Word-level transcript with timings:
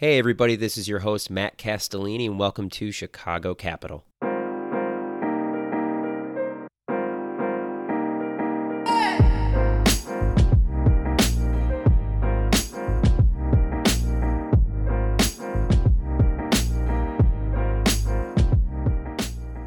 Hey, 0.00 0.18
everybody, 0.18 0.56
this 0.56 0.78
is 0.78 0.88
your 0.88 1.00
host, 1.00 1.28
Matt 1.28 1.58
Castellini, 1.58 2.24
and 2.24 2.38
welcome 2.38 2.70
to 2.70 2.90
Chicago 2.90 3.54
Capital. 3.54 4.06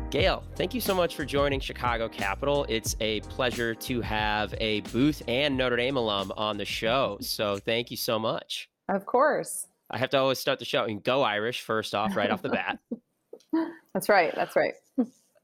Gale, 0.10 0.44
thank 0.56 0.74
you 0.74 0.82
so 0.82 0.96
much 0.96 1.16
for 1.16 1.26
joining 1.26 1.60
Chicago 1.60 2.10
Capital. 2.10 2.66
It's 2.68 2.96
a 3.00 3.20
pleasure 3.22 3.76
to 3.76 4.02
have 4.02 4.56
a 4.58 4.82
Booth 4.82 5.22
and 5.28 5.56
Notre 5.56 5.76
Dame 5.76 5.98
alum 5.98 6.34
on 6.36 6.58
the 6.58 6.66
show. 6.66 7.20
So 7.22 7.58
thank 7.58 7.92
you 7.92 7.98
so 7.98 8.18
much. 8.18 8.68
Of 8.90 9.06
course. 9.06 9.68
I 9.94 10.00
have 10.00 10.10
to 10.10 10.18
always 10.18 10.39
start 10.39 10.57
the 10.57 10.66
show 10.66 10.86
and 10.86 11.04
go 11.04 11.21
Irish 11.21 11.62
first 11.62 11.94
off, 11.94 12.16
right 12.16 12.31
off 12.31 12.41
the 12.41 12.49
bat. 12.49 12.80
That's 13.94 14.09
right. 14.09 14.34
That's 14.35 14.55
right. 14.55 14.73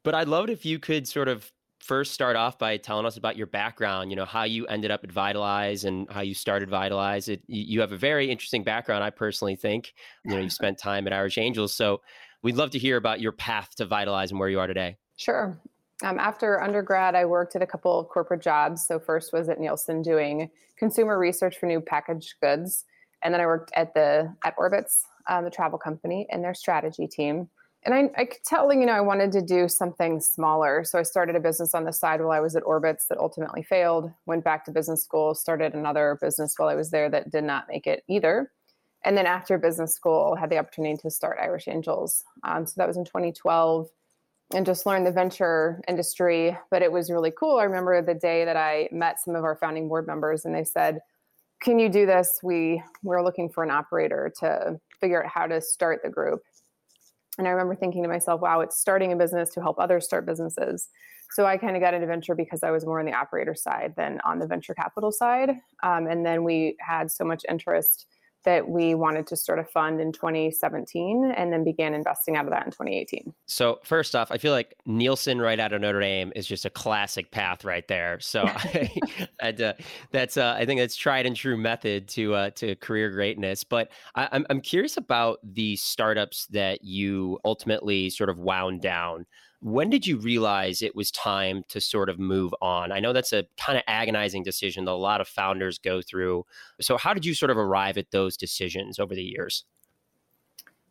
but 0.04 0.16
I'd 0.16 0.28
love 0.28 0.50
it 0.50 0.52
if 0.52 0.66
you 0.66 0.80
could 0.80 1.08
sort 1.08 1.28
of 1.28 1.50
first 1.80 2.14
start 2.14 2.36
off 2.36 2.58
by 2.58 2.78
telling 2.78 3.06
us 3.06 3.16
about 3.16 3.38
your 3.38 3.46
background, 3.48 4.10
you 4.10 4.16
know, 4.16 4.26
how 4.26 4.44
you 4.44 4.66
ended 4.66 4.90
up 4.90 5.04
at 5.04 5.12
Vitalize 5.12 5.84
and 5.86 6.12
how 6.12 6.22
you 6.22 6.34
started 6.34 6.68
Vitalize. 6.68 7.30
It, 7.30 7.44
you 7.48 7.80
have 7.82 7.92
a 7.92 7.98
very 7.98 8.30
interesting 8.30 8.64
background, 8.64 9.04
I 9.04 9.12
personally 9.12 9.56
think. 9.56 9.94
You 10.26 10.36
know, 10.36 10.42
you 10.42 10.50
spent 10.50 10.78
time 10.80 11.06
at 11.06 11.14
Irish 11.14 11.38
Angels. 11.38 11.74
So 11.74 12.02
we'd 12.42 12.56
love 12.56 12.72
to 12.72 12.80
hear 12.80 12.98
about 12.98 13.22
your 13.22 13.32
path 13.32 13.76
to 13.78 13.86
Vitalize 13.86 14.32
and 14.32 14.40
where 14.40 14.50
you 14.50 14.60
are 14.60 14.68
today. 14.68 14.98
Sure. 15.16 15.60
Um, 16.04 16.18
after 16.18 16.62
undergrad, 16.62 17.14
I 17.14 17.26
worked 17.26 17.56
at 17.56 17.62
a 17.62 17.68
couple 17.68 18.00
of 18.00 18.08
corporate 18.08 18.42
jobs. 18.42 18.88
So 18.88 19.00
first 19.00 19.32
was 19.32 19.48
at 19.48 19.60
Nielsen 19.60 20.02
doing 20.02 20.50
consumer 20.78 21.20
research 21.20 21.60
for 21.60 21.68
new 21.68 21.82
packaged 21.82 22.36
goods 22.42 22.86
and 23.24 23.34
then 23.34 23.42
I 23.42 23.46
worked 23.46 23.72
at 23.76 23.94
the 23.94 24.34
at 24.44 24.56
Orbitz, 24.58 25.02
um, 25.28 25.44
the 25.44 25.52
travel 25.52 25.78
company, 25.78 26.28
and 26.30 26.44
their 26.44 26.54
strategy 26.54 27.08
team. 27.08 27.50
And 27.84 27.94
I, 27.94 28.10
I 28.18 28.26
could 28.26 28.44
tell, 28.44 28.74
you 28.74 28.86
know, 28.86 28.92
I 28.92 29.02
wanted 29.02 29.32
to 29.34 29.42
do 29.42 29.70
something 29.70 30.20
smaller. 30.20 30.84
So 30.84 31.00
I 31.00 31.04
started 31.04 31.38
a 31.38 31.40
business 31.40 31.74
on 31.74 31.86
the 31.86 31.94
side 31.94 32.20
while 32.20 32.32
I 32.32 32.42
was 32.42 32.58
at 32.58 32.64
Orbitz 32.64 33.08
that 33.08 33.18
ultimately 33.18 33.64
failed. 33.64 34.12
Went 34.26 34.44
back 34.44 34.66
to 34.66 34.72
business 34.72 35.02
school, 35.02 35.34
started 35.34 35.74
another 35.74 36.18
business 36.22 36.56
while 36.58 36.68
I 36.68 36.76
was 36.76 36.92
there 36.92 37.10
that 37.10 37.32
did 37.32 37.46
not 37.46 37.68
make 37.70 37.88
it 37.88 38.04
either. 38.10 38.52
And 39.06 39.18
then 39.18 39.26
after 39.26 39.58
business 39.58 39.96
school, 39.96 40.36
had 40.36 40.50
the 40.50 40.58
opportunity 40.58 40.98
to 40.98 41.10
start 41.10 41.40
Irish 41.42 41.70
Angels. 41.70 42.26
Um, 42.44 42.66
so 42.66 42.74
that 42.78 42.88
was 42.88 42.98
in 42.98 43.06
2012 43.06 43.88
and 44.54 44.66
just 44.66 44.86
learned 44.86 45.06
the 45.06 45.12
venture 45.12 45.82
industry. 45.88 46.58
But 46.70 46.82
it 46.82 46.92
was 46.92 47.10
really 47.10 47.32
cool. 47.32 47.58
I 47.60 47.64
remember 47.64 48.02
the 48.02 48.14
day 48.14 48.44
that 48.44 48.58
I 48.58 48.90
met 48.92 49.22
some 49.22 49.36
of 49.36 49.46
our 49.46 49.56
founding 49.56 49.88
board 49.88 50.06
members, 50.06 50.44
and 50.44 50.54
they 50.54 50.66
said, 50.66 51.00
can 51.62 51.80
you 51.80 51.90
do 51.90 52.06
this? 52.06 52.40
We 52.44 52.82
we're 53.04 53.24
looking 53.24 53.50
for 53.50 53.64
an 53.64 53.72
operator 53.72 54.32
to 54.40 54.80
figure 55.00 55.24
out 55.24 55.30
how 55.30 55.48
to 55.48 55.62
start 55.62 56.02
the 56.04 56.10
group. 56.10 56.42
And 57.38 57.48
I 57.48 57.52
remember 57.52 57.76
thinking 57.76 58.04
to 58.04 58.10
myself, 58.10 58.42
wow, 58.42 58.62
it's 58.62 58.80
starting 58.80 59.14
a 59.14 59.16
business 59.16 59.50
to 59.52 59.62
help 59.62 59.78
others 59.80 60.06
start 60.06 60.26
businesses. 60.26 60.90
So 61.32 61.46
I 61.46 61.58
kind 61.58 61.76
of 61.76 61.82
got 61.82 61.94
into 61.94 62.08
venture 62.08 62.36
because 62.36 62.64
I 62.64 62.72
was 62.72 62.86
more 62.86 63.00
on 63.00 63.06
the 63.06 63.14
operator 63.14 63.56
side 63.56 63.94
than 63.96 64.20
on 64.26 64.40
the 64.40 64.48
venture 64.48 64.74
capital 64.74 65.12
side. 65.12 65.52
Um, 65.84 66.08
and 66.08 66.26
then 66.26 66.44
we 66.44 66.76
had 66.80 67.12
so 67.12 67.24
much 67.24 67.46
interest 67.48 68.08
that 68.50 68.68
we 68.68 68.96
wanted 68.96 69.28
to 69.28 69.36
sort 69.36 69.60
of 69.60 69.70
fund 69.70 70.02
in 70.02 70.12
2017 70.12 71.34
and 71.38 71.54
then 71.54 71.64
began 71.64 71.94
investing 71.94 72.36
out 72.36 72.46
of 72.46 72.50
that 72.50 72.66
in 72.66 72.72
2018. 72.72 73.32
So, 73.46 73.78
first 73.84 74.16
off, 74.16 74.32
I 74.32 74.40
feel 74.40 74.54
like 74.54 74.74
Nielsen 74.88 75.40
right 75.40 75.60
out 75.60 75.72
of 75.72 75.82
Notre 75.82 76.00
Dame 76.00 76.34
is 76.36 76.48
just 76.48 76.66
a 76.66 76.72
classic 76.72 77.30
path 77.30 77.64
right 77.64 77.88
there. 77.88 78.20
So, 78.20 78.42
I, 79.42 79.52
uh, 79.52 79.74
that's 80.10 80.36
uh, 80.36 80.56
I 80.58 80.66
think 80.66 80.80
that's 80.80 80.96
tried 80.96 81.28
and 81.28 81.36
true 81.36 81.58
method 81.58 82.08
to 82.10 82.34
uh, 82.34 82.50
to 82.56 82.76
career 82.78 83.12
greatness. 83.12 83.64
But 83.64 83.92
I, 84.16 84.28
I'm 84.32 84.48
I'm 84.50 84.62
curious 84.62 84.98
about 84.98 85.38
the 85.44 85.76
startups 85.76 86.48
that 86.48 86.84
you 86.84 87.38
ultimately 87.46 88.10
sort 88.10 88.32
of 88.32 88.40
wound 88.40 88.82
down. 88.82 89.28
When 89.62 89.90
did 89.90 90.08
you 90.08 90.18
realize 90.18 90.82
it 90.82 90.96
was 90.96 91.12
time 91.12 91.64
to 91.68 91.82
sort 91.82 92.10
of 92.10 92.18
move 92.18 92.54
on? 92.62 92.92
I 92.92 93.00
know 93.00 93.12
that's 93.12 93.34
a 93.34 93.46
kind 93.58 93.78
of 93.78 93.84
agonizing 93.88 94.44
decision 94.44 94.86
that 94.86 94.92
a 94.92 94.94
lot 94.94 95.20
of 95.20 95.28
founders 95.28 95.78
go 95.78 96.02
through. 96.02 96.46
So, 96.80 96.98
how 96.98 97.14
did 97.14 97.26
you 97.26 97.34
sort 97.34 97.50
of 97.50 97.58
arrive 97.58 97.98
at 97.98 98.12
those 98.12 98.38
decisions 98.38 99.00
over 99.00 99.14
the 99.14 99.24
years? 99.24 99.66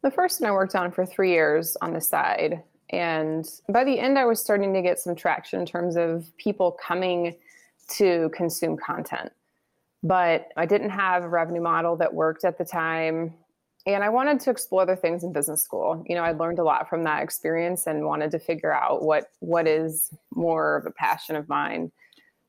The 0.02 0.10
first 0.10 0.40
one 0.40 0.50
I 0.50 0.52
worked 0.52 0.74
on 0.74 0.92
for 0.92 1.06
three 1.06 1.30
years 1.30 1.76
on 1.80 1.92
the 1.92 2.00
side. 2.00 2.62
And 2.90 3.48
by 3.68 3.84
the 3.84 3.98
end, 3.98 4.18
I 4.18 4.24
was 4.24 4.40
starting 4.40 4.72
to 4.74 4.82
get 4.82 4.98
some 4.98 5.14
traction 5.14 5.60
in 5.60 5.66
terms 5.66 5.96
of 5.96 6.30
people 6.36 6.72
coming 6.72 7.36
to 7.96 8.30
consume 8.34 8.76
content. 8.76 9.32
But 10.02 10.52
I 10.56 10.66
didn't 10.66 10.90
have 10.90 11.24
a 11.24 11.28
revenue 11.28 11.60
model 11.60 11.96
that 11.96 12.14
worked 12.14 12.44
at 12.44 12.58
the 12.58 12.64
time 12.64 13.34
and 13.94 14.04
I 14.04 14.10
wanted 14.10 14.40
to 14.40 14.50
explore 14.50 14.82
other 14.82 14.96
things 14.96 15.24
in 15.24 15.32
business 15.32 15.62
school. 15.62 16.04
You 16.06 16.14
know, 16.14 16.22
I 16.22 16.32
learned 16.32 16.58
a 16.58 16.64
lot 16.64 16.88
from 16.88 17.04
that 17.04 17.22
experience 17.22 17.86
and 17.86 18.04
wanted 18.04 18.30
to 18.32 18.38
figure 18.38 18.72
out 18.72 19.02
what 19.02 19.30
what 19.40 19.66
is 19.66 20.10
more 20.34 20.76
of 20.76 20.86
a 20.86 20.90
passion 20.90 21.36
of 21.36 21.48
mine 21.48 21.90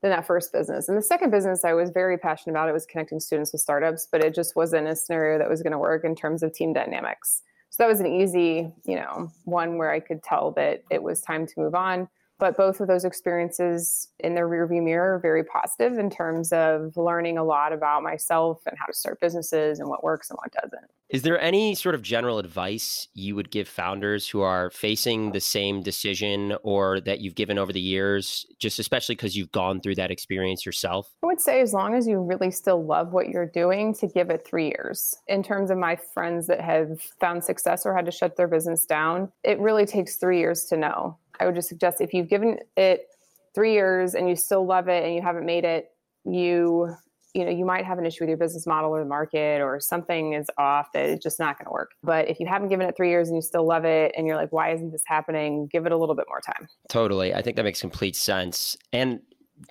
than 0.02 0.12
that 0.12 0.28
first 0.28 0.52
business. 0.52 0.90
And 0.90 0.98
the 0.98 1.02
second 1.02 1.32
business 1.32 1.64
I 1.64 1.74
was 1.74 1.90
very 1.92 2.18
passionate 2.18 2.54
about. 2.54 2.70
It 2.70 2.74
was 2.74 2.86
connecting 2.86 3.20
students 3.20 3.52
with 3.52 3.62
startups, 3.62 4.08
but 4.12 4.24
it 4.24 4.36
just 4.36 4.56
wasn't 4.56 4.88
a 4.88 4.96
scenario 4.96 5.38
that 5.40 5.50
was 5.50 5.62
going 5.62 5.72
to 5.72 5.78
work 5.78 6.04
in 6.04 6.16
terms 6.16 6.44
of 6.44 6.54
team 6.54 6.74
dynamics. 6.74 7.42
So 7.70 7.84
that 7.84 7.90
was 7.90 8.00
an 8.00 8.08
easy, 8.08 8.74
you 8.86 8.96
know, 8.96 9.32
one 9.46 9.78
where 9.78 9.92
I 9.92 10.00
could 10.00 10.24
tell 10.24 10.52
that 10.52 10.84
it 10.90 11.04
was 11.04 11.22
time 11.22 11.46
to 11.46 11.54
move 11.58 11.76
on 11.76 12.10
but 12.40 12.58
both 12.58 12.80
of 12.80 12.88
those 12.88 13.06
experiences 13.06 14.08
in 14.20 14.34
the 14.34 14.42
rearview 14.42 14.82
mirror 14.82 15.16
are 15.16 15.20
very 15.20 15.44
positive 15.44 16.00
in 16.00 16.10
terms 16.10 16.52
of 16.52 16.96
learning 16.98 17.38
a 17.38 17.44
lot 17.44 17.74
about 17.74 18.02
myself 18.02 18.62
and 18.66 18.78
how 18.80 18.86
to 18.86 18.94
start 18.94 19.20
businesses 19.20 19.80
and 19.80 19.90
what 19.90 20.04
works 20.04 20.30
and 20.30 20.38
what 20.42 20.52
doesn't. 20.54 20.90
Is 21.10 21.24
there 21.24 21.42
any 21.42 21.74
sort 21.74 21.96
of 21.96 22.04
general 22.04 22.38
advice 22.38 23.08
you 23.16 23.36
would 23.36 23.50
give 23.50 23.68
founders 23.68 24.30
who 24.30 24.42
are 24.42 24.70
facing 24.70 25.32
the 25.32 25.42
same 25.42 25.82
decision 25.82 26.56
or 26.62 27.02
that 27.02 27.20
you've 27.20 27.34
given 27.34 27.58
over 27.58 27.74
the 27.74 27.80
years, 27.80 28.46
just 28.60 28.78
especially 28.78 29.16
because 29.16 29.36
you've 29.36 29.52
gone 29.52 29.82
through 29.82 29.96
that 29.96 30.12
experience 30.12 30.68
yourself? 30.68 31.10
I 31.24 31.26
would 31.26 31.42
say, 31.42 31.62
as 31.62 31.74
long 31.74 31.96
as 31.96 32.08
you 32.08 32.22
really 32.22 32.52
still 32.52 32.86
love 32.86 33.12
what 33.12 33.30
you're 33.30 33.48
doing, 33.48 33.96
to 33.96 34.08
give 34.08 34.30
it 34.30 34.46
three 34.46 34.68
years. 34.68 35.16
In 35.28 35.42
terms 35.42 35.72
of 35.72 35.80
my 35.80 35.96
friends 35.96 36.46
that 36.46 36.62
have 36.62 37.02
found 37.20 37.44
success 37.44 37.88
or 37.88 37.96
had 37.96 38.06
to 38.06 38.12
shut 38.12 38.38
their 38.38 38.48
business 38.48 38.86
down, 38.86 39.32
it 39.44 39.60
really 39.60 39.88
takes 39.88 40.18
three 40.18 40.38
years 40.38 40.66
to 40.66 40.78
know 40.78 41.18
I 41.40 41.46
would 41.46 41.56
just 41.56 41.70
suggest 41.70 42.02
if 42.02 42.14
you've 42.14 42.30
given 42.30 42.58
it 42.76 43.08
three 43.56 43.74
years 43.74 44.16
and 44.16 44.30
you 44.30 44.36
still 44.36 44.66
love 44.66 44.88
it 44.88 45.04
and 45.04 45.14
you 45.16 45.22
haven't 45.22 45.46
made 45.46 45.66
it, 45.66 45.92
you 46.26 46.94
you 47.36 47.46
know 47.46 47.52
you 47.52 47.64
might 47.64 47.86
have 47.86 48.00
an 48.00 48.06
issue 48.06 48.24
with 48.24 48.30
your 48.30 48.38
business 48.38 48.66
model 48.66 48.90
or 48.90 49.00
the 49.00 49.06
market 49.08 49.62
or 49.62 49.80
something 49.80 50.34
is 50.34 50.48
off 50.58 50.92
that 50.94 51.06
it's 51.06 51.24
just 51.24 51.40
not 51.40 51.58
going 51.58 51.66
to 51.66 51.72
work. 51.72 51.92
But 52.04 52.28
if 52.28 52.40
you 52.40 52.48
haven't 52.48 52.70
given 52.70 52.88
it 52.88 52.98
three 52.98 53.10
years 53.10 53.28
and 53.28 53.38
you 53.38 53.42
still 53.42 53.66
love 53.66 53.86
it 53.86 54.14
and 54.18 54.26
you're 54.26 54.36
like 54.36 54.52
why 54.52 54.72
isn't 54.74 54.92
this 54.92 55.04
happening? 55.06 55.68
give 55.72 55.86
it 55.86 55.92
a 55.92 55.98
little 55.98 56.16
bit 56.16 56.26
more 56.28 56.42
time. 56.42 56.68
Totally. 56.90 57.34
I 57.34 57.42
think 57.42 57.56
that 57.58 57.64
makes 57.64 57.82
complete 57.82 58.16
sense. 58.16 58.76
And 58.92 59.22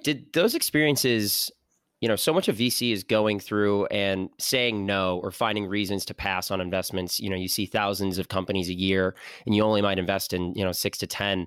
did 0.05 0.33
those 0.33 0.55
experiences 0.55 1.51
you 2.01 2.09
know 2.09 2.17
so 2.17 2.33
much 2.33 2.49
of 2.49 2.57
vc 2.57 2.93
is 2.93 3.03
going 3.03 3.41
through 3.41 3.87
and 3.87 4.29
saying 4.39 4.87
no 4.87 5.19
or 5.19 5.31
finding 5.31 5.67
reasons 5.67 6.05
to 6.05 6.15
pass 6.15 6.51
on 6.51 6.61
investments. 6.61 7.19
You 7.21 7.31
know 7.31 7.37
you 7.37 7.49
see 7.49 7.67
thousands 7.67 8.19
of 8.19 8.29
companies 8.29 8.69
a 8.69 8.75
year 8.75 9.15
and 9.47 9.55
you 9.55 9.63
only 9.63 9.83
might 9.83 9.99
invest 9.99 10.33
in 10.33 10.55
you 10.55 10.65
know 10.65 10.73
6 10.73 10.99
to 10.99 11.07
10 11.07 11.47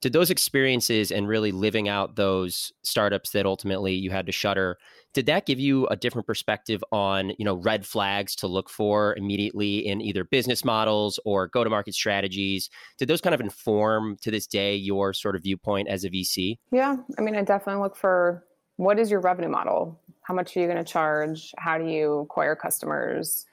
did 0.00 0.14
those 0.14 0.30
experiences 0.30 1.10
and 1.10 1.28
really 1.28 1.52
living 1.52 1.86
out 1.86 2.16
those 2.16 2.72
startups 2.82 3.32
that 3.32 3.44
ultimately 3.44 3.94
you 3.94 4.10
had 4.10 4.26
to 4.26 4.32
shutter 4.32 4.78
did 5.12 5.26
that 5.26 5.44
give 5.44 5.58
you 5.58 5.86
a 5.88 5.96
different 5.96 6.26
perspective 6.26 6.82
on 6.92 7.32
you 7.38 7.44
know 7.44 7.54
red 7.54 7.84
flags 7.84 8.34
to 8.36 8.46
look 8.46 8.70
for 8.70 9.14
immediately 9.16 9.78
in 9.86 10.00
either 10.00 10.24
business 10.24 10.64
models 10.64 11.18
or 11.24 11.48
go 11.48 11.64
to 11.64 11.70
market 11.70 11.94
strategies? 11.94 12.70
Did 12.96 13.08
those 13.08 13.20
kind 13.20 13.34
of 13.34 13.40
inform 13.40 14.16
to 14.22 14.30
this 14.30 14.46
day 14.46 14.76
your 14.76 15.12
sort 15.12 15.34
of 15.34 15.42
viewpoint 15.42 15.88
as 15.88 16.04
a 16.04 16.10
vc 16.10 16.58
yeah 16.72 16.96
i 17.18 17.22
mean 17.22 17.36
i 17.36 17.42
definitely 17.42 17.82
look 17.82 17.96
for 17.96 18.44
what 18.80 18.98
is 18.98 19.10
your 19.10 19.20
revenue 19.20 19.50
model? 19.50 20.00
How 20.22 20.32
much 20.32 20.56
are 20.56 20.60
you 20.60 20.66
going 20.66 20.82
to 20.82 20.90
charge? 20.90 21.52
How 21.58 21.76
do 21.76 21.84
you 21.84 22.20
acquire 22.20 22.56
customers? 22.56 23.44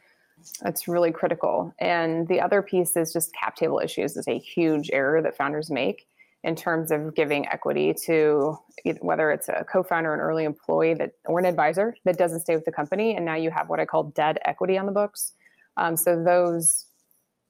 That's 0.62 0.88
really 0.88 1.12
critical. 1.12 1.74
And 1.80 2.30
the 2.30 2.40
other 2.40 2.62
piece 2.62 2.96
is 2.96 3.12
just 3.12 3.36
cap 3.36 3.58
table 3.58 3.82
issues 3.84 4.16
is 4.16 4.26
a 4.30 4.40
huge 4.40 4.90
error 4.94 5.22
that 5.22 5.36
founders 5.36 5.70
make 5.70 6.08
in 6.46 6.56
terms 6.56 6.92
of 6.92 7.14
giving 7.14 7.46
equity 7.50 7.94
to 8.06 8.58
whether 9.02 9.30
it's 9.32 9.50
a 9.50 9.66
co-founder, 9.70 10.14
an 10.14 10.22
early 10.22 10.46
employee 10.46 10.94
that 10.94 11.12
or 11.26 11.40
an 11.40 11.46
advisor 11.46 11.94
that 12.06 12.18
doesn't 12.18 12.40
stay 12.40 12.56
with 12.56 12.64
the 12.64 12.72
company, 12.72 13.14
and 13.18 13.26
now 13.26 13.36
you 13.36 13.52
have 13.52 13.68
what 13.68 13.82
I 13.82 13.86
call 13.86 14.04
dead 14.04 14.40
equity 14.46 14.78
on 14.78 14.86
the 14.86 14.94
books. 14.94 15.34
Um, 15.76 15.98
so 15.98 16.24
those 16.24 16.86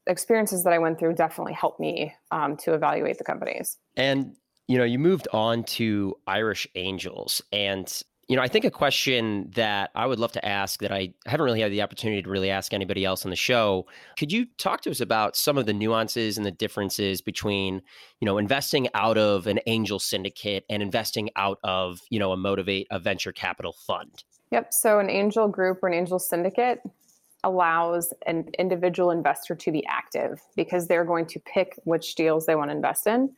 experiences 0.08 0.64
that 0.64 0.74
I 0.74 0.80
went 0.80 0.98
through 0.98 1.14
definitely 1.14 1.54
helped 1.54 1.80
me 1.80 2.16
um, 2.32 2.58
to 2.58 2.74
evaluate 2.74 3.20
the 3.20 3.24
companies. 3.24 3.78
And 3.96 4.36
you 4.68 4.78
know, 4.78 4.84
you 4.84 5.00
moved 5.00 5.28
on 5.34 5.64
to 5.64 6.16
Irish 6.28 6.68
Angels. 6.76 7.42
And, 7.52 7.92
you 8.28 8.36
know, 8.36 8.42
I 8.42 8.50
think 8.50 8.66
a 8.66 8.72
question 8.72 9.50
that 9.56 9.92
I 9.96 10.06
would 10.06 10.20
love 10.20 10.34
to 10.34 10.46
ask 10.46 10.82
that 10.82 10.92
I 10.92 11.14
haven't 11.26 11.46
really 11.46 11.62
had 11.62 11.72
the 11.72 11.82
opportunity 11.82 12.22
to 12.22 12.30
really 12.30 12.50
ask 12.50 12.74
anybody 12.74 13.06
else 13.06 13.26
on 13.26 13.30
the 13.30 13.38
show. 13.38 13.88
Could 14.20 14.32
you 14.32 14.46
talk 14.58 14.82
to 14.82 14.92
us 14.92 15.00
about 15.00 15.38
some 15.38 15.58
of 15.58 15.66
the 15.66 15.74
nuances 15.74 16.38
and 16.38 16.46
the 16.46 16.52
differences 16.52 17.22
between, 17.22 17.82
you 18.20 18.26
know, 18.26 18.38
investing 18.38 18.90
out 18.94 19.18
of 19.18 19.48
an 19.48 19.60
angel 19.68 20.00
syndicate 20.00 20.66
and 20.70 20.84
investing 20.84 21.30
out 21.38 21.60
of, 21.64 22.02
you 22.10 22.20
know, 22.20 22.34
a 22.34 22.38
motivate 22.38 22.88
a 22.92 23.00
venture 23.00 23.32
capital 23.32 23.72
fund? 23.72 24.26
Yep. 24.52 24.74
So 24.74 25.00
an 25.00 25.10
angel 25.10 25.48
group 25.48 25.82
or 25.82 25.88
an 25.88 25.94
angel 25.94 26.20
syndicate 26.20 26.82
allows 27.44 28.14
an 28.26 28.50
individual 28.60 29.12
investor 29.12 29.56
to 29.56 29.72
be 29.72 29.86
active 29.86 30.42
because 30.58 30.88
they're 30.88 31.06
going 31.06 31.28
to 31.28 31.40
pick 31.40 31.80
which 31.86 32.16
deals 32.16 32.46
they 32.46 32.56
want 32.56 32.70
to 32.70 32.76
invest 32.76 33.08
in. 33.08 33.30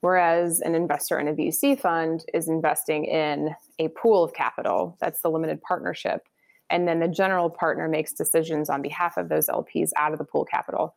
Whereas 0.00 0.60
an 0.60 0.74
investor 0.74 1.18
in 1.18 1.28
a 1.28 1.32
VC 1.32 1.78
fund 1.78 2.24
is 2.32 2.48
investing 2.48 3.04
in 3.04 3.54
a 3.78 3.88
pool 3.88 4.22
of 4.22 4.32
capital, 4.32 4.96
that's 5.00 5.20
the 5.22 5.30
limited 5.30 5.60
partnership. 5.62 6.26
And 6.70 6.86
then 6.86 7.00
the 7.00 7.08
general 7.08 7.50
partner 7.50 7.88
makes 7.88 8.12
decisions 8.12 8.70
on 8.70 8.82
behalf 8.82 9.16
of 9.16 9.28
those 9.28 9.48
LPs 9.48 9.90
out 9.96 10.12
of 10.12 10.18
the 10.18 10.24
pool 10.24 10.44
capital. 10.44 10.94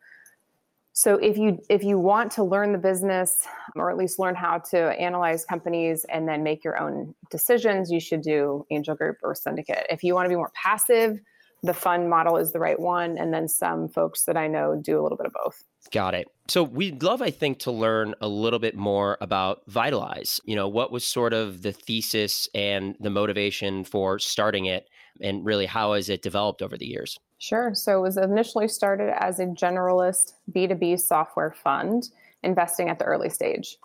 So 0.94 1.16
if 1.16 1.38
you 1.38 1.60
if 1.70 1.84
you 1.84 1.98
want 1.98 2.32
to 2.34 2.44
learn 2.44 2.74
the 2.74 2.78
business 2.78 3.48
or 3.76 3.90
at 3.90 3.98
least 3.98 4.20
learn 4.20 4.36
how 4.36 4.58
to 4.72 4.78
analyze 5.00 5.46
companies 5.46 6.06
and 6.10 6.28
then 6.28 6.44
make 6.44 6.66
your 6.66 6.78
own 6.80 7.16
decisions, 7.30 7.90
you 7.90 8.02
should 8.02 8.22
do 8.22 8.66
angel 8.72 8.96
group 8.96 9.18
or 9.24 9.34
syndicate. 9.34 9.88
If 9.90 10.04
you 10.04 10.14
want 10.14 10.26
to 10.26 10.30
be 10.30 10.36
more 10.36 10.52
passive, 10.54 11.20
the 11.64 11.74
fund 11.74 12.10
model 12.10 12.38
is 12.38 12.52
the 12.52 12.60
right 12.60 12.80
one. 12.80 13.18
And 13.18 13.34
then 13.34 13.48
some 13.48 13.88
folks 13.88 14.24
that 14.24 14.36
I 14.36 14.48
know 14.48 14.80
do 14.82 15.00
a 15.00 15.02
little 15.02 15.18
bit 15.18 15.28
of 15.28 15.34
both. 15.34 15.64
Got 15.92 16.16
it. 16.16 16.28
So 16.48 16.64
we'd 16.64 17.02
love, 17.04 17.22
I 17.22 17.30
think, 17.30 17.60
to 17.60 17.72
learn 17.72 18.16
a 18.22 18.28
little 18.28 18.60
bit 18.60 18.76
more 18.76 19.18
about 19.22 19.62
Vitalize. 19.68 20.40
You 20.46 20.56
know, 20.56 20.68
what 20.68 20.92
was 20.92 21.06
sort 21.06 21.34
of 21.34 21.62
the 21.62 21.72
thesis 21.72 22.48
and 22.54 22.96
the 23.00 23.10
motivation 23.10 23.84
for 23.84 24.20
starting 24.20 24.66
it, 24.66 24.90
and 25.22 25.46
really 25.46 25.66
how 25.66 25.94
has 25.94 26.10
it 26.10 26.22
developed 26.22 26.62
over 26.62 26.78
the 26.78 26.88
years? 26.88 27.20
Sure. 27.38 27.74
So 27.74 27.98
it 27.98 28.02
was 28.02 28.18
initially 28.18 28.68
started 28.68 29.14
as 29.20 29.40
a 29.40 29.46
generalist 29.46 30.34
B2B 30.52 31.00
software 31.00 31.52
fund, 31.52 32.10
investing 32.44 32.90
at 32.90 33.00
the 33.00 33.06
early 33.06 33.30
stage. 33.30 33.78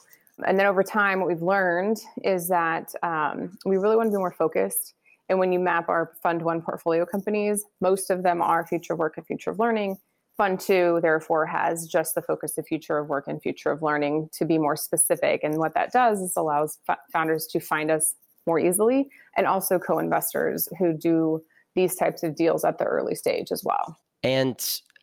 And 0.46 0.58
then 0.58 0.66
over 0.66 0.82
time, 0.82 1.20
what 1.20 1.28
we've 1.28 1.42
learned 1.42 1.98
is 2.22 2.48
that 2.48 2.94
um, 3.02 3.56
we 3.64 3.78
really 3.78 3.96
want 3.96 4.08
to 4.08 4.10
be 4.10 4.18
more 4.18 4.32
focused 4.32 4.92
and 5.28 5.38
when 5.38 5.52
you 5.52 5.58
map 5.58 5.88
our 5.88 6.12
Fund 6.22 6.42
One 6.42 6.62
portfolio 6.62 7.04
companies, 7.04 7.64
most 7.80 8.10
of 8.10 8.22
them 8.22 8.40
are 8.40 8.66
future 8.66 8.92
of 8.92 8.98
work 8.98 9.16
and 9.16 9.26
future 9.26 9.50
of 9.50 9.58
learning. 9.58 9.96
Fund 10.36 10.60
Two, 10.60 10.98
therefore, 11.02 11.46
has 11.46 11.86
just 11.86 12.14
the 12.14 12.22
focus 12.22 12.58
of 12.58 12.66
future 12.66 12.98
of 12.98 13.08
work 13.08 13.26
and 13.26 13.40
future 13.40 13.70
of 13.70 13.82
learning 13.82 14.28
to 14.34 14.44
be 14.44 14.58
more 14.58 14.76
specific. 14.76 15.40
And 15.42 15.56
what 15.56 15.74
that 15.74 15.92
does 15.92 16.20
is 16.20 16.34
allows 16.36 16.78
founders 17.12 17.46
to 17.48 17.60
find 17.60 17.90
us 17.90 18.14
more 18.46 18.58
easily 18.60 19.08
and 19.36 19.46
also 19.46 19.78
co 19.78 19.98
investors 19.98 20.68
who 20.78 20.96
do 20.96 21.42
these 21.74 21.94
types 21.94 22.22
of 22.22 22.36
deals 22.36 22.64
at 22.64 22.78
the 22.78 22.84
early 22.84 23.14
stage 23.14 23.50
as 23.50 23.64
well. 23.64 23.98
And 24.22 24.58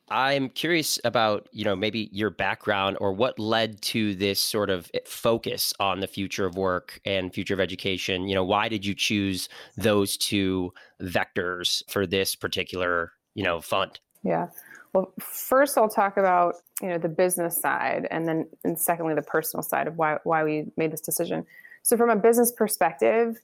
I'm 0.09 0.49
curious 0.49 0.99
about, 1.05 1.47
you 1.51 1.63
know, 1.63 1.75
maybe 1.75 2.09
your 2.11 2.29
background 2.29 2.97
or 2.99 3.13
what 3.13 3.39
led 3.39 3.81
to 3.83 4.15
this 4.15 4.39
sort 4.39 4.69
of 4.69 4.91
eh, 4.93 4.99
focus 5.05 5.73
on 5.79 6.01
the 6.01 6.07
future 6.07 6.45
of 6.45 6.55
work 6.55 6.99
and 7.05 7.33
future 7.33 7.53
of 7.53 7.59
education. 7.59 8.27
You 8.27 8.35
know, 8.35 8.43
why 8.43 8.67
did 8.67 8.85
you 8.85 8.93
choose 8.93 9.47
those 9.77 10.17
two 10.17 10.73
vectors 11.01 11.83
for 11.89 12.05
this 12.05 12.35
particular, 12.35 13.13
you 13.33 13.43
know, 13.43 13.61
fund? 13.61 13.99
Yeah. 14.23 14.47
Well, 14.93 15.13
first 15.19 15.77
I'll 15.77 15.89
talk 15.89 16.17
about, 16.17 16.55
you 16.81 16.89
know, 16.89 16.97
the 16.97 17.09
business 17.09 17.59
side 17.59 18.07
and 18.11 18.27
then 18.27 18.47
and 18.63 18.77
secondly 18.77 19.15
the 19.15 19.21
personal 19.21 19.63
side 19.63 19.87
of 19.87 19.97
why 19.97 20.17
why 20.23 20.43
we 20.43 20.65
made 20.77 20.91
this 20.91 21.01
decision. 21.01 21.45
So 21.81 21.97
from 21.97 22.09
a 22.09 22.15
business 22.15 22.51
perspective, 22.51 23.37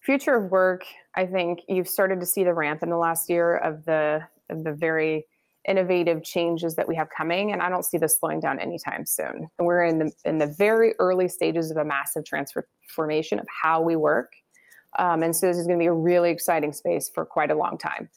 future 0.00 0.34
of 0.34 0.50
work, 0.50 0.84
I 1.14 1.26
think 1.26 1.60
you've 1.68 1.88
started 1.88 2.20
to 2.20 2.26
see 2.26 2.42
the 2.42 2.54
ramp 2.54 2.82
in 2.82 2.90
the 2.90 2.96
last 2.96 3.30
year 3.30 3.56
of 3.56 3.84
the 3.84 4.22
of 4.48 4.64
the 4.64 4.72
very 4.72 5.26
innovative 5.68 6.22
changes 6.22 6.74
that 6.76 6.88
we 6.88 6.96
have 6.96 7.08
coming 7.10 7.52
and 7.52 7.60
i 7.60 7.68
don't 7.68 7.84
see 7.84 7.98
this 7.98 8.18
slowing 8.18 8.40
down 8.40 8.58
anytime 8.58 9.04
soon. 9.04 9.48
We're 9.58 9.84
in 9.84 9.98
the 9.98 10.12
in 10.24 10.38
the 10.38 10.46
very 10.46 10.94
early 10.98 11.28
stages 11.28 11.70
of 11.70 11.76
a 11.76 11.84
massive 11.84 12.24
transformation 12.24 13.38
of 13.38 13.46
how 13.62 13.82
we 13.82 13.96
work. 13.96 14.32
Um, 14.98 15.22
and 15.22 15.36
so 15.36 15.46
this 15.46 15.58
is 15.58 15.66
going 15.66 15.78
to 15.78 15.82
be 15.82 15.86
a 15.86 15.92
really 15.92 16.30
exciting 16.30 16.72
space 16.72 17.10
for 17.14 17.24
quite 17.24 17.50
a 17.50 17.54
long 17.54 17.78
time. 17.78 18.08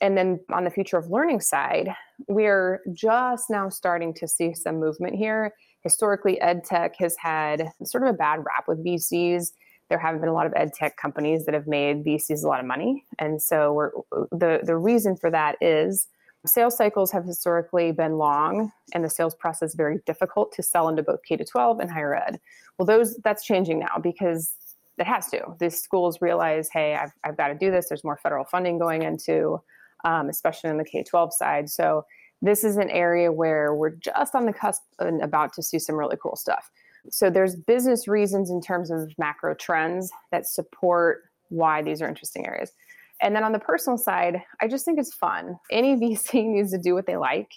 And 0.00 0.16
then 0.16 0.38
on 0.52 0.64
the 0.64 0.70
future 0.70 0.98
of 0.98 1.10
learning 1.10 1.40
side 1.40 1.88
we're 2.28 2.80
just 2.92 3.50
now 3.50 3.68
starting 3.68 4.14
to 4.14 4.28
see 4.28 4.54
some 4.54 4.78
movement 4.78 5.14
here. 5.16 5.54
Historically 5.82 6.40
ed 6.40 6.62
tech 6.64 6.94
has 6.98 7.16
had 7.16 7.70
sort 7.84 8.04
of 8.04 8.10
a 8.10 8.16
bad 8.16 8.36
rap 8.38 8.64
with 8.68 8.84
vcs 8.84 9.52
there 9.92 9.98
haven't 9.98 10.20
been 10.20 10.30
a 10.30 10.32
lot 10.32 10.46
of 10.46 10.54
ed 10.56 10.72
tech 10.72 10.96
companies 10.96 11.44
that 11.44 11.54
have 11.54 11.66
made 11.66 12.02
vcs 12.02 12.42
a 12.42 12.48
lot 12.48 12.60
of 12.60 12.66
money. 12.66 13.04
And 13.18 13.42
so 13.42 14.04
the 14.30 14.60
the 14.62 14.76
reason 14.76 15.16
for 15.16 15.30
that 15.30 15.56
is 15.60 16.08
Sales 16.44 16.76
cycles 16.76 17.12
have 17.12 17.24
historically 17.24 17.92
been 17.92 18.18
long 18.18 18.72
and 18.94 19.04
the 19.04 19.10
sales 19.10 19.34
process 19.34 19.74
very 19.74 20.00
difficult 20.06 20.52
to 20.52 20.62
sell 20.62 20.88
into 20.88 21.02
both 21.02 21.20
K 21.22 21.36
to 21.36 21.44
12 21.44 21.78
and 21.78 21.90
higher 21.90 22.16
ed. 22.16 22.40
Well, 22.78 22.86
those 22.86 23.16
that's 23.18 23.44
changing 23.44 23.78
now 23.78 23.98
because 24.02 24.54
it 24.98 25.06
has 25.06 25.28
to. 25.28 25.54
These 25.60 25.80
schools 25.80 26.20
realize, 26.20 26.68
hey, 26.72 26.96
I've, 26.96 27.12
I've 27.24 27.36
got 27.36 27.48
to 27.48 27.54
do 27.54 27.70
this. 27.70 27.88
There's 27.88 28.04
more 28.04 28.18
federal 28.22 28.44
funding 28.44 28.78
going 28.78 29.02
into, 29.02 29.62
um, 30.04 30.28
especially 30.28 30.70
on 30.70 30.78
the 30.78 30.84
K 30.84 31.04
12 31.04 31.32
side. 31.32 31.70
So 31.70 32.04
this 32.42 32.64
is 32.64 32.76
an 32.76 32.90
area 32.90 33.30
where 33.30 33.74
we're 33.74 33.90
just 33.90 34.34
on 34.34 34.46
the 34.46 34.52
cusp 34.52 34.82
and 34.98 35.22
about 35.22 35.52
to 35.54 35.62
see 35.62 35.78
some 35.78 35.94
really 35.94 36.16
cool 36.20 36.34
stuff. 36.34 36.70
So 37.08 37.30
there's 37.30 37.56
business 37.56 38.08
reasons 38.08 38.50
in 38.50 38.60
terms 38.60 38.90
of 38.90 39.12
macro 39.16 39.54
trends 39.54 40.10
that 40.32 40.46
support 40.46 41.22
why 41.48 41.82
these 41.82 42.02
are 42.02 42.08
interesting 42.08 42.46
areas. 42.46 42.72
And 43.22 43.34
then 43.34 43.44
on 43.44 43.52
the 43.52 43.58
personal 43.58 43.96
side, 43.96 44.42
I 44.60 44.68
just 44.68 44.84
think 44.84 44.98
it's 44.98 45.14
fun. 45.14 45.56
Any 45.70 45.96
VC 45.96 46.34
needs 46.54 46.72
to 46.72 46.78
do 46.78 46.94
what 46.94 47.06
they 47.06 47.16
like. 47.16 47.50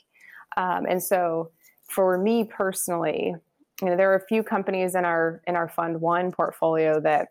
Um, 0.57 0.85
and 0.88 1.01
so 1.03 1.51
for 1.89 2.17
me 2.17 2.45
personally, 2.45 3.35
you 3.81 3.88
know, 3.88 3.97
there 3.97 4.12
are 4.12 4.15
a 4.15 4.25
few 4.27 4.41
companies 4.41 4.95
in 4.95 5.03
our 5.03 5.41
in 5.47 5.56
our 5.56 5.67
fund 5.67 6.00
one 6.00 6.31
portfolio 6.31 7.01
that 7.01 7.29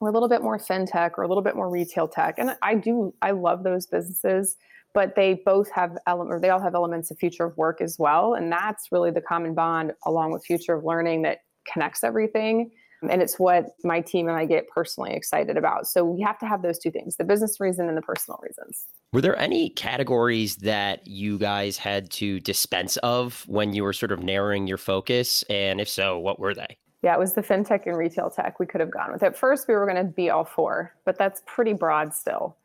are 0.00 0.08
a 0.08 0.12
little 0.12 0.28
bit 0.28 0.42
more 0.42 0.58
fintech 0.58 1.12
or 1.16 1.22
a 1.22 1.28
little 1.28 1.42
bit 1.42 1.54
more 1.54 1.70
retail 1.70 2.08
tech. 2.08 2.36
And 2.38 2.56
I 2.62 2.74
do 2.74 3.14
I 3.22 3.30
love 3.30 3.62
those 3.62 3.86
businesses, 3.86 4.56
but 4.92 5.14
they 5.14 5.34
both 5.34 5.70
have 5.70 5.96
element 6.06 6.34
or 6.34 6.40
they 6.40 6.50
all 6.50 6.60
have 6.60 6.74
elements 6.74 7.10
of 7.12 7.18
future 7.18 7.44
of 7.44 7.56
work 7.56 7.80
as 7.80 7.96
well. 7.98 8.34
And 8.34 8.50
that's 8.50 8.88
really 8.90 9.12
the 9.12 9.20
common 9.20 9.54
bond 9.54 9.92
along 10.04 10.32
with 10.32 10.44
future 10.44 10.74
of 10.74 10.84
learning 10.84 11.22
that 11.22 11.42
connects 11.72 12.02
everything 12.02 12.70
and 13.02 13.22
it's 13.22 13.38
what 13.38 13.66
my 13.84 14.00
team 14.00 14.28
and 14.28 14.36
I 14.36 14.44
get 14.44 14.68
personally 14.68 15.12
excited 15.12 15.56
about. 15.56 15.86
So 15.86 16.04
we 16.04 16.20
have 16.22 16.38
to 16.40 16.46
have 16.46 16.62
those 16.62 16.78
two 16.78 16.90
things 16.90 17.16
the 17.16 17.24
business 17.24 17.60
reason 17.60 17.88
and 17.88 17.96
the 17.96 18.02
personal 18.02 18.38
reasons. 18.42 18.86
Were 19.12 19.20
there 19.20 19.38
any 19.38 19.70
categories 19.70 20.56
that 20.56 21.06
you 21.06 21.38
guys 21.38 21.76
had 21.76 22.10
to 22.12 22.40
dispense 22.40 22.96
of 22.98 23.44
when 23.46 23.72
you 23.72 23.82
were 23.84 23.92
sort 23.92 24.12
of 24.12 24.22
narrowing 24.22 24.66
your 24.66 24.78
focus? 24.78 25.42
And 25.48 25.80
if 25.80 25.88
so, 25.88 26.18
what 26.18 26.38
were 26.38 26.54
they? 26.54 26.76
Yeah, 27.02 27.14
it 27.14 27.18
was 27.18 27.34
the 27.34 27.42
fintech 27.42 27.86
and 27.86 27.96
retail 27.96 28.28
tech 28.28 28.58
we 28.58 28.66
could 28.66 28.80
have 28.80 28.90
gone 28.90 29.12
with. 29.12 29.22
At 29.22 29.36
first, 29.36 29.68
we 29.68 29.74
were 29.74 29.86
going 29.86 30.04
to 30.04 30.12
be 30.12 30.30
all 30.30 30.44
four, 30.44 30.94
but 31.04 31.16
that's 31.16 31.42
pretty 31.46 31.72
broad 31.72 32.12
still. 32.12 32.56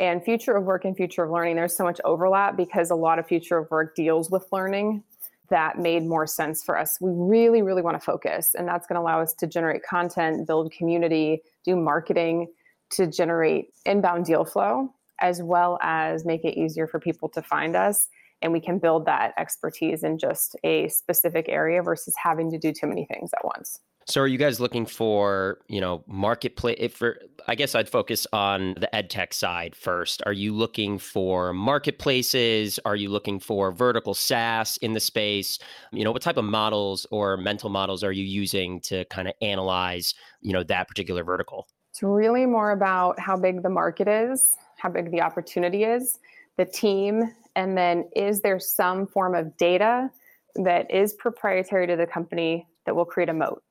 And 0.00 0.24
future 0.24 0.56
of 0.56 0.64
work 0.64 0.84
and 0.84 0.96
future 0.96 1.22
of 1.22 1.30
learning, 1.30 1.56
there's 1.56 1.76
so 1.76 1.84
much 1.84 2.00
overlap 2.04 2.56
because 2.56 2.90
a 2.90 2.96
lot 2.96 3.18
of 3.18 3.26
future 3.26 3.58
of 3.58 3.70
work 3.70 3.94
deals 3.94 4.30
with 4.30 4.46
learning 4.50 5.04
that 5.50 5.78
made 5.78 6.04
more 6.04 6.26
sense 6.26 6.62
for 6.62 6.78
us. 6.78 6.98
We 7.00 7.10
really, 7.12 7.62
really 7.62 7.82
want 7.82 7.98
to 7.98 8.04
focus, 8.04 8.54
and 8.54 8.66
that's 8.66 8.86
going 8.86 8.96
to 8.96 9.00
allow 9.00 9.20
us 9.20 9.34
to 9.34 9.46
generate 9.46 9.82
content, 9.82 10.46
build 10.46 10.72
community, 10.72 11.42
do 11.64 11.76
marketing 11.76 12.48
to 12.90 13.06
generate 13.06 13.68
inbound 13.84 14.24
deal 14.24 14.44
flow, 14.44 14.88
as 15.20 15.42
well 15.42 15.78
as 15.82 16.24
make 16.24 16.44
it 16.44 16.58
easier 16.58 16.86
for 16.86 16.98
people 16.98 17.28
to 17.30 17.42
find 17.42 17.76
us. 17.76 18.08
And 18.42 18.52
we 18.52 18.60
can 18.60 18.78
build 18.78 19.06
that 19.06 19.32
expertise 19.38 20.02
in 20.02 20.18
just 20.18 20.56
a 20.64 20.88
specific 20.88 21.46
area 21.48 21.82
versus 21.82 22.14
having 22.22 22.50
to 22.50 22.58
do 22.58 22.72
too 22.72 22.86
many 22.86 23.06
things 23.06 23.30
at 23.32 23.44
once. 23.44 23.80
So 24.06 24.20
are 24.20 24.26
you 24.26 24.38
guys 24.38 24.60
looking 24.60 24.84
for, 24.86 25.58
you 25.68 25.80
know, 25.80 26.04
marketplace 26.06 26.92
for 26.94 27.18
I 27.46 27.54
guess 27.54 27.74
I'd 27.74 27.88
focus 27.88 28.26
on 28.32 28.74
the 28.80 28.94
ed 28.94 29.10
tech 29.10 29.34
side 29.34 29.76
first. 29.76 30.22
Are 30.24 30.32
you 30.32 30.54
looking 30.54 30.98
for 30.98 31.52
marketplaces? 31.52 32.78
Are 32.84 32.96
you 32.96 33.10
looking 33.10 33.38
for 33.38 33.70
vertical 33.70 34.14
SaaS 34.14 34.78
in 34.78 34.94
the 34.94 35.00
space? 35.00 35.58
You 35.92 36.04
know, 36.04 36.12
what 36.12 36.22
type 36.22 36.38
of 36.38 36.44
models 36.44 37.06
or 37.10 37.36
mental 37.36 37.68
models 37.68 38.02
are 38.02 38.12
you 38.12 38.24
using 38.24 38.80
to 38.82 39.04
kind 39.06 39.28
of 39.28 39.34
analyze, 39.42 40.14
you 40.40 40.52
know, 40.52 40.62
that 40.64 40.88
particular 40.88 41.22
vertical? 41.22 41.68
It's 41.90 42.02
really 42.02 42.46
more 42.46 42.72
about 42.72 43.20
how 43.20 43.36
big 43.36 43.62
the 43.62 43.70
market 43.70 44.08
is, 44.08 44.56
how 44.78 44.88
big 44.88 45.10
the 45.10 45.20
opportunity 45.20 45.84
is, 45.84 46.18
the 46.56 46.64
team, 46.64 47.30
and 47.56 47.76
then 47.76 48.08
is 48.16 48.40
there 48.40 48.58
some 48.58 49.06
form 49.06 49.34
of 49.34 49.56
data 49.56 50.10
that 50.56 50.90
is 50.90 51.12
proprietary 51.12 51.86
to 51.86 51.96
the 51.96 52.06
company 52.06 52.66
that 52.86 52.96
will 52.96 53.04
create 53.04 53.28
a 53.28 53.34
moat? 53.34 53.62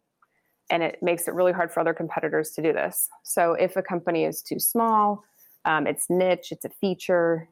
And 0.69 0.81
it 0.83 0.99
makes 1.01 1.27
it 1.27 1.33
really 1.33 1.51
hard 1.51 1.71
for 1.71 1.79
other 1.79 1.93
competitors 1.93 2.51
to 2.51 2.61
do 2.61 2.73
this. 2.73 3.09
So 3.23 3.53
if 3.53 3.75
a 3.75 3.81
company 3.81 4.25
is 4.25 4.41
too 4.41 4.59
small, 4.59 5.23
um, 5.65 5.87
it's 5.87 6.09
niche, 6.09 6.51
it's 6.51 6.65
a 6.65 6.69
feature, 6.69 7.47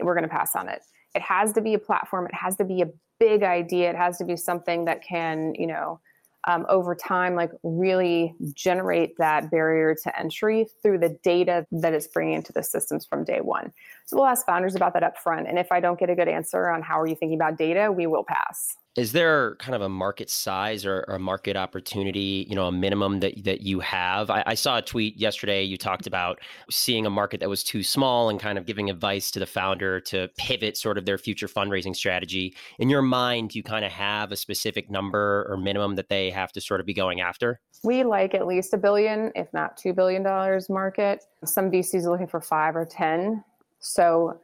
we're 0.00 0.14
going 0.14 0.28
to 0.28 0.28
pass 0.28 0.54
on 0.54 0.68
it. 0.68 0.82
It 1.14 1.22
has 1.22 1.52
to 1.54 1.60
be 1.60 1.74
a 1.74 1.78
platform. 1.78 2.26
It 2.26 2.34
has 2.34 2.56
to 2.56 2.64
be 2.64 2.82
a 2.82 2.90
big 3.18 3.42
idea. 3.42 3.90
It 3.90 3.96
has 3.96 4.18
to 4.18 4.24
be 4.24 4.36
something 4.36 4.86
that 4.86 5.02
can, 5.02 5.54
you 5.56 5.66
know, 5.66 6.00
um, 6.48 6.66
over 6.68 6.94
time, 6.94 7.34
like 7.36 7.52
really 7.62 8.34
generate 8.52 9.16
that 9.18 9.50
barrier 9.50 9.94
to 10.02 10.18
entry 10.18 10.66
through 10.82 10.98
the 10.98 11.16
data 11.22 11.66
that 11.70 11.92
it's 11.92 12.08
bringing 12.08 12.34
into 12.34 12.52
the 12.52 12.62
systems 12.62 13.06
from 13.06 13.22
day 13.22 13.40
one. 13.40 13.72
So 14.06 14.16
we'll 14.16 14.26
ask 14.26 14.44
founders 14.46 14.74
about 14.74 14.94
that 14.94 15.02
up 15.02 15.18
front. 15.18 15.48
And 15.48 15.58
if 15.58 15.72
I 15.72 15.80
don't 15.80 15.98
get 15.98 16.10
a 16.10 16.14
good 16.14 16.28
answer 16.28 16.68
on 16.68 16.82
how 16.82 17.00
are 17.00 17.06
you 17.06 17.16
thinking 17.16 17.38
about 17.38 17.56
data, 17.56 17.90
we 17.90 18.06
will 18.06 18.24
pass. 18.24 18.76
Is 18.94 19.12
there 19.12 19.54
kind 19.54 19.74
of 19.74 19.80
a 19.80 19.88
market 19.88 20.28
size 20.28 20.84
or, 20.84 21.06
or, 21.08 21.14
a 21.14 21.18
market 21.18 21.56
opportunity 21.56 22.46
you 22.46 22.54
know 22.54 22.66
a 22.66 22.72
minimum 22.72 23.20
that, 23.20 23.42
that 23.44 23.62
you 23.62 23.80
have? 23.80 24.28
I, 24.28 24.42
I, 24.46 24.54
saw 24.54 24.76
a 24.76 24.82
tweet 24.82 25.16
yesterday 25.16 25.62
you 25.62 25.78
talked 25.78 26.06
about 26.06 26.40
seeing 26.70 27.06
a 27.06 27.10
market 27.10 27.40
that 27.40 27.48
was 27.48 27.64
too 27.64 27.82
small 27.82 28.28
and 28.28 28.38
kind 28.38 28.58
of 28.58 28.66
giving 28.66 28.90
advice 28.90 29.30
to 29.30 29.38
the 29.38 29.46
founder 29.46 29.98
to 30.00 30.28
pivot 30.36 30.76
sort 30.76 30.98
of 30.98 31.06
their 31.06 31.16
future 31.16 31.48
fundraising 31.48 31.96
strategy. 31.96 32.54
In 32.78 32.90
your 32.90 33.00
mind 33.00 33.50
do 33.50 33.58
you 33.58 33.62
kind 33.62 33.86
of 33.86 33.92
have 33.92 34.30
a 34.30 34.36
specific 34.36 34.90
number 34.90 35.46
or 35.48 35.56
minimum 35.56 35.94
that 35.94 36.10
they 36.10 36.28
have 36.28 36.52
to 36.52 36.60
sort 36.60 36.80
of 36.80 36.84
be 36.84 36.92
going 36.92 37.22
after? 37.22 37.60
We 37.82 38.04
like 38.04 38.34
at 38.34 38.46
least 38.46 38.74
a 38.74 38.78
billion 38.78 39.32
if 39.34 39.50
not 39.54 39.78
two 39.78 39.94
billion 39.94 40.22
dollars 40.22 40.68
market. 40.68 41.24
Some 41.46 41.70
vcs 41.70 42.04
are 42.04 42.10
looking 42.10 42.26
for 42.26 42.42
five 42.42 42.76
or 42.76 42.84
ten 42.84 43.42
so 43.82 44.40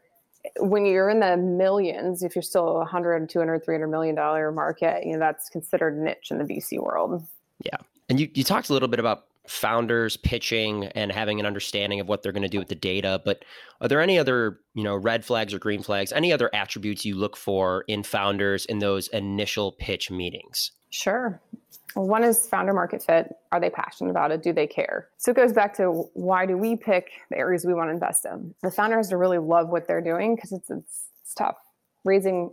when 0.60 0.84
you're 0.84 1.08
in 1.08 1.20
the 1.20 1.36
millions, 1.36 2.22
if 2.22 2.34
you're 2.34 2.42
still 2.42 2.74
100, 2.78 3.28
200, 3.28 3.64
300 3.64 3.88
million 3.88 4.14
dollar 4.14 4.52
market, 4.52 5.06
you 5.06 5.12
know, 5.12 5.18
that's 5.18 5.48
considered 5.48 5.98
niche 5.98 6.30
in 6.30 6.38
the 6.38 6.44
VC 6.44 6.78
world. 6.78 7.24
Yeah. 7.64 7.76
And 8.08 8.20
you, 8.20 8.28
you 8.34 8.44
talked 8.44 8.68
a 8.68 8.72
little 8.72 8.88
bit 8.88 9.00
about 9.00 9.24
founders 9.46 10.16
pitching 10.16 10.84
and 10.88 11.10
having 11.10 11.40
an 11.40 11.46
understanding 11.46 12.00
of 12.00 12.08
what 12.08 12.22
they're 12.22 12.32
going 12.32 12.42
to 12.42 12.48
do 12.48 12.58
with 12.58 12.68
the 12.68 12.74
data, 12.74 13.20
but 13.24 13.44
are 13.80 13.88
there 13.88 14.00
any 14.00 14.18
other, 14.18 14.60
you 14.74 14.84
know, 14.84 14.94
red 14.94 15.24
flags 15.24 15.54
or 15.54 15.58
green 15.58 15.82
flags, 15.82 16.12
any 16.12 16.32
other 16.32 16.50
attributes 16.54 17.04
you 17.04 17.14
look 17.14 17.36
for 17.36 17.84
in 17.88 18.02
founders 18.02 18.66
in 18.66 18.78
those 18.78 19.08
initial 19.08 19.72
pitch 19.72 20.10
meetings? 20.10 20.72
Sure. 20.90 21.40
One 21.94 22.22
is 22.22 22.46
founder 22.46 22.72
market 22.72 23.02
fit. 23.02 23.34
Are 23.50 23.60
they 23.60 23.70
passionate 23.70 24.10
about 24.10 24.30
it? 24.30 24.42
Do 24.42 24.52
they 24.52 24.66
care? 24.66 25.08
So 25.16 25.30
it 25.30 25.36
goes 25.36 25.52
back 25.52 25.74
to 25.76 26.08
why 26.14 26.46
do 26.46 26.56
we 26.56 26.76
pick 26.76 27.10
the 27.30 27.38
areas 27.38 27.64
we 27.64 27.74
want 27.74 27.88
to 27.88 27.92
invest 27.94 28.24
in? 28.24 28.54
The 28.62 28.70
founder 28.70 28.96
has 28.96 29.08
to 29.08 29.16
really 29.16 29.38
love 29.38 29.68
what 29.68 29.88
they're 29.88 30.00
doing 30.00 30.34
because 30.34 30.52
it's, 30.52 30.70
it's, 30.70 31.06
it's 31.22 31.34
tough 31.34 31.56
raising 32.04 32.50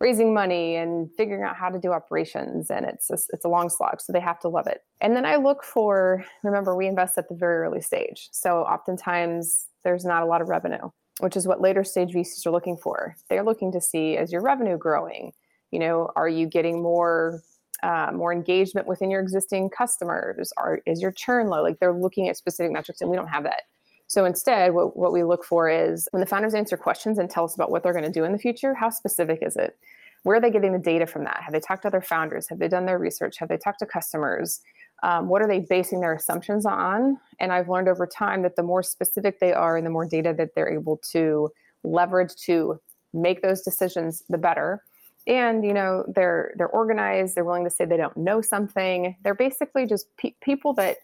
raising 0.00 0.34
money 0.34 0.76
and 0.76 1.10
figuring 1.16 1.42
out 1.44 1.56
how 1.56 1.68
to 1.68 1.78
do 1.78 1.92
operations 1.92 2.70
and 2.70 2.84
it's 2.84 3.10
a, 3.10 3.18
it's 3.32 3.44
a 3.44 3.48
long 3.48 3.68
slog 3.68 4.00
so 4.00 4.12
they 4.12 4.20
have 4.20 4.40
to 4.40 4.48
love 4.48 4.66
it 4.66 4.82
and 5.00 5.14
then 5.14 5.24
i 5.24 5.36
look 5.36 5.62
for 5.62 6.24
remember 6.42 6.74
we 6.74 6.86
invest 6.86 7.16
at 7.16 7.28
the 7.28 7.34
very 7.34 7.58
early 7.64 7.80
stage 7.80 8.28
so 8.32 8.62
oftentimes 8.62 9.66
there's 9.84 10.04
not 10.04 10.22
a 10.22 10.26
lot 10.26 10.42
of 10.42 10.48
revenue 10.48 10.90
which 11.20 11.36
is 11.36 11.46
what 11.46 11.60
later 11.60 11.84
stage 11.84 12.12
vcs 12.12 12.44
are 12.44 12.50
looking 12.50 12.76
for 12.76 13.14
they're 13.30 13.44
looking 13.44 13.70
to 13.70 13.80
see 13.80 14.14
is 14.14 14.32
your 14.32 14.42
revenue 14.42 14.76
growing 14.76 15.32
you 15.70 15.78
know 15.78 16.10
are 16.16 16.28
you 16.28 16.46
getting 16.46 16.82
more 16.82 17.40
uh, 17.84 18.10
more 18.12 18.32
engagement 18.32 18.86
within 18.86 19.10
your 19.10 19.20
existing 19.20 19.68
customers? 19.68 20.52
Are, 20.56 20.80
is 20.86 21.02
your 21.02 21.12
churn 21.12 21.48
low? 21.48 21.62
Like 21.62 21.78
they're 21.78 21.92
looking 21.92 22.28
at 22.28 22.36
specific 22.36 22.72
metrics, 22.72 23.02
and 23.02 23.10
we 23.10 23.16
don't 23.16 23.28
have 23.28 23.44
that. 23.44 23.62
So 24.06 24.24
instead, 24.24 24.72
what, 24.72 24.96
what 24.96 25.12
we 25.12 25.22
look 25.22 25.44
for 25.44 25.68
is 25.68 26.08
when 26.10 26.20
the 26.20 26.26
founders 26.26 26.54
answer 26.54 26.76
questions 26.76 27.18
and 27.18 27.28
tell 27.28 27.44
us 27.44 27.54
about 27.54 27.70
what 27.70 27.82
they're 27.82 27.92
going 27.92 28.04
to 28.04 28.10
do 28.10 28.24
in 28.24 28.32
the 28.32 28.38
future, 28.38 28.74
how 28.74 28.88
specific 28.90 29.40
is 29.42 29.56
it? 29.56 29.76
Where 30.22 30.36
are 30.36 30.40
they 30.40 30.50
getting 30.50 30.72
the 30.72 30.78
data 30.78 31.06
from 31.06 31.24
that? 31.24 31.40
Have 31.42 31.52
they 31.52 31.60
talked 31.60 31.82
to 31.82 31.88
other 31.88 32.00
founders? 32.00 32.48
Have 32.48 32.58
they 32.58 32.68
done 32.68 32.86
their 32.86 32.98
research? 32.98 33.36
Have 33.38 33.50
they 33.50 33.58
talked 33.58 33.80
to 33.80 33.86
customers? 33.86 34.60
Um, 35.02 35.28
what 35.28 35.42
are 35.42 35.48
they 35.48 35.60
basing 35.60 36.00
their 36.00 36.14
assumptions 36.14 36.64
on? 36.64 37.18
And 37.38 37.52
I've 37.52 37.68
learned 37.68 37.88
over 37.88 38.06
time 38.06 38.40
that 38.42 38.56
the 38.56 38.62
more 38.62 38.82
specific 38.82 39.40
they 39.40 39.52
are 39.52 39.76
and 39.76 39.84
the 39.84 39.90
more 39.90 40.06
data 40.06 40.34
that 40.38 40.54
they're 40.54 40.72
able 40.72 40.98
to 41.12 41.50
leverage 41.82 42.34
to 42.46 42.80
make 43.12 43.42
those 43.42 43.60
decisions, 43.60 44.22
the 44.30 44.38
better 44.38 44.82
and 45.26 45.64
you 45.64 45.72
know 45.72 46.04
they're 46.14 46.52
they're 46.56 46.68
organized 46.68 47.34
they're 47.34 47.44
willing 47.44 47.64
to 47.64 47.70
say 47.70 47.84
they 47.84 47.96
don't 47.96 48.16
know 48.16 48.40
something. 48.40 49.16
They're 49.22 49.34
basically 49.34 49.86
just 49.86 50.06
pe- 50.16 50.34
people 50.40 50.72
that 50.74 50.98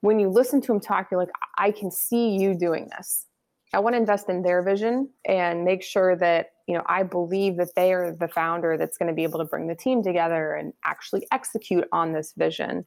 when 0.00 0.18
you 0.18 0.28
listen 0.28 0.60
to 0.60 0.68
them 0.68 0.80
talk 0.80 1.08
you're 1.10 1.20
like 1.20 1.30
i 1.58 1.70
can 1.70 1.90
see 1.90 2.36
you 2.36 2.54
doing 2.54 2.90
this. 2.96 3.26
I 3.74 3.78
want 3.78 3.94
to 3.94 3.98
invest 3.98 4.28
in 4.28 4.42
their 4.42 4.62
vision 4.62 5.08
and 5.26 5.64
make 5.64 5.82
sure 5.82 6.16
that 6.16 6.52
you 6.66 6.74
know 6.74 6.82
i 6.86 7.02
believe 7.02 7.56
that 7.56 7.74
they 7.74 7.92
are 7.92 8.12
the 8.12 8.28
founder 8.28 8.76
that's 8.76 8.98
going 8.98 9.08
to 9.08 9.14
be 9.14 9.22
able 9.22 9.38
to 9.38 9.44
bring 9.44 9.68
the 9.68 9.74
team 9.74 10.02
together 10.02 10.54
and 10.54 10.72
actually 10.84 11.26
execute 11.32 11.84
on 11.92 12.12
this 12.12 12.32
vision. 12.36 12.84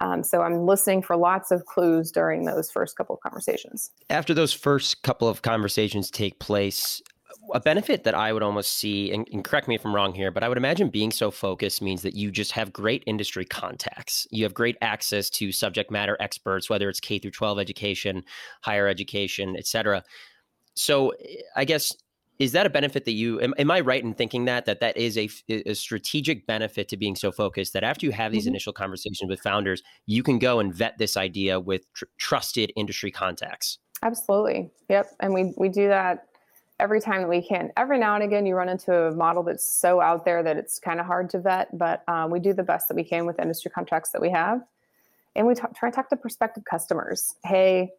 Um, 0.00 0.24
so 0.24 0.42
I'm 0.42 0.66
listening 0.66 1.02
for 1.02 1.16
lots 1.16 1.50
of 1.50 1.66
clues 1.66 2.10
during 2.10 2.44
those 2.44 2.70
first 2.70 2.96
couple 2.96 3.14
of 3.14 3.20
conversations. 3.20 3.92
After 4.10 4.34
those 4.34 4.52
first 4.52 5.02
couple 5.02 5.28
of 5.28 5.42
conversations 5.42 6.10
take 6.10 6.40
place, 6.40 7.00
a 7.52 7.60
benefit 7.60 8.04
that 8.04 8.14
I 8.14 8.32
would 8.32 8.42
almost 8.42 8.72
see, 8.72 9.12
and, 9.12 9.28
and, 9.32 9.44
correct 9.44 9.68
me 9.68 9.74
if 9.74 9.84
I'm 9.84 9.94
wrong 9.94 10.14
here, 10.14 10.30
but 10.30 10.42
I 10.42 10.48
would 10.48 10.58
imagine 10.58 10.88
being 10.88 11.10
so 11.10 11.30
focused 11.30 11.82
means 11.82 12.02
that 12.02 12.14
you 12.14 12.30
just 12.30 12.52
have 12.52 12.72
great 12.72 13.02
industry 13.06 13.44
contacts. 13.44 14.26
You 14.30 14.44
have 14.44 14.54
great 14.54 14.76
access 14.80 15.30
to 15.30 15.52
subject 15.52 15.90
matter 15.90 16.16
experts, 16.20 16.70
whether 16.70 16.88
it's 16.88 17.00
K 17.00 17.18
through 17.18 17.32
12 17.32 17.58
education, 17.58 18.24
higher 18.62 18.88
education, 18.88 19.56
et 19.56 19.66
cetera. 19.66 20.02
So 20.74 21.12
I 21.56 21.64
guess 21.64 21.94
is 22.38 22.52
that 22.52 22.66
a 22.66 22.70
benefit 22.70 23.04
that 23.04 23.12
you 23.12 23.40
am, 23.40 23.54
am 23.58 23.70
I 23.70 23.80
right 23.80 24.02
in 24.02 24.14
thinking 24.14 24.46
that 24.46 24.66
that 24.66 24.80
that 24.80 24.96
is 24.96 25.16
a, 25.16 25.28
a, 25.48 25.74
strategic 25.74 26.46
benefit 26.46 26.88
to 26.88 26.96
being 26.96 27.14
so 27.14 27.30
focused 27.30 27.72
that 27.74 27.84
after 27.84 28.06
you 28.06 28.12
have 28.12 28.32
these 28.32 28.42
mm-hmm. 28.42 28.50
initial 28.50 28.72
conversations 28.72 29.28
with 29.28 29.40
founders, 29.40 29.82
you 30.06 30.22
can 30.22 30.38
go 30.38 30.58
and 30.58 30.74
vet 30.74 30.98
this 30.98 31.16
idea 31.16 31.60
with 31.60 31.90
tr- 31.92 32.06
trusted 32.18 32.72
industry 32.76 33.10
contacts. 33.10 33.78
Absolutely. 34.02 34.70
Yep. 34.88 35.06
And 35.20 35.32
we 35.32 35.54
we 35.56 35.68
do 35.68 35.88
that 35.88 36.26
every 36.80 37.00
time 37.00 37.22
that 37.22 37.28
we 37.28 37.40
can. 37.40 37.70
Every 37.76 37.98
now 37.98 38.14
and 38.14 38.24
again, 38.24 38.46
you 38.46 38.54
run 38.54 38.68
into 38.68 38.92
a 38.92 39.12
model 39.12 39.42
that's 39.42 39.66
so 39.66 40.00
out 40.00 40.24
there 40.24 40.42
that 40.42 40.56
it's 40.56 40.78
kind 40.78 41.00
of 41.00 41.06
hard 41.06 41.30
to 41.30 41.40
vet, 41.40 41.76
but 41.76 42.02
um, 42.08 42.30
we 42.30 42.40
do 42.40 42.52
the 42.52 42.62
best 42.62 42.88
that 42.88 42.94
we 42.94 43.04
can 43.04 43.26
with 43.26 43.38
industry 43.38 43.70
contracts 43.70 44.10
that 44.10 44.20
we 44.20 44.30
have. 44.30 44.60
And 45.36 45.46
we 45.46 45.54
talk, 45.54 45.76
try 45.76 45.90
to 45.90 45.94
talk 45.94 46.08
to 46.10 46.16
prospective 46.16 46.64
customers. 46.64 47.34
Hey, 47.44 47.92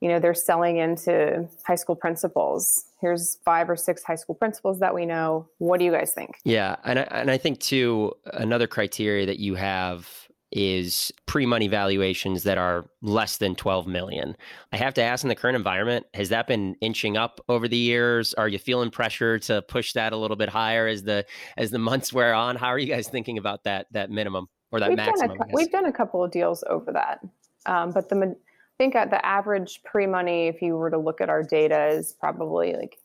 you 0.00 0.08
know, 0.08 0.20
they're 0.20 0.34
selling 0.34 0.76
into 0.76 1.48
high 1.66 1.74
school 1.74 1.96
principals. 1.96 2.84
Here's 3.00 3.38
five 3.44 3.68
or 3.68 3.76
six 3.76 4.04
high 4.04 4.14
school 4.14 4.34
principals 4.34 4.78
that 4.80 4.94
we 4.94 5.06
know. 5.06 5.48
What 5.58 5.78
do 5.78 5.84
you 5.84 5.90
guys 5.92 6.12
think? 6.12 6.38
Yeah. 6.44 6.76
And 6.84 7.00
I, 7.00 7.02
and 7.10 7.30
I 7.30 7.36
think, 7.36 7.60
too, 7.60 8.12
another 8.26 8.66
criteria 8.66 9.26
that 9.26 9.38
you 9.38 9.54
have 9.56 10.27
is 10.50 11.12
pre-money 11.26 11.68
valuations 11.68 12.42
that 12.44 12.56
are 12.56 12.86
less 13.02 13.36
than 13.36 13.54
12 13.54 13.86
million. 13.86 14.36
I 14.72 14.76
have 14.78 14.94
to 14.94 15.02
ask 15.02 15.22
in 15.22 15.28
the 15.28 15.34
current 15.34 15.56
environment, 15.56 16.06
has 16.14 16.30
that 16.30 16.46
been 16.46 16.74
inching 16.80 17.16
up 17.16 17.40
over 17.48 17.68
the 17.68 17.76
years? 17.76 18.32
Are 18.34 18.48
you 18.48 18.58
feeling 18.58 18.90
pressure 18.90 19.38
to 19.40 19.62
push 19.62 19.92
that 19.92 20.12
a 20.12 20.16
little 20.16 20.36
bit 20.36 20.48
higher 20.48 20.86
as 20.86 21.02
the 21.02 21.26
as 21.56 21.70
the 21.70 21.78
months 21.78 22.12
wear 22.12 22.34
on? 22.34 22.56
How 22.56 22.68
are 22.68 22.78
you 22.78 22.86
guys 22.86 23.08
thinking 23.08 23.38
about 23.38 23.64
that 23.64 23.86
that 23.92 24.10
minimum 24.10 24.48
or 24.72 24.80
that 24.80 24.88
we've 24.88 24.96
maximum? 24.96 25.36
Done 25.36 25.50
a, 25.50 25.54
we've 25.54 25.70
done 25.70 25.86
a 25.86 25.92
couple 25.92 26.24
of 26.24 26.30
deals 26.30 26.64
over 26.68 26.92
that. 26.92 27.20
Um, 27.66 27.92
but 27.92 28.08
the 28.08 28.16
I 28.16 28.34
think 28.78 28.94
at 28.94 29.10
the 29.10 29.24
average 29.26 29.82
pre-money 29.84 30.46
if 30.46 30.62
you 30.62 30.76
were 30.76 30.90
to 30.90 30.98
look 30.98 31.20
at 31.20 31.28
our 31.28 31.42
data 31.42 31.88
is 31.88 32.12
probably 32.12 32.74
like 32.74 32.98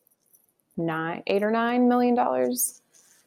9 0.78 1.24
8 1.28 1.44
or 1.44 1.52
9 1.52 1.88
million 1.90 2.16
dollars. 2.16 2.82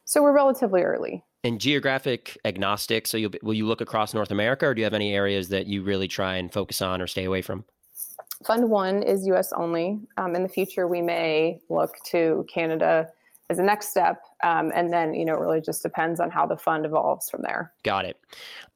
So 0.05 0.23
we're 0.23 0.33
relatively 0.33 0.81
early 0.81 1.23
and 1.43 1.59
geographic 1.59 2.37
agnostic. 2.45 3.07
So, 3.07 3.29
will 3.41 3.53
you 3.53 3.65
look 3.65 3.81
across 3.81 4.13
North 4.13 4.31
America, 4.31 4.67
or 4.67 4.73
do 4.73 4.81
you 4.81 4.85
have 4.85 4.93
any 4.93 5.13
areas 5.13 5.49
that 5.49 5.67
you 5.67 5.83
really 5.83 6.07
try 6.07 6.35
and 6.35 6.51
focus 6.51 6.81
on 6.81 7.01
or 7.01 7.07
stay 7.07 7.25
away 7.25 7.41
from? 7.41 7.65
Fund 8.45 8.69
one 8.69 9.01
is 9.03 9.25
U.S. 9.27 9.51
only. 9.53 9.99
Um, 10.17 10.35
in 10.35 10.43
the 10.43 10.49
future, 10.49 10.87
we 10.87 11.01
may 11.01 11.59
look 11.69 11.95
to 12.05 12.45
Canada 12.51 13.09
as 13.49 13.59
a 13.59 13.63
next 13.63 13.89
step, 13.89 14.21
um, 14.43 14.71
and 14.75 14.91
then 14.91 15.13
you 15.13 15.25
know 15.25 15.33
it 15.33 15.39
really 15.39 15.61
just 15.61 15.81
depends 15.81 16.19
on 16.19 16.29
how 16.29 16.45
the 16.45 16.57
fund 16.57 16.85
evolves 16.85 17.29
from 17.29 17.41
there. 17.41 17.73
Got 17.83 18.05
it. 18.05 18.17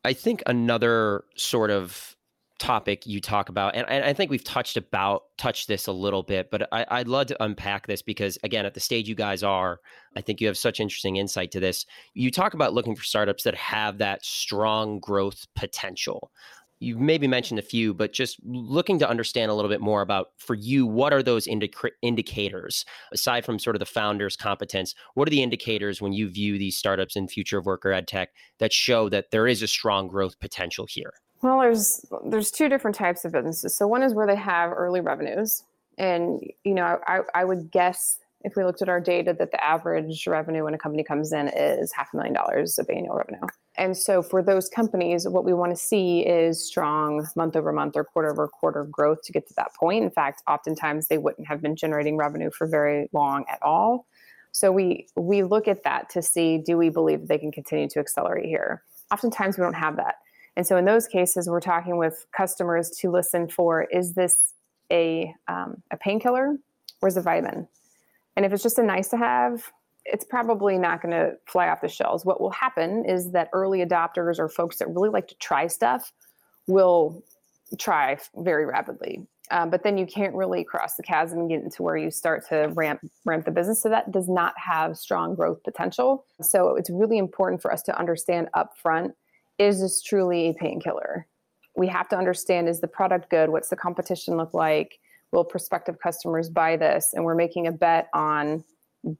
I 0.04 0.14
think 0.14 0.42
another 0.46 1.26
sort 1.36 1.70
of 1.70 2.16
topic 2.62 3.08
you 3.08 3.20
talk 3.20 3.50
about 3.50 3.76
and, 3.76 3.90
and, 3.90 4.06
i 4.06 4.14
think 4.14 4.30
we've 4.30 4.44
touched 4.44 4.78
about 4.78 5.24
touched 5.40 5.68
this 5.68 5.88
a 5.88 5.92
little 5.92 6.22
bit 6.22 6.52
but 6.52 6.68
I, 6.72 6.86
i'd 6.92 7.08
love 7.08 7.26
to 7.28 7.44
unpack 7.44 7.88
this 7.88 8.04
because 8.04 8.38
again 8.44 8.68
at 8.68 8.76
the 8.76 8.80
stage 8.80 9.10
you 9.10 9.16
guys 9.16 9.42
are 9.42 9.80
i 10.16 10.22
think 10.22 10.40
you 10.40 10.46
have 10.46 10.58
such 10.58 10.80
interesting 10.80 11.16
insight 11.16 11.52
to 11.52 11.60
this. 11.60 11.86
You 12.14 12.32
talk 12.32 12.54
about 12.54 12.74
looking 12.74 12.96
for 12.96 13.04
startups 13.04 13.44
that 13.44 13.56
have 13.56 13.98
that 14.00 14.26
strong 14.26 15.00
growth 15.00 15.48
potential. 15.56 16.32
You've 16.80 17.00
maybe 17.00 17.28
mentioned 17.28 17.60
a 17.60 17.64
few 17.64 17.94
but 17.94 18.12
just 18.12 18.40
looking 18.44 18.98
to 19.00 19.10
understand 19.10 19.52
a 19.52 19.54
little 19.54 19.70
bit 19.70 19.82
more 19.82 20.02
about 20.02 20.30
for 20.38 20.56
you 20.56 20.88
what 20.88 21.14
are 21.14 21.22
those 21.22 21.48
indicators 21.48 22.86
aside 23.14 23.46
from 23.46 23.60
sort 23.60 23.76
of 23.76 23.80
the 23.80 23.86
founder's 23.86 24.36
competence 24.36 24.96
what 25.14 25.28
are 25.28 25.32
the 25.32 25.44
indicators 25.44 26.02
when 26.02 26.12
you 26.12 26.28
view 26.28 26.58
these 26.58 26.76
startups 26.76 27.16
in 27.16 27.28
future 27.28 27.60
of 27.60 27.68
work 27.68 27.86
or 27.86 27.92
ed 27.92 28.08
tech 28.08 28.30
that 28.58 28.74
show 28.74 29.10
that 29.10 29.30
there 29.30 29.48
is 29.48 29.62
a 29.62 29.68
strong 29.68 30.08
growth 30.08 30.40
potential 30.40 30.88
here 30.90 31.14
well, 31.42 31.60
there's 31.60 32.06
there's 32.26 32.52
two 32.52 32.70
different 32.70 32.96
types 32.96 33.26
of 33.26 33.32
businesses. 33.32 33.76
So 33.76 33.88
one 33.88 34.04
is 34.04 34.14
where 34.14 34.28
they 34.28 34.36
have 34.36 34.72
early 34.72 35.02
revenues, 35.02 35.64
and 35.98 36.42
you 36.64 36.74
know, 36.74 37.00
I, 37.08 37.22
I 37.34 37.46
would 37.46 37.72
guess 37.72 38.20
if 38.44 38.56
we 38.56 38.64
looked 38.64 38.82
at 38.82 38.90
our 38.90 39.00
data 39.00 39.34
that 39.38 39.52
the 39.52 39.64
average 39.64 40.26
revenue 40.28 40.64
when 40.64 40.74
a 40.74 40.78
company 40.78 41.04
comes 41.04 41.32
in 41.32 41.48
is 41.50 41.92
half 41.94 42.14
a 42.14 42.18
million 42.18 42.34
dollars 42.34 42.80
of 42.80 42.90
annual 42.90 43.16
revenue. 43.16 43.46
And 43.78 43.96
so 43.96 44.22
for 44.22 44.42
those 44.42 44.68
companies, 44.68 45.28
what 45.28 45.46
we 45.46 45.54
want 45.54 45.72
to 45.72 45.76
see 45.82 46.22
is 46.22 46.64
strong 46.66 47.28
month 47.36 47.56
over 47.56 47.72
month 47.72 47.96
or 47.96 48.04
quarter 48.04 48.32
over 48.32 48.48
quarter 48.48 48.84
growth 48.84 49.22
to 49.24 49.32
get 49.32 49.48
to 49.48 49.54
that 49.56 49.74
point. 49.76 50.04
In 50.04 50.10
fact, 50.12 50.44
oftentimes 50.48 51.08
they 51.08 51.18
wouldn't 51.18 51.48
have 51.48 51.62
been 51.62 51.76
generating 51.76 52.18
revenue 52.18 52.50
for 52.52 52.68
very 52.68 53.10
long 53.14 53.46
at 53.50 53.60
all. 53.62 54.08
So 54.52 54.72
we 54.72 55.08
we 55.16 55.44
look 55.44 55.68
at 55.68 55.84
that 55.84 56.10
to 56.12 56.22
see 56.22 56.58
do 56.58 56.78
we 56.78 56.90
believe 56.90 57.28
they 57.28 57.38
can 57.38 57.52
continue 57.52 57.88
to 57.90 58.00
accelerate 58.00 58.46
here. 58.46 58.84
Oftentimes 59.12 59.58
we 59.58 59.64
don't 59.64 59.74
have 59.74 59.96
that. 59.98 60.16
And 60.56 60.68
so 60.68 60.78
in 60.78 60.86
those 60.86 61.08
cases, 61.08 61.48
we're 61.48 61.62
talking 61.62 61.98
with 61.98 62.26
customers 62.36 62.90
to 63.00 63.10
listen 63.10 63.48
for 63.48 63.84
is 63.84 64.14
this 64.14 64.54
a, 64.92 65.34
um, 65.48 65.82
a 65.92 65.98
painkiller 65.98 66.58
or 67.02 67.08
is 67.08 67.18
it 67.18 67.22
vitamin? 67.22 67.68
And 68.36 68.46
if 68.46 68.54
it's 68.54 68.64
just 68.64 68.78
a 68.78 68.84
nice 68.84 69.08
to 69.10 69.18
have, 69.18 69.72
it's 70.06 70.26
probably 70.26 70.78
not 70.78 71.02
going 71.02 71.12
to 71.12 71.38
fly 71.46 71.70
off 71.70 71.82
the 71.82 71.88
shelves. 71.88 72.26
What 72.26 72.42
will 72.42 72.52
happen 72.52 73.06
is 73.06 73.32
that 73.32 73.50
early 73.54 73.86
adopters 73.86 74.40
or 74.40 74.50
folks 74.50 74.78
that 74.78 74.90
really 74.90 75.10
like 75.10 75.28
to 75.28 75.36
try 75.36 75.68
stuff 75.68 76.12
will 76.68 77.24
try 77.78 78.18
very 78.36 78.66
rapidly. 78.66 79.28
Um, 79.52 79.70
but 79.70 79.84
then 79.84 79.98
you 79.98 80.06
can't 80.06 80.34
really 80.34 80.64
cross 80.64 80.96
the 80.96 81.04
chasm 81.04 81.40
and 81.40 81.50
get 81.50 81.62
into 81.62 81.84
where 81.84 81.98
you 81.98 82.10
start 82.10 82.48
to 82.50 82.72
ramp 82.74 83.02
ramp 83.26 83.46
the 83.46 83.52
business. 83.52 83.82
So 83.82 83.90
that 83.90 84.12
does 84.12 84.30
not 84.30 84.54
have 84.58 84.98
strong 84.98 85.36
growth 85.36 85.62
potential. 85.64 86.26
So 86.42 86.76
it's 86.78 86.90
really 86.90 87.18
important 87.18 87.62
for 87.62 87.72
us 87.72 87.82
to 87.84 88.00
understand 88.00 88.48
upfront: 88.56 89.14
is 89.58 89.82
this 89.82 90.02
truly 90.02 90.50
a 90.50 90.54
painkiller? 90.54 91.28
We 91.76 91.88
have 91.88 92.10
to 92.10 92.18
understand: 92.18 92.70
is 92.70 92.82
the 92.82 92.88
product 92.88 93.30
good? 93.30 93.50
What's 93.50 93.70
the 93.70 93.76
competition 93.76 94.38
look 94.38 94.54
like? 94.54 95.00
Will 95.32 95.46
prospective 95.46 96.00
customers 96.00 96.50
buy 96.50 96.76
this? 96.78 97.12
And 97.14 97.24
we're 97.24 97.36
making 97.36 97.68
a 97.68 97.72
bet 97.72 98.10
on 98.14 98.64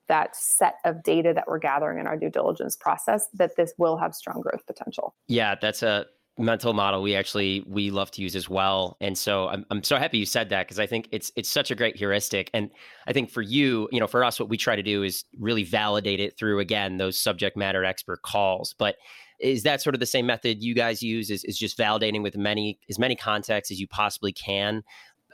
that 0.08 0.36
set 0.36 0.76
of 0.86 1.02
data 1.04 1.34
that 1.34 1.48
we're 1.48 1.60
gathering 1.60 2.00
in 2.00 2.08
our 2.08 2.18
due 2.18 2.30
diligence 2.30 2.76
process 2.76 3.28
that 3.34 3.56
this 3.56 3.74
will 3.78 3.98
have 3.98 4.14
strong 4.14 4.42
growth 4.42 4.66
potential. 4.68 5.16
Yeah, 5.28 5.56
that's 5.60 5.82
a 5.82 6.06
mental 6.38 6.74
model 6.74 7.02
we 7.02 7.14
actually 7.14 7.64
we 7.68 7.92
love 7.92 8.10
to 8.10 8.22
use 8.22 8.36
as 8.36 8.50
well 8.50 8.96
and 9.02 9.18
so 9.18 9.50
i'm, 9.50 9.66
I'm 9.70 9.84
so 9.84 9.98
happy 9.98 10.18
you 10.18 10.26
said 10.26 10.50
that 10.50 10.66
because 10.66 10.80
i 10.80 10.88
think 10.88 11.10
it's 11.12 11.32
it's 11.36 11.50
such 11.50 11.72
a 11.72 11.76
great 11.76 11.98
heuristic 11.98 12.50
and 12.54 12.72
i 13.06 13.14
think 13.14 13.30
for 13.30 13.42
you 13.42 13.90
you 13.92 14.00
know 14.00 14.08
for 14.08 14.24
us 14.24 14.40
what 14.40 14.48
we 14.48 14.56
try 14.56 14.76
to 14.76 14.82
do 14.82 15.04
is 15.04 15.26
really 15.38 15.64
validate 15.64 16.22
it 16.22 16.38
through 16.38 16.60
again 16.60 16.98
those 16.98 17.20
subject 17.20 17.58
matter 17.58 17.84
expert 17.84 18.22
calls 18.22 18.74
but 18.78 18.96
is 19.42 19.64
that 19.64 19.82
sort 19.82 19.96
of 19.96 20.00
the 20.00 20.06
same 20.06 20.26
method 20.26 20.64
you 20.64 20.74
guys 20.74 21.02
use 21.02 21.30
is, 21.30 21.44
is 21.44 21.58
just 21.58 21.78
validating 21.78 22.24
with 22.24 22.38
many 22.38 22.80
as 22.90 23.00
many 23.00 23.16
contexts 23.16 23.72
as 23.72 23.80
you 23.80 23.88
possibly 23.88 24.32
can? 24.32 24.84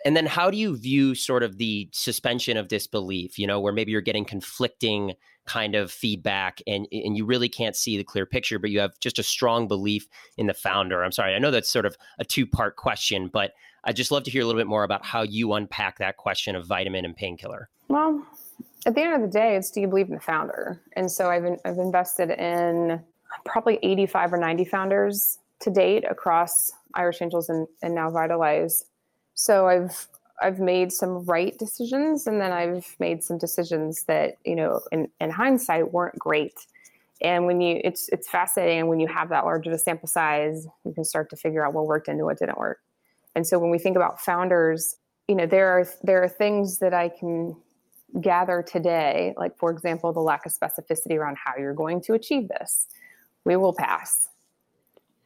And 0.05 0.15
then 0.15 0.25
how 0.25 0.51
do 0.51 0.57
you 0.57 0.77
view 0.77 1.15
sort 1.15 1.43
of 1.43 1.57
the 1.57 1.89
suspension 1.91 2.55
of 2.55 2.67
disbelief 2.67 3.37
you 3.39 3.47
know 3.47 3.59
where 3.59 3.73
maybe 3.73 3.91
you're 3.91 4.01
getting 4.01 4.25
conflicting 4.25 5.13
kind 5.45 5.75
of 5.75 5.91
feedback 5.91 6.61
and 6.67 6.87
and 6.91 7.17
you 7.17 7.25
really 7.25 7.49
can't 7.49 7.75
see 7.75 7.97
the 7.97 8.03
clear 8.03 8.25
picture 8.25 8.59
but 8.59 8.69
you 8.69 8.79
have 8.79 8.99
just 8.99 9.17
a 9.17 9.23
strong 9.23 9.67
belief 9.67 10.07
in 10.37 10.47
the 10.47 10.53
founder? 10.53 11.03
I'm 11.03 11.11
sorry 11.11 11.33
i 11.35 11.39
know 11.39 11.51
that's 11.51 11.71
sort 11.71 11.85
of 11.85 11.97
a 12.19 12.25
two 12.25 12.45
part 12.45 12.75
question 12.75 13.27
but 13.27 13.53
i'd 13.85 13.95
just 13.95 14.11
love 14.11 14.23
to 14.23 14.31
hear 14.31 14.43
a 14.43 14.45
little 14.45 14.59
bit 14.59 14.67
more 14.67 14.83
about 14.83 15.05
how 15.05 15.23
you 15.23 15.53
unpack 15.53 15.97
that 15.97 16.17
question 16.17 16.55
of 16.55 16.65
vitamin 16.65 17.05
and 17.05 17.15
painkiller. 17.15 17.69
Well 17.87 18.25
at 18.85 18.93
the 18.93 19.01
end 19.01 19.15
of 19.15 19.21
the 19.21 19.39
day 19.39 19.55
it's 19.55 19.71
do 19.71 19.81
you 19.81 19.87
believe 19.87 20.07
in 20.07 20.13
the 20.13 20.21
founder? 20.21 20.79
And 20.95 21.11
so 21.11 21.29
i've, 21.29 21.43
I've 21.65 21.79
invested 21.79 22.29
in 22.29 23.01
probably 23.45 23.79
85 23.81 24.33
or 24.33 24.37
90 24.37 24.65
founders 24.65 25.39
to 25.59 25.69
date 25.69 26.03
across 26.09 26.71
irish 26.93 27.21
angels 27.21 27.49
and, 27.49 27.67
and 27.81 27.95
now 27.95 28.09
vitalize 28.09 28.85
so 29.37 29.67
I've 29.67 30.07
I've 30.41 30.59
made 30.59 30.91
some 30.91 31.23
right 31.25 31.57
decisions 31.57 32.27
and 32.27 32.41
then 32.41 32.51
I've 32.51 32.95
made 32.99 33.23
some 33.23 33.37
decisions 33.37 34.03
that, 34.03 34.35
you 34.45 34.55
know, 34.55 34.81
in, 34.91 35.09
in 35.19 35.31
hindsight 35.31 35.91
weren't 35.91 36.17
great. 36.19 36.53
And 37.21 37.45
when 37.45 37.61
you 37.61 37.79
it's 37.83 38.09
it's 38.09 38.27
fascinating 38.27 38.87
when 38.87 38.99
you 38.99 39.07
have 39.07 39.29
that 39.29 39.45
large 39.45 39.65
of 39.67 39.73
a 39.73 39.77
sample 39.77 40.07
size, 40.07 40.67
you 40.85 40.93
can 40.93 41.03
start 41.03 41.29
to 41.29 41.35
figure 41.35 41.65
out 41.65 41.73
what 41.73 41.87
worked 41.87 42.07
and 42.07 42.23
what 42.23 42.39
didn't 42.39 42.57
work. 42.57 42.79
And 43.35 43.45
so 43.45 43.57
when 43.59 43.69
we 43.69 43.79
think 43.79 43.95
about 43.95 44.19
founders, 44.19 44.97
you 45.27 45.35
know, 45.35 45.45
there 45.45 45.69
are 45.69 45.87
there 46.03 46.23
are 46.23 46.29
things 46.29 46.79
that 46.79 46.93
I 46.93 47.09
can 47.09 47.55
gather 48.21 48.63
today, 48.63 49.33
like 49.37 49.57
for 49.57 49.69
example, 49.71 50.13
the 50.13 50.19
lack 50.19 50.45
of 50.45 50.51
specificity 50.51 51.15
around 51.15 51.37
how 51.43 51.53
you're 51.57 51.73
going 51.73 52.01
to 52.01 52.13
achieve 52.13 52.47
this. 52.47 52.87
We 53.47 53.55
will 53.55 53.73
pass 53.73 54.27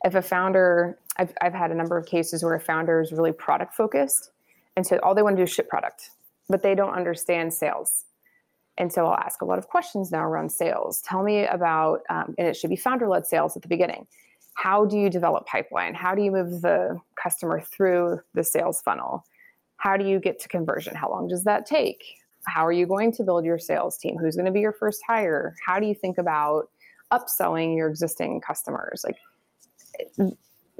if 0.04 0.14
a 0.14 0.22
founder, 0.22 1.00
I've, 1.18 1.34
I've 1.42 1.54
had 1.54 1.72
a 1.72 1.76
number 1.76 1.98
of 1.98 2.06
cases 2.06 2.44
where 2.44 2.54
a 2.54 2.60
founder 2.60 3.02
is 3.02 3.12
really 3.12 3.32
product 3.32 3.74
focused. 3.74 4.30
And 4.76 4.86
so 4.86 5.00
all 5.04 5.16
they 5.16 5.24
want 5.24 5.38
to 5.38 5.40
do 5.40 5.44
is 5.44 5.52
ship 5.52 5.68
product, 5.68 6.12
but 6.48 6.62
they 6.62 6.76
don't 6.76 6.94
understand 6.94 7.52
sales. 7.52 8.06
And 8.78 8.94
so 8.94 9.08
I'll 9.08 9.18
ask 9.18 9.42
a 9.42 9.46
lot 9.46 9.58
of 9.58 9.68
questions 9.68 10.12
now 10.12 10.24
around 10.24 10.52
sales. 10.52 11.02
Tell 11.02 11.24
me 11.24 11.46
about, 11.48 12.02
um, 12.12 12.36
and 12.38 12.48
it 12.48 12.56
should 12.56 12.70
be 12.70 12.76
founder 12.76 13.08
led 13.08 13.26
sales 13.26 13.56
at 13.56 13.64
the 13.64 13.68
beginning. 13.68 14.06
How 14.54 14.86
do 14.86 14.98
you 14.98 15.10
develop 15.10 15.48
pipeline? 15.48 15.96
How 15.96 16.14
do 16.14 16.22
you 16.22 16.32
move 16.32 16.62
the 16.62 17.00
customer 17.22 17.60
through 17.60 18.20
the 18.36 18.44
sales 18.44 18.82
funnel? 18.82 19.26
How 19.78 19.98
do 19.98 20.06
you 20.06 20.20
get 20.20 20.40
to 20.42 20.48
conversion? 20.48 20.94
How 20.94 21.10
long 21.10 21.28
does 21.28 21.44
that 21.46 21.66
take? 21.66 22.04
How 22.46 22.66
are 22.66 22.72
you 22.72 22.86
going 22.86 23.12
to 23.14 23.24
build 23.24 23.46
your 23.46 23.58
sales 23.58 23.98
team? 23.98 24.18
Who's 24.18 24.36
going 24.36 24.46
to 24.46 24.52
be 24.52 24.62
your 24.62 24.74
first 24.74 25.02
hire? 25.08 25.56
How 25.66 25.80
do 25.80 25.88
you 25.88 25.96
think 25.96 26.20
about 26.20 26.70
upselling 27.12 27.76
your 27.76 27.90
existing 27.90 28.42
customers? 28.42 29.04
Like 29.06 29.18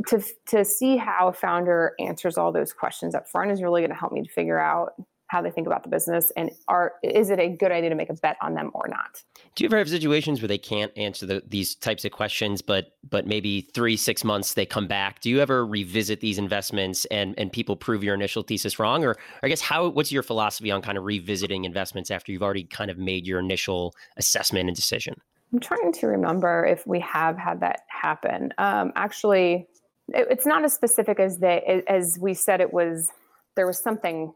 to 0.08 0.24
to 0.48 0.66
see 0.66 0.98
how 0.98 1.28
a 1.28 1.34
founder 1.34 1.94
answers 2.00 2.38
all 2.38 2.52
those 2.52 2.74
questions 2.74 3.16
up 3.16 3.28
front 3.28 3.52
is 3.52 3.62
really 3.62 3.82
going 3.82 3.92
to 3.92 3.98
help 3.98 4.12
me 4.12 4.24
to 4.24 4.30
figure 4.30 4.60
out 4.60 4.94
how 5.28 5.42
they 5.42 5.50
think 5.50 5.66
about 5.66 5.82
the 5.82 5.88
business 5.88 6.30
and 6.36 6.52
are 6.68 6.94
is 7.04 7.30
it 7.30 7.40
a 7.40 7.48
good 7.48 7.72
idea 7.72 7.90
to 7.90 7.96
make 7.96 8.10
a 8.10 8.14
bet 8.14 8.36
on 8.42 8.54
them 8.54 8.70
or 8.74 8.88
not? 8.90 9.24
Do 9.56 9.64
you 9.64 9.70
ever 9.70 9.78
have 9.78 9.88
situations 9.88 10.42
where 10.42 10.48
they 10.50 10.58
can't 10.58 10.92
answer 10.98 11.26
the, 11.26 11.42
these 11.48 11.76
types 11.76 12.04
of 12.04 12.12
questions 12.12 12.62
but 12.62 12.98
but 13.10 13.26
maybe 13.26 13.62
three 13.74 13.96
six 13.96 14.26
months 14.26 14.56
they 14.56 14.66
come 14.66 14.88
back? 14.88 15.22
Do 15.22 15.30
you 15.30 15.40
ever 15.40 15.66
revisit 15.66 16.20
these 16.20 16.38
investments 16.38 17.06
and 17.06 17.34
and 17.38 17.52
people 17.52 17.78
prove 17.78 18.04
your 18.04 18.14
initial 18.14 18.44
thesis 18.44 18.78
wrong? 18.78 19.06
Or, 19.06 19.12
or 19.12 19.18
i 19.44 19.48
guess 19.48 19.62
how 19.62 19.88
what's 19.88 20.12
your 20.12 20.24
philosophy 20.24 20.70
on 20.70 20.82
kind 20.82 20.98
of 20.98 21.06
revisiting 21.06 21.64
investments 21.64 22.12
after 22.12 22.32
you've 22.32 22.44
already 22.44 22.66
kind 22.66 22.92
of 22.92 22.98
made 22.98 23.26
your 23.26 23.40
initial 23.40 23.96
assessment 24.18 24.68
and 24.68 24.76
decision 24.76 25.16
I'm 25.54 25.60
trying 25.60 25.92
to 25.94 26.08
remember 26.08 26.66
if 26.66 26.88
we 26.88 27.00
have 27.02 27.38
had 27.38 27.60
that 27.60 27.82
happen. 27.88 28.54
Um, 28.58 28.94
actually, 28.96 29.68
it, 30.10 30.28
it's 30.30 30.46
not 30.46 30.64
as 30.64 30.74
specific 30.74 31.20
as 31.20 31.40
they 31.40 31.84
as 31.88 32.18
we 32.20 32.34
said 32.34 32.62
it 32.62 32.74
was. 32.74 33.10
There 33.56 33.68
was 33.68 33.82
something 33.84 34.34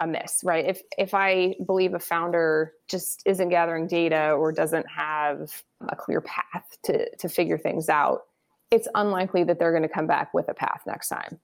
amiss, 0.00 0.40
right? 0.44 0.64
If 0.64 0.82
if 0.96 1.14
I 1.14 1.56
believe 1.66 1.94
a 1.94 1.98
founder 1.98 2.72
just 2.88 3.22
isn't 3.26 3.48
gathering 3.48 3.86
data 3.86 4.32
or 4.32 4.52
doesn't 4.52 4.88
have 4.88 5.62
a 5.88 5.96
clear 5.96 6.20
path 6.22 6.64
to 6.84 7.14
to 7.16 7.28
figure 7.28 7.58
things 7.58 7.88
out, 7.88 8.22
it's 8.70 8.88
unlikely 8.94 9.44
that 9.44 9.58
they're 9.58 9.72
going 9.72 9.82
to 9.82 9.88
come 9.88 10.06
back 10.06 10.32
with 10.32 10.48
a 10.48 10.54
path 10.54 10.82
next 10.86 11.08
time. 11.08 11.38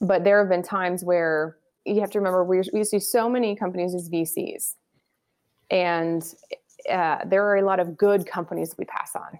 But 0.00 0.24
there 0.24 0.38
have 0.38 0.48
been 0.48 0.62
times 0.62 1.04
where 1.04 1.56
you 1.84 2.00
have 2.00 2.10
to 2.10 2.18
remember 2.18 2.44
we, 2.44 2.62
we 2.72 2.84
see 2.84 2.98
so 2.98 3.28
many 3.28 3.56
companies 3.56 3.94
as 3.94 4.08
VCs, 4.08 4.74
and 5.70 6.24
uh, 6.90 7.18
there 7.26 7.44
are 7.46 7.56
a 7.56 7.64
lot 7.64 7.80
of 7.80 7.96
good 7.96 8.26
companies 8.26 8.74
we 8.78 8.84
pass 8.84 9.14
on. 9.14 9.38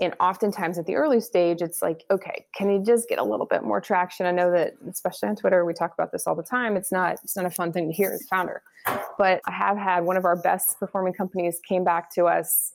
And 0.00 0.14
oftentimes 0.20 0.78
at 0.78 0.86
the 0.86 0.94
early 0.94 1.20
stage, 1.20 1.60
it's 1.60 1.82
like, 1.82 2.04
okay, 2.10 2.46
can 2.54 2.70
you 2.70 2.84
just 2.84 3.08
get 3.08 3.18
a 3.18 3.24
little 3.24 3.46
bit 3.46 3.64
more 3.64 3.80
traction? 3.80 4.26
I 4.26 4.30
know 4.30 4.50
that, 4.52 4.74
especially 4.88 5.28
on 5.28 5.36
Twitter, 5.36 5.64
we 5.64 5.74
talk 5.74 5.92
about 5.92 6.12
this 6.12 6.26
all 6.26 6.36
the 6.36 6.42
time. 6.42 6.76
It's 6.76 6.92
not, 6.92 7.16
it's 7.24 7.34
not 7.34 7.46
a 7.46 7.50
fun 7.50 7.72
thing 7.72 7.88
to 7.88 7.92
hear 7.92 8.12
as 8.12 8.24
founder. 8.30 8.62
But 9.18 9.40
I 9.46 9.50
have 9.50 9.76
had 9.76 10.04
one 10.04 10.16
of 10.16 10.24
our 10.24 10.36
best 10.36 10.78
performing 10.78 11.14
companies 11.14 11.60
came 11.68 11.82
back 11.82 12.14
to 12.14 12.26
us 12.26 12.74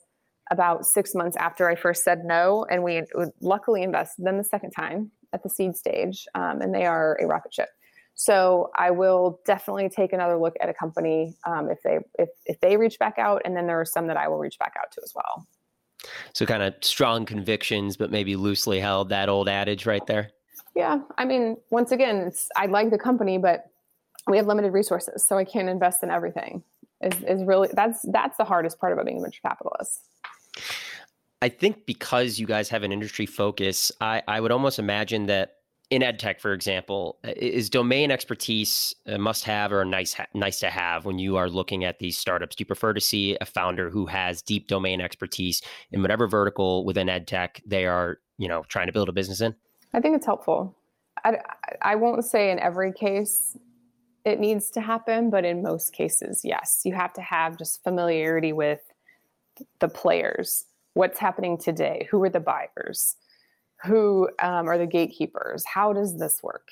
about 0.51 0.85
six 0.85 1.15
months 1.15 1.37
after 1.37 1.69
I 1.69 1.75
first 1.75 2.03
said 2.03 2.25
no, 2.25 2.65
and 2.69 2.83
we 2.83 3.03
luckily 3.39 3.83
invested 3.83 4.25
them 4.25 4.37
the 4.37 4.43
second 4.43 4.71
time 4.71 5.09
at 5.31 5.43
the 5.43 5.49
seed 5.49 5.77
stage, 5.77 6.27
um, 6.35 6.61
and 6.61 6.75
they 6.75 6.85
are 6.85 7.17
a 7.21 7.25
rocket 7.25 7.53
ship. 7.53 7.69
So 8.15 8.69
I 8.75 8.91
will 8.91 9.39
definitely 9.45 9.89
take 9.89 10.13
another 10.13 10.37
look 10.37 10.55
at 10.61 10.69
a 10.69 10.73
company 10.73 11.35
um, 11.45 11.69
if 11.69 11.81
they 11.83 11.99
if 12.19 12.29
if 12.45 12.59
they 12.59 12.77
reach 12.77 12.99
back 12.99 13.17
out, 13.17 13.41
and 13.45 13.55
then 13.55 13.67
there 13.67 13.79
are 13.79 13.85
some 13.85 14.07
that 14.07 14.17
I 14.17 14.27
will 14.27 14.37
reach 14.37 14.59
back 14.59 14.73
out 14.77 14.91
to 14.91 15.01
as 15.03 15.13
well. 15.15 15.47
So 16.33 16.45
kind 16.45 16.63
of 16.63 16.75
strong 16.81 17.25
convictions, 17.25 17.97
but 17.97 18.11
maybe 18.11 18.35
loosely 18.35 18.79
held. 18.79 19.09
That 19.09 19.29
old 19.29 19.49
adage, 19.49 19.85
right 19.85 20.05
there. 20.05 20.31
Yeah, 20.75 20.99
I 21.17 21.25
mean, 21.25 21.57
once 21.69 21.91
again, 21.91 22.17
it's 22.27 22.49
I 22.55 22.65
like 22.67 22.91
the 22.91 22.97
company, 22.97 23.37
but 23.37 23.65
we 24.27 24.37
have 24.37 24.47
limited 24.47 24.73
resources, 24.73 25.25
so 25.25 25.37
I 25.37 25.43
can't 25.43 25.69
invest 25.69 26.03
in 26.03 26.09
everything. 26.09 26.63
Is 27.01 27.21
is 27.23 27.43
really 27.43 27.69
that's 27.73 28.01
that's 28.11 28.37
the 28.37 28.45
hardest 28.45 28.79
part 28.79 28.93
about 28.93 29.05
being 29.05 29.17
a 29.17 29.21
venture 29.21 29.41
capitalist. 29.41 30.01
I 31.41 31.49
think 31.49 31.85
because 31.85 32.39
you 32.39 32.47
guys 32.47 32.69
have 32.69 32.83
an 32.83 32.93
industry 32.93 33.25
focus, 33.25 33.91
I, 33.99 34.23
I 34.29 34.39
would 34.39 34.53
almost 34.53 34.79
imagine 34.79 35.25
that 35.25 35.55
in 35.93 36.01
ed 36.01 36.17
tech, 36.17 36.39
for 36.39 36.53
example, 36.53 37.19
uh, 37.23 37.33
is 37.35 37.69
domain 37.69 38.09
expertise 38.09 38.95
a 39.05 39.19
must 39.19 39.43
have 39.43 39.71
or 39.71 39.81
a 39.81 39.85
nice 39.85 40.13
ha- 40.13 40.25
nice 40.33 40.59
to 40.59 40.69
have 40.71 41.05
when 41.05 41.19
you 41.19 41.37
are 41.37 41.47
looking 41.47 41.83
at 41.83 41.99
these 41.99 42.17
startups? 42.17 42.55
Do 42.55 42.63
you 42.63 42.65
prefer 42.65 42.93
to 42.93 43.01
see 43.01 43.37
a 43.39 43.45
founder 43.45 43.91
who 43.91 44.07
has 44.07 44.41
deep 44.41 44.67
domain 44.67 45.01
expertise 45.01 45.61
in 45.91 46.01
whatever 46.01 46.27
vertical 46.27 46.83
within 46.83 47.09
ed 47.09 47.27
tech 47.27 47.61
they 47.63 47.85
are, 47.85 48.17
you 48.39 48.47
know, 48.47 48.63
trying 48.69 48.87
to 48.87 48.91
build 48.91 49.07
a 49.07 49.11
business 49.11 49.39
in? 49.39 49.53
I 49.93 49.99
think 49.99 50.15
it's 50.15 50.25
helpful. 50.25 50.75
I, 51.23 51.37
I 51.83 51.95
won't 51.95 52.25
say 52.25 52.49
in 52.49 52.57
every 52.57 52.91
case 52.91 53.55
it 54.25 54.39
needs 54.39 54.71
to 54.71 54.81
happen, 54.81 55.29
but 55.29 55.45
in 55.45 55.61
most 55.61 55.93
cases, 55.93 56.41
yes. 56.43 56.81
You 56.85 56.95
have 56.95 57.13
to 57.13 57.21
have 57.21 57.55
just 57.55 57.83
familiarity 57.83 58.51
with 58.51 58.81
the 59.79 59.89
players, 59.89 60.65
what's 60.95 61.19
happening 61.19 61.59
today, 61.59 62.07
who 62.09 62.23
are 62.23 62.29
the 62.29 62.39
buyers 62.39 63.15
who 63.85 64.29
um, 64.41 64.67
are 64.67 64.77
the 64.77 64.85
gatekeepers? 64.85 65.63
How 65.65 65.93
does 65.93 66.17
this 66.17 66.41
work? 66.41 66.69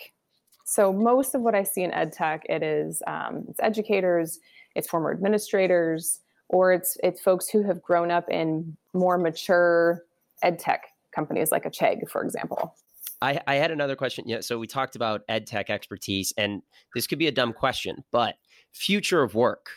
So 0.66 0.94
most 0.94 1.36
of 1.36 1.42
what 1.42 1.54
i 1.54 1.64
see 1.64 1.84
in 1.84 1.92
ed 1.92 2.14
tech 2.14 2.46
it 2.48 2.64
is 2.64 3.04
um, 3.06 3.44
it's 3.50 3.60
educators 3.60 4.40
it's 4.74 4.88
former 4.88 5.12
administrators 5.12 6.22
or 6.48 6.72
it's 6.72 6.98
it's 7.04 7.20
folks 7.22 7.50
who 7.50 7.62
have 7.64 7.82
grown 7.82 8.10
up 8.10 8.30
in 8.30 8.78
more 8.94 9.18
mature 9.18 10.06
ed 10.44 10.60
tech 10.60 10.86
companies 11.14 11.52
like 11.52 11.66
a 11.66 11.70
chegg 11.70 12.10
for 12.10 12.24
example. 12.24 12.76
I, 13.24 13.40
I 13.46 13.56
had 13.56 13.70
another 13.70 13.96
question. 13.96 14.24
Yeah, 14.28 14.40
so 14.40 14.58
we 14.58 14.66
talked 14.66 14.96
about 14.96 15.22
ed 15.30 15.46
tech 15.46 15.70
expertise, 15.70 16.34
and 16.38 16.64
this 16.96 17.06
could 17.06 17.20
be 17.20 17.28
a 17.28 17.32
dumb 17.32 17.54
question, 17.54 18.04
but 18.12 18.36
future 18.72 19.22
of 19.22 19.36
work 19.36 19.70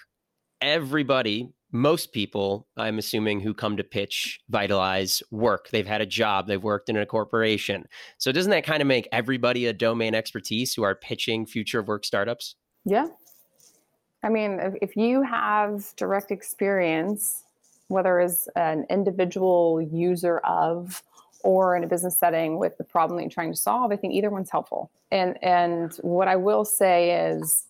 everybody, 0.65 1.51
most 1.75 2.13
people, 2.13 2.69
I'm 2.77 2.99
assuming, 2.99 3.41
who 3.41 3.53
come 3.53 3.77
to 3.77 3.85
pitch 3.85 4.41
Vitalize 4.49 5.25
work. 5.33 5.71
They've 5.71 5.87
had 5.87 6.01
a 6.01 6.07
job, 6.07 6.47
they've 6.47 6.63
worked 6.63 6.89
in 6.89 6.97
a 6.97 7.05
corporation. 7.05 7.87
So 8.19 8.31
doesn't 8.31 8.53
that 8.53 8.65
kind 8.65 8.81
of 8.81 8.87
make 8.87 9.09
everybody 9.11 9.67
a 9.67 9.73
domain 9.73 10.15
expertise 10.15 10.73
who 10.73 10.85
are 10.85 10.95
pitching 10.95 11.47
future 11.47 11.81
of 11.81 11.89
work 11.89 12.05
startups? 12.05 12.55
Yeah. 12.85 13.09
I 14.23 14.29
mean, 14.29 14.61
if, 14.61 14.75
if 14.81 14.97
you 14.97 15.23
have 15.23 15.93
direct 15.97 16.31
experience, 16.31 17.43
whether 17.89 18.21
as 18.21 18.49
an 18.55 18.87
individual 18.89 19.83
user 19.83 20.39
of 20.39 21.03
or 21.43 21.77
in 21.77 21.83
a 21.83 21.89
business 21.89 22.17
setting 22.17 22.57
with 22.57 22.79
the 22.79 22.85
problem 22.85 23.17
that 23.17 23.25
you're 23.25 23.31
trying 23.31 23.53
to 23.53 23.59
solve, 23.59 23.91
I 23.91 23.97
think 23.97 24.15
either 24.15 24.31
one's 24.31 24.51
helpful. 24.51 24.93
And 25.11 25.43
and 25.43 25.93
what 26.03 26.29
I 26.29 26.37
will 26.37 26.65
say 26.65 27.29
is 27.29 27.65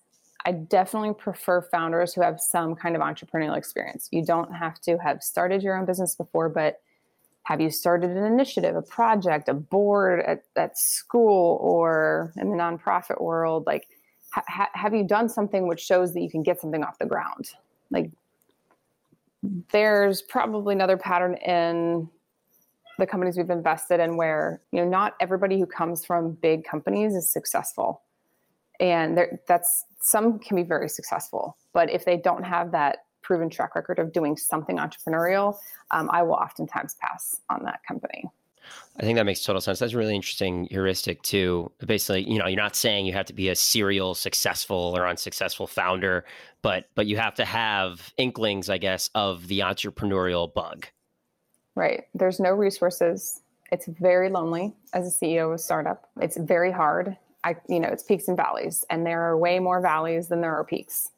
I 0.46 0.52
definitely 0.52 1.14
prefer 1.14 1.62
founders 1.62 2.12
who 2.12 2.20
have 2.20 2.38
some 2.38 2.74
kind 2.74 2.94
of 2.94 3.02
entrepreneurial 3.02 3.57
experience. 3.57 4.09
You 4.12 4.24
don't 4.24 4.52
have 4.52 4.80
to 4.83 4.98
have 4.98 5.22
started 5.22 5.62
your 5.62 5.78
own 5.78 5.87
business 5.87 6.14
before, 6.14 6.48
but 6.50 6.80
have 7.44 7.61
you 7.61 7.70
started 7.70 8.11
an 8.11 8.24
initiative, 8.24 8.76
a 8.76 8.83
project, 8.83 9.48
a 9.48 9.54
board 9.54 10.20
at, 10.20 10.44
at 10.57 10.78
school 10.78 11.59
or 11.62 12.33
in 12.37 12.50
the 12.50 12.57
nonprofit 12.57 13.20
world? 13.20 13.66
Like, 13.66 13.88
ha- 14.33 14.70
have 14.72 14.94
you 14.94 15.04
done 15.04 15.28
something 15.28 15.66
which 15.66 15.80
shows 15.80 16.12
that 16.14 16.20
you 16.20 16.30
can 16.30 16.42
get 16.42 16.61
something 16.61 16.83
off 16.83 16.98
the 16.98 17.07
ground? 17.07 17.50
Like, 17.90 18.11
there's 19.72 20.22
probably 20.22 20.74
another 20.74 20.96
pattern 20.96 21.35
in 21.37 22.09
the 22.98 23.07
companies 23.07 23.37
we've 23.37 23.50
invested 23.50 24.00
in 24.00 24.16
where 24.16 24.61
you 24.70 24.80
know 24.80 24.88
not 24.88 25.14
everybody 25.20 25.59
who 25.59 25.66
comes 25.66 26.04
from 26.04 26.33
big 26.33 26.64
companies 26.64 27.14
is 27.14 27.30
successful 27.30 28.02
and 28.80 29.18
that's 29.46 29.84
some 30.00 30.38
can 30.38 30.56
be 30.56 30.62
very 30.62 30.88
successful 30.88 31.56
but 31.72 31.90
if 31.90 32.04
they 32.04 32.16
don't 32.16 32.44
have 32.44 32.70
that 32.72 32.98
proven 33.22 33.48
track 33.48 33.74
record 33.74 33.98
of 33.98 34.12
doing 34.12 34.37
something 34.37 34.76
entrepreneurial 34.76 35.56
um, 35.90 36.10
i 36.12 36.22
will 36.22 36.34
oftentimes 36.34 36.94
pass 37.00 37.37
on 37.50 37.62
that 37.64 37.80
company 37.87 38.24
I 38.98 39.02
think 39.02 39.16
that 39.16 39.26
makes 39.26 39.42
total 39.42 39.60
sense. 39.60 39.78
That's 39.78 39.92
a 39.92 39.98
really 39.98 40.14
interesting 40.14 40.68
heuristic 40.70 41.20
too. 41.22 41.70
Basically, 41.84 42.28
you 42.30 42.38
know, 42.38 42.46
you're 42.46 42.56
not 42.56 42.76
saying 42.76 43.06
you 43.06 43.12
have 43.12 43.26
to 43.26 43.32
be 43.32 43.48
a 43.48 43.56
serial 43.56 44.14
successful 44.14 44.94
or 44.96 45.06
unsuccessful 45.06 45.66
founder, 45.66 46.24
but 46.62 46.88
but 46.94 47.06
you 47.06 47.16
have 47.16 47.34
to 47.34 47.44
have 47.44 48.12
inklings, 48.16 48.70
I 48.70 48.78
guess, 48.78 49.10
of 49.14 49.48
the 49.48 49.60
entrepreneurial 49.60 50.52
bug. 50.52 50.87
Right. 51.74 52.04
There's 52.14 52.38
no 52.38 52.52
resources. 52.52 53.40
It's 53.72 53.87
very 53.87 54.30
lonely 54.30 54.72
as 54.92 55.08
a 55.08 55.24
CEO 55.24 55.48
of 55.48 55.54
a 55.54 55.58
startup. 55.58 56.08
It's 56.20 56.37
very 56.37 56.70
hard. 56.70 57.16
I, 57.44 57.57
you 57.68 57.78
know, 57.78 57.88
it's 57.88 58.02
peaks 58.02 58.26
and 58.26 58.37
valleys, 58.37 58.85
and 58.90 59.07
there 59.07 59.22
are 59.22 59.37
way 59.37 59.59
more 59.59 59.80
valleys 59.80 60.28
than 60.28 60.40
there 60.40 60.54
are 60.54 60.64
peaks, 60.64 61.11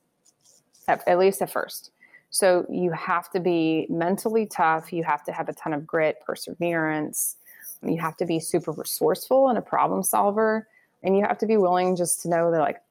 at, 0.88 1.06
at 1.06 1.18
least 1.18 1.40
at 1.40 1.50
first. 1.50 1.92
So 2.30 2.66
you 2.68 2.90
have 2.90 3.30
to 3.30 3.40
be 3.40 3.86
mentally 3.88 4.44
tough. 4.44 4.92
You 4.92 5.04
have 5.04 5.24
to 5.24 5.32
have 5.32 5.48
a 5.48 5.52
ton 5.52 5.72
of 5.72 5.86
grit, 5.86 6.20
perseverance. 6.26 7.36
You 7.82 7.98
have 8.00 8.16
to 8.18 8.26
be 8.26 8.40
super 8.40 8.72
resourceful 8.72 9.48
and 9.48 9.56
a 9.56 9.62
problem 9.62 10.02
solver. 10.02 10.68
And 11.02 11.16
you 11.16 11.24
have 11.24 11.38
to 11.38 11.46
be 11.46 11.56
willing 11.56 11.94
just 11.94 12.22
to 12.22 12.28
know 12.28 12.50
that, 12.50 12.60
like, 12.60 12.82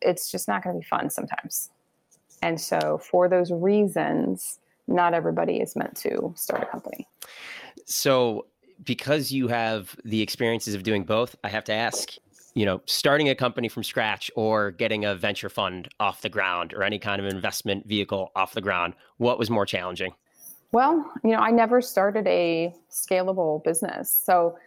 it's 0.00 0.30
just 0.30 0.46
not 0.46 0.62
going 0.62 0.76
to 0.76 0.80
be 0.80 0.86
fun 0.86 1.10
sometimes. 1.10 1.70
And 2.40 2.60
so, 2.60 2.98
for 2.98 3.28
those 3.28 3.50
reasons, 3.50 4.60
not 4.86 5.12
everybody 5.12 5.56
is 5.56 5.74
meant 5.74 5.96
to 5.96 6.32
start 6.36 6.62
a 6.62 6.66
company. 6.66 7.06
So, 7.84 8.46
because 8.84 9.32
you 9.32 9.48
have 9.48 9.96
the 10.04 10.22
experiences 10.22 10.74
of 10.74 10.84
doing 10.84 11.02
both, 11.02 11.34
I 11.42 11.48
have 11.48 11.64
to 11.64 11.72
ask 11.72 12.10
you 12.58 12.66
know, 12.66 12.82
starting 12.86 13.28
a 13.28 13.36
company 13.36 13.68
from 13.68 13.84
scratch 13.84 14.32
or 14.34 14.72
getting 14.72 15.04
a 15.04 15.14
venture 15.14 15.48
fund 15.48 15.88
off 16.00 16.22
the 16.22 16.28
ground 16.28 16.74
or 16.74 16.82
any 16.82 16.98
kind 16.98 17.20
of 17.20 17.32
investment 17.32 17.86
vehicle 17.86 18.32
off 18.34 18.52
the 18.52 18.60
ground, 18.60 18.94
what 19.18 19.38
was 19.38 19.48
more 19.48 19.64
challenging? 19.64 20.12
Well, 20.72 21.08
you 21.22 21.30
know, 21.30 21.38
I 21.38 21.52
never 21.52 21.80
started 21.80 22.26
a 22.26 22.74
scalable 22.90 23.62
business. 23.62 24.10
So 24.10 24.58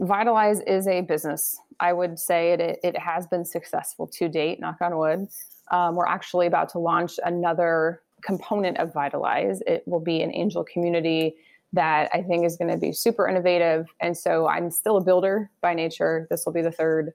Vitalize 0.00 0.60
is 0.66 0.86
a 0.86 1.00
business. 1.00 1.58
I 1.80 1.94
would 1.94 2.18
say 2.18 2.52
it, 2.52 2.78
it 2.84 2.98
has 2.98 3.26
been 3.26 3.46
successful 3.46 4.06
to 4.08 4.28
date, 4.28 4.60
knock 4.60 4.76
on 4.82 4.98
wood. 4.98 5.28
Um, 5.70 5.96
we're 5.96 6.06
actually 6.06 6.46
about 6.46 6.68
to 6.70 6.78
launch 6.78 7.18
another 7.24 8.02
component 8.20 8.76
of 8.76 8.92
Vitalize. 8.92 9.62
It 9.66 9.82
will 9.86 9.98
be 10.00 10.20
an 10.20 10.30
angel 10.34 10.62
community 10.62 11.36
that 11.72 12.10
I 12.12 12.20
think 12.20 12.44
is 12.44 12.58
going 12.58 12.70
to 12.70 12.76
be 12.76 12.92
super 12.92 13.26
innovative. 13.26 13.86
And 13.98 14.14
so 14.14 14.46
I'm 14.46 14.70
still 14.70 14.98
a 14.98 15.02
builder 15.02 15.50
by 15.62 15.72
nature. 15.72 16.26
This 16.28 16.44
will 16.44 16.52
be 16.52 16.60
the 16.60 16.72
third 16.72 17.14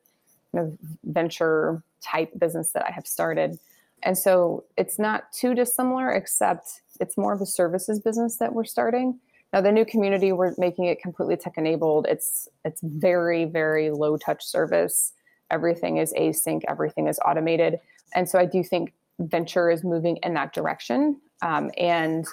of 0.59 0.77
venture 1.03 1.83
type 2.01 2.31
business 2.37 2.71
that 2.71 2.85
I 2.87 2.91
have 2.91 3.07
started. 3.07 3.57
And 4.03 4.17
so 4.17 4.65
it's 4.77 4.99
not 4.99 5.31
too 5.31 5.55
dissimilar, 5.55 6.11
except 6.11 6.81
it's 6.99 7.17
more 7.17 7.33
of 7.33 7.41
a 7.41 7.45
services 7.45 7.99
business 7.99 8.37
that 8.37 8.53
we're 8.53 8.65
starting. 8.65 9.19
Now 9.51 9.61
the 9.61 9.71
new 9.71 9.85
community, 9.85 10.31
we're 10.31 10.53
making 10.57 10.85
it 10.85 11.01
completely 11.01 11.37
tech 11.37 11.53
enabled. 11.57 12.07
It's 12.09 12.47
it's 12.63 12.81
very, 12.81 13.45
very 13.45 13.89
low 13.89 14.17
touch 14.17 14.45
service. 14.45 15.13
Everything 15.49 15.97
is 15.97 16.13
async, 16.13 16.61
everything 16.67 17.07
is 17.07 17.19
automated. 17.25 17.79
And 18.13 18.29
so 18.29 18.37
I 18.37 18.45
do 18.45 18.63
think 18.63 18.93
venture 19.19 19.69
is 19.69 19.83
moving 19.83 20.17
in 20.23 20.33
that 20.33 20.53
direction. 20.53 21.21
Um, 21.41 21.71
and 21.77 22.25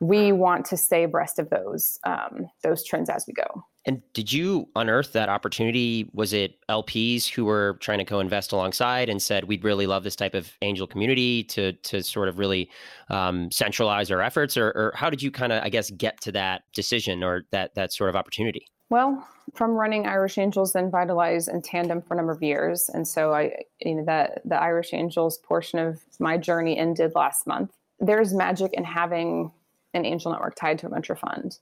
we 0.00 0.32
want 0.32 0.66
to 0.66 0.76
stay 0.76 1.04
abreast 1.04 1.38
of 1.38 1.50
those 1.50 1.98
um, 2.04 2.50
those 2.62 2.84
trends 2.84 3.08
as 3.08 3.26
we 3.26 3.32
go. 3.32 3.64
And 3.86 4.02
did 4.12 4.32
you 4.32 4.68
unearth 4.74 5.12
that 5.12 5.28
opportunity? 5.28 6.10
Was 6.12 6.32
it 6.32 6.58
LPs 6.68 7.28
who 7.28 7.44
were 7.44 7.78
trying 7.80 7.98
to 7.98 8.04
co-invest 8.04 8.50
alongside 8.50 9.08
and 9.08 9.22
said 9.22 9.44
we'd 9.44 9.62
really 9.62 9.86
love 9.86 10.02
this 10.02 10.16
type 10.16 10.34
of 10.34 10.52
angel 10.60 10.88
community 10.88 11.44
to 11.44 11.72
to 11.72 12.02
sort 12.02 12.28
of 12.28 12.38
really 12.38 12.68
um, 13.10 13.48
centralize 13.52 14.10
our 14.10 14.20
efforts, 14.20 14.56
or, 14.56 14.68
or 14.70 14.92
how 14.96 15.08
did 15.08 15.22
you 15.22 15.30
kind 15.30 15.52
of 15.52 15.62
I 15.62 15.68
guess 15.68 15.90
get 15.90 16.20
to 16.22 16.32
that 16.32 16.62
decision 16.74 17.22
or 17.22 17.44
that 17.52 17.74
that 17.76 17.92
sort 17.92 18.10
of 18.10 18.16
opportunity? 18.16 18.66
Well, 18.88 19.26
from 19.54 19.72
running 19.72 20.06
Irish 20.06 20.38
Angels 20.38 20.74
and 20.74 20.90
Vitalize 20.90 21.48
in 21.48 21.62
tandem 21.62 22.02
for 22.02 22.14
a 22.14 22.16
number 22.16 22.32
of 22.32 22.42
years, 22.42 22.88
and 22.92 23.06
so 23.06 23.32
I, 23.34 23.62
you 23.80 23.94
know, 23.94 24.04
that 24.04 24.42
the 24.44 24.60
Irish 24.60 24.92
Angels 24.94 25.38
portion 25.38 25.78
of 25.78 26.00
my 26.18 26.36
journey 26.36 26.76
ended 26.76 27.12
last 27.14 27.46
month. 27.46 27.72
There's 28.00 28.34
magic 28.34 28.72
in 28.74 28.84
having 28.84 29.52
an 29.94 30.04
angel 30.04 30.32
network 30.32 30.56
tied 30.56 30.78
to 30.80 30.86
a 30.86 30.90
venture 30.90 31.16
fund. 31.16 31.58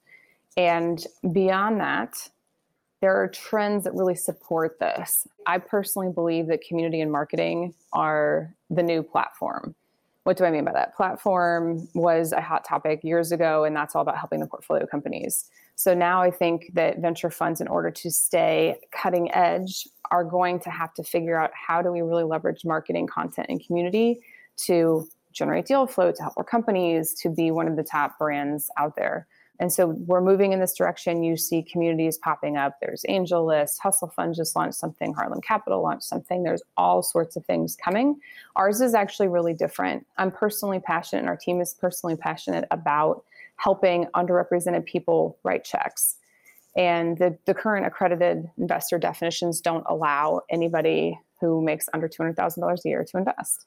And 0.56 1.04
beyond 1.32 1.80
that, 1.80 2.28
there 3.00 3.20
are 3.20 3.28
trends 3.28 3.84
that 3.84 3.94
really 3.94 4.14
support 4.14 4.78
this. 4.78 5.28
I 5.46 5.58
personally 5.58 6.10
believe 6.10 6.46
that 6.46 6.62
community 6.66 7.00
and 7.00 7.12
marketing 7.12 7.74
are 7.92 8.54
the 8.70 8.82
new 8.82 9.02
platform. 9.02 9.74
What 10.22 10.38
do 10.38 10.44
I 10.44 10.50
mean 10.50 10.64
by 10.64 10.72
that? 10.72 10.96
Platform 10.96 11.86
was 11.94 12.32
a 12.32 12.40
hot 12.40 12.64
topic 12.64 13.04
years 13.04 13.30
ago, 13.30 13.64
and 13.64 13.76
that's 13.76 13.94
all 13.94 14.00
about 14.00 14.16
helping 14.16 14.40
the 14.40 14.46
portfolio 14.46 14.86
companies. 14.86 15.50
So 15.76 15.92
now 15.92 16.22
I 16.22 16.30
think 16.30 16.70
that 16.74 17.00
venture 17.00 17.30
funds, 17.30 17.60
in 17.60 17.68
order 17.68 17.90
to 17.90 18.10
stay 18.10 18.78
cutting 18.90 19.30
edge, 19.34 19.86
are 20.10 20.24
going 20.24 20.60
to 20.60 20.70
have 20.70 20.94
to 20.94 21.02
figure 21.02 21.38
out 21.38 21.50
how 21.52 21.82
do 21.82 21.92
we 21.92 22.00
really 22.00 22.24
leverage 22.24 22.64
marketing, 22.64 23.06
content, 23.06 23.48
and 23.50 23.64
community 23.66 24.20
to 24.58 25.06
generate 25.32 25.66
deal 25.66 25.86
flow, 25.86 26.10
to 26.12 26.22
help 26.22 26.34
our 26.38 26.44
companies, 26.44 27.12
to 27.14 27.28
be 27.28 27.50
one 27.50 27.68
of 27.68 27.76
the 27.76 27.82
top 27.82 28.18
brands 28.18 28.70
out 28.78 28.96
there. 28.96 29.26
And 29.60 29.72
so 29.72 29.86
we're 30.06 30.20
moving 30.20 30.52
in 30.52 30.60
this 30.60 30.76
direction. 30.76 31.22
You 31.22 31.36
see 31.36 31.62
communities 31.62 32.18
popping 32.18 32.56
up. 32.56 32.78
There's 32.80 33.04
Angel 33.08 33.46
List, 33.46 33.80
Hustle 33.80 34.08
Fund 34.08 34.34
just 34.34 34.56
launched 34.56 34.78
something, 34.78 35.14
Harlem 35.14 35.40
Capital 35.40 35.82
launched 35.82 36.04
something. 36.04 36.42
There's 36.42 36.62
all 36.76 37.02
sorts 37.02 37.36
of 37.36 37.44
things 37.46 37.76
coming. 37.76 38.18
Ours 38.56 38.80
is 38.80 38.94
actually 38.94 39.28
really 39.28 39.54
different. 39.54 40.06
I'm 40.18 40.32
personally 40.32 40.80
passionate, 40.80 41.20
and 41.20 41.28
our 41.28 41.36
team 41.36 41.60
is 41.60 41.72
personally 41.72 42.16
passionate 42.16 42.66
about 42.70 43.24
helping 43.56 44.06
underrepresented 44.16 44.84
people 44.84 45.38
write 45.44 45.64
checks. 45.64 46.16
And 46.76 47.16
the, 47.18 47.38
the 47.46 47.54
current 47.54 47.86
accredited 47.86 48.50
investor 48.58 48.98
definitions 48.98 49.60
don't 49.60 49.84
allow 49.88 50.40
anybody 50.50 51.18
who 51.40 51.62
makes 51.62 51.88
under 51.92 52.08
$200,000 52.08 52.84
a 52.84 52.88
year 52.88 53.04
to 53.04 53.18
invest. 53.18 53.66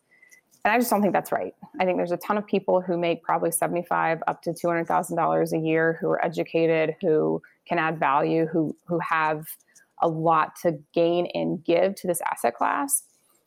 And 0.67 0.75
I 0.75 0.80
just 0.80 0.89
don't 0.89 1.01
think 1.01 1.13
that's 1.13 1.32
right. 1.32 1.56
I 1.80 1.86
think 1.86 1.95
there's 1.95 2.12
a 2.12 2.17
ton 2.17 2.38
of 2.38 2.45
people 2.45 2.82
who 2.82 2.97
make 2.97 3.23
probably 3.23 3.51
75 3.51 4.21
up 4.27 4.41
to 4.41 4.49
$200,000 4.49 5.53
a 5.53 5.58
year 5.65 5.97
who 6.01 6.10
are 6.10 6.25
educated, 6.25 6.93
who 6.99 7.41
can 7.65 7.80
add 7.80 7.97
value, 7.97 8.45
who 8.47 8.75
who 8.86 8.99
have 8.99 9.47
a 10.01 10.10
lot 10.10 10.58
to 10.63 10.77
gain 10.93 11.27
and 11.34 11.63
give 11.63 11.95
to 11.95 12.08
this 12.08 12.19
asset 12.30 12.53
class. 12.53 13.03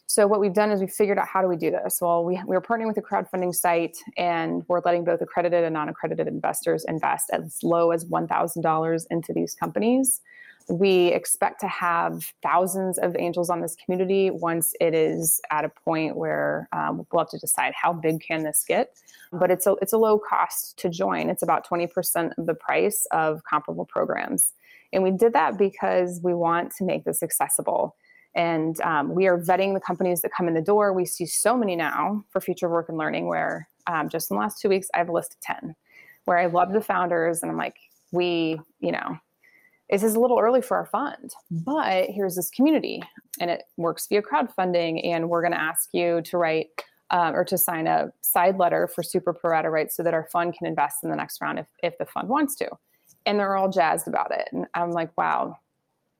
So 0.07 0.27
what 0.27 0.41
we've 0.41 0.55
done 0.55 0.71
is 0.71 0.81
we've 0.81 0.91
figured 0.91 1.19
out 1.19 1.29
how 1.29 1.43
do 1.43 1.49
we 1.49 1.57
do 1.57 1.71
this? 1.71 1.99
Well, 2.01 2.25
we, 2.25 2.41
we 2.47 2.57
are 2.57 2.61
partnering 2.63 2.87
with 2.87 2.97
a 2.97 3.03
crowdfunding 3.03 3.55
site 3.55 3.99
and 4.17 4.65
we're 4.67 4.81
letting 4.87 5.05
both 5.05 5.21
accredited 5.21 5.63
and 5.63 5.75
non-accredited 5.75 6.27
investors 6.27 6.87
invest 6.89 7.29
as 7.35 7.59
low 7.63 7.91
as 7.91 8.07
$1,000 8.07 9.07
into 9.11 9.33
these 9.35 9.55
companies. 9.55 10.23
We 10.69 11.09
expect 11.09 11.61
to 11.61 11.69
have 11.69 12.33
thousands 12.43 12.99
of 12.99 13.17
angels 13.19 13.51
on 13.51 13.61
this 13.61 13.77
community 13.77 14.31
once 14.31 14.75
it 14.81 14.95
is 14.95 15.41
at 15.51 15.65
a 15.65 15.69
point 15.69 16.17
where 16.17 16.69
um, 16.73 17.07
we'll 17.11 17.21
have 17.21 17.31
to 17.31 17.39
decide 17.39 17.73
how 17.75 17.93
big 17.93 18.21
can 18.21 18.45
this 18.45 18.65
get. 18.67 18.97
But 19.33 19.51
it's 19.51 19.67
a 19.67 19.77
it's 19.83 19.93
a 19.93 19.99
low 19.99 20.19
cost 20.19 20.79
to 20.79 20.89
join. 20.89 21.29
It's 21.29 21.43
about 21.43 21.65
twenty 21.65 21.87
percent 21.87 22.35
of 22.39 22.47
the 22.47 22.55
price 22.55 23.07
of 23.13 23.43
comparable 23.45 23.87
programs, 23.87 24.53
and 24.93 25.03
we 25.03 25.11
did 25.11 25.33
that 25.33 25.59
because 25.59 26.21
we 26.23 26.35
want 26.35 26.73
to 26.77 26.85
make 26.85 27.05
this 27.05 27.23
accessible. 27.23 27.97
And 28.35 28.81
um, 28.83 29.15
we 29.15 29.27
are 29.27 29.39
vetting 29.39 29.75
the 29.75 29.81
companies 29.81 30.23
that 30.23 30.31
come 30.33 30.47
in 30.47 30.55
the 30.55 30.63
door. 30.63 30.93
We 30.93 31.05
see 31.05 31.27
so 31.27 31.57
many 31.57 31.75
now 31.75 32.25
for 32.31 32.41
future 32.41 32.69
work 32.69 32.89
and 32.89 32.97
learning 32.97 33.27
where 33.27 33.69
um, 33.87 34.09
just 34.09 34.31
in 34.31 34.37
the 34.37 34.41
last 34.41 34.61
two 34.61 34.69
weeks, 34.69 34.89
I 34.95 34.99
have 34.99 35.09
a 35.09 35.13
list 35.13 35.35
of 35.35 35.41
10 35.41 35.75
where 36.25 36.39
I 36.39 36.47
love 36.47 36.73
the 36.73 36.81
founders 36.81 37.43
and 37.43 37.51
I'm 37.51 37.59
like, 37.59 37.77
we, 38.13 38.61
you 38.79 38.93
know, 38.93 39.19
this 39.91 40.03
is 40.05 40.15
a 40.15 40.21
little 40.21 40.39
early 40.39 40.63
for 40.63 40.77
our 40.77 40.87
fund, 40.87 41.35
but 41.51 42.09
here's 42.11 42.37
this 42.37 42.51
community 42.51 43.03
and 43.41 43.51
it 43.51 43.65
works 43.77 44.07
via 44.07 44.23
crowdfunding. 44.23 45.05
And 45.05 45.29
we're 45.29 45.43
going 45.43 45.53
to 45.53 45.61
ask 45.61 45.89
you 45.93 46.23
to 46.23 46.39
write 46.39 46.69
um, 47.11 47.35
or 47.35 47.45
to 47.45 47.59
sign 47.59 47.89
a 47.89 48.13
side 48.21 48.57
letter 48.57 48.87
for 48.87 49.03
super 49.03 49.33
pro 49.33 49.51
rata 49.51 49.69
rights 49.69 49.97
so 49.97 50.03
that 50.05 50.15
our 50.15 50.29
fund 50.31 50.55
can 50.57 50.69
invest 50.69 51.03
in 51.03 51.11
the 51.11 51.17
next 51.17 51.41
round 51.41 51.59
if, 51.59 51.67
if 51.83 51.99
the 51.99 52.07
fund 52.07 52.29
wants 52.29 52.55
to. 52.57 52.69
And 53.27 53.39
they're 53.39 53.57
all 53.57 53.69
jazzed 53.69 54.07
about 54.07 54.31
it. 54.31 54.49
And 54.53 54.67
I'm 54.75 54.93
like, 54.93 55.11
wow, 55.19 55.57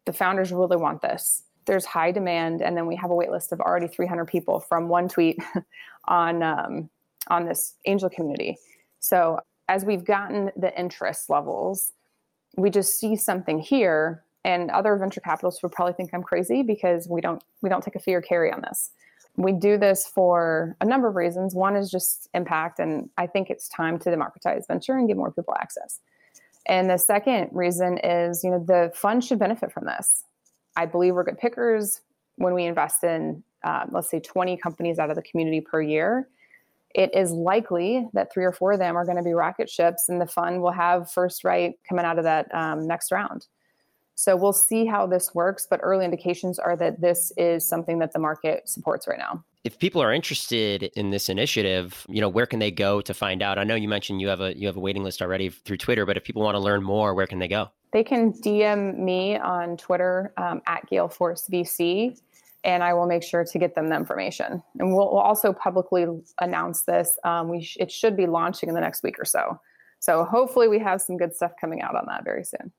the 0.05 0.13
founders 0.13 0.53
really 0.53 0.77
want 0.77 1.01
this. 1.01 1.45
There's 1.67 1.85
high 1.85 2.11
demand. 2.11 2.63
And 2.63 2.77
then 2.77 2.87
we 2.87 2.97
have 2.97 3.11
a 3.11 3.15
wait 3.15 3.31
list 3.31 3.53
of 3.53 3.61
already 3.61 3.87
300 3.87 4.27
people 4.27 4.61
from 4.61 4.89
one 4.89 5.09
tweet 5.09 5.39
on, 6.09 6.43
um, 6.43 6.91
on 7.29 7.47
this 7.47 7.75
angel 7.87 8.11
community. 8.11 8.59
So 8.99 9.39
as 9.69 9.85
we've 9.85 10.05
gotten 10.05 10.51
the 10.57 10.77
interest 10.79 11.31
levels, 11.31 11.93
we 12.57 12.71
just 12.71 12.99
see 12.99 13.17
something 13.17 13.59
here 13.59 14.25
and 14.45 14.71
other 14.71 14.97
venture 14.97 15.21
capitalists 15.21 15.63
would 15.63 15.73
probably 15.73 15.93
think 15.93 16.11
I'm 16.13 16.23
crazy 16.23 16.63
because 16.63 17.09
we 17.09 17.21
don't 17.21 17.43
we 17.63 17.69
don't 17.69 17.83
take 17.83 17.95
a 17.95 18.01
fee 18.01 18.15
or 18.15 18.23
carry 18.23 18.53
on 18.53 18.63
this. 18.63 18.91
We 19.37 19.53
do 19.53 19.79
this 19.79 20.07
for 20.07 20.77
a 20.81 20.85
number 20.85 21.09
of 21.09 21.17
reasons. 21.17 21.55
One 21.55 21.77
is 21.77 21.91
just 21.91 22.29
impact, 22.35 22.79
and 22.79 23.09
I 23.17 23.27
think 23.27 23.49
it's 23.49 23.69
time 23.69 23.99
to 24.01 24.11
democratize 24.11 24.65
venture 24.67 24.97
and 24.97 25.07
give 25.09 25.17
more 25.17 25.31
people 25.31 25.55
access. 25.61 26.01
And 26.67 26.91
the 26.91 26.99
second 26.99 27.51
reason 27.53 27.99
is, 27.99 28.45
you 28.45 28.51
know, 28.51 28.63
the 28.65 28.93
fund 28.95 29.25
should 29.25 29.39
benefit 29.39 29.73
from 29.73 29.87
this. 29.87 30.25
I 30.77 30.87
believe 30.87 31.15
we're 31.15 31.25
good 31.25 31.39
pickers 31.39 32.01
when 32.37 32.55
we 32.55 32.65
invest 32.65 33.03
in, 33.05 33.43
uh, 33.65 33.87
let's 33.91 34.11
say, 34.11 34.21
20 34.21 34.57
companies 34.57 34.99
out 34.99 35.11
of 35.11 35.17
the 35.17 35.23
community 35.23 35.61
per 35.61 35.81
year 35.81 36.29
it 36.95 37.15
is 37.15 37.31
likely 37.31 38.09
that 38.13 38.33
three 38.33 38.45
or 38.45 38.53
four 38.53 38.73
of 38.73 38.79
them 38.79 38.97
are 38.97 39.05
going 39.05 39.17
to 39.17 39.23
be 39.23 39.33
rocket 39.33 39.71
ships, 39.71 40.09
and 40.09 40.21
the 40.21 40.27
fund 40.27 40.61
will 40.61 40.73
have 40.73 41.11
first 41.11 41.45
right 41.45 41.75
coming 41.89 42.05
out 42.05 42.19
of 42.19 42.25
that 42.25 42.53
um, 42.55 42.87
next 42.87 43.13
round. 43.13 43.47
So 44.21 44.37
we'll 44.37 44.53
see 44.53 44.85
how 44.85 45.07
this 45.07 45.35
works, 45.35 45.67
but 45.71 45.81
early 45.83 46.05
indications 46.05 46.59
are 46.59 46.77
that 46.77 47.01
this 47.01 47.33
is 47.39 47.67
something 47.67 48.01
that 48.01 48.13
the 48.13 48.19
market 48.19 48.69
supports 48.69 49.09
right 49.09 49.19
now. 49.19 49.43
If 49.65 49.79
people 49.79 50.03
are 50.03 50.13
interested 50.13 50.85
in 50.95 51.11
this 51.11 51.29
initiative, 51.29 52.07
you 52.09 52.21
know, 52.21 52.29
where 52.29 52.45
can 52.45 52.59
they 52.59 52.71
go 52.71 53.01
to 53.01 53.15
find 53.15 53.43
out? 53.43 53.59
I 53.59 53.65
know 53.65 53.77
you 53.77 53.89
mentioned 53.89 54.21
you 54.21 54.29
have 54.29 54.41
a 54.41 54.57
you 54.57 54.67
have 54.67 54.77
a 54.77 54.81
waiting 54.81 55.05
list 55.05 55.23
already 55.23 55.49
through 55.49 55.79
Twitter, 55.79 56.05
but 56.05 56.17
if 56.17 56.25
people 56.25 56.43
want 56.43 56.55
to 56.55 56.59
learn 56.59 56.83
more, 56.83 57.15
where 57.15 57.27
can 57.27 57.39
they 57.39 57.49
go? 57.49 57.71
They 57.93 58.05
can 58.05 58.33
DM 58.33 58.99
me 58.99 59.39
on 59.39 59.77
Twitter 59.77 60.33
um, 60.37 60.61
at 60.67 60.87
Gale 60.89 61.09
Force 61.09 61.49
VC 61.51 62.21
and 62.65 62.83
I 62.83 62.95
will 62.95 63.07
make 63.07 63.23
sure 63.23 63.45
to 63.45 63.59
get 63.59 63.75
them 63.75 63.89
the 63.89 63.97
information. 63.97 64.63
And 64.79 64.95
we'll, 64.95 65.11
we'll 65.13 65.21
also 65.21 65.53
publicly 65.53 66.07
announce 66.41 66.83
this. 66.83 67.19
Um, 67.25 67.49
we 67.49 67.63
sh- 67.63 67.79
it 67.81 67.91
should 67.91 68.17
be 68.17 68.27
launching 68.27 68.69
in 68.69 68.75
the 68.75 68.81
next 68.81 69.03
week 69.03 69.19
or 69.19 69.25
so. 69.25 69.59
So 69.99 70.25
hopefully 70.25 70.69
we 70.69 70.79
have 70.79 71.01
some 71.01 71.17
good 71.17 71.35
stuff 71.35 71.53
coming 71.61 71.83
out 71.83 71.95
on 71.95 72.07
that 72.07 72.25
very 72.25 72.45
soon. 72.45 72.73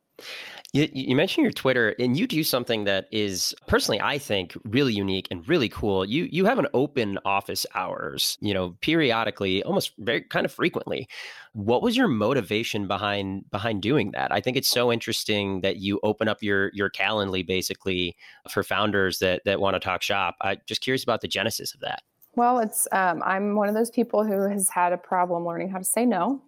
You, 0.73 0.87
you, 0.93 1.17
mentioned 1.17 1.43
your 1.43 1.51
Twitter, 1.51 1.95
and 1.99 2.17
you 2.17 2.25
do 2.25 2.45
something 2.45 2.85
that 2.85 3.07
is 3.11 3.53
personally, 3.67 3.99
I 3.99 4.17
think, 4.17 4.55
really 4.63 4.93
unique 4.93 5.27
and 5.29 5.45
really 5.49 5.67
cool. 5.67 6.05
You 6.05 6.29
you 6.31 6.45
have 6.45 6.59
an 6.59 6.67
open 6.73 7.19
office 7.25 7.65
hours, 7.75 8.37
you 8.39 8.53
know, 8.53 8.77
periodically, 8.79 9.61
almost 9.63 9.91
very 9.97 10.21
kind 10.21 10.45
of 10.45 10.51
frequently. 10.51 11.09
What 11.51 11.81
was 11.81 11.97
your 11.97 12.07
motivation 12.07 12.87
behind 12.87 13.51
behind 13.51 13.81
doing 13.81 14.11
that? 14.11 14.31
I 14.31 14.39
think 14.39 14.55
it's 14.55 14.69
so 14.69 14.93
interesting 14.93 15.59
that 15.59 15.77
you 15.77 15.99
open 16.03 16.29
up 16.29 16.41
your 16.41 16.71
your 16.73 16.89
Calendly 16.89 17.45
basically 17.45 18.15
for 18.49 18.63
founders 18.63 19.19
that 19.19 19.41
that 19.43 19.59
want 19.59 19.75
to 19.75 19.79
talk 19.81 20.01
shop. 20.01 20.35
I'm 20.39 20.57
just 20.67 20.79
curious 20.79 21.03
about 21.03 21.19
the 21.19 21.27
genesis 21.27 21.73
of 21.73 21.81
that. 21.81 22.03
Well, 22.35 22.59
it's 22.59 22.87
um, 22.93 23.21
I'm 23.25 23.55
one 23.55 23.67
of 23.67 23.75
those 23.75 23.91
people 23.91 24.23
who 24.23 24.47
has 24.49 24.69
had 24.69 24.93
a 24.93 24.97
problem 24.97 25.45
learning 25.45 25.69
how 25.69 25.79
to 25.79 25.83
say 25.83 26.05
no. 26.05 26.41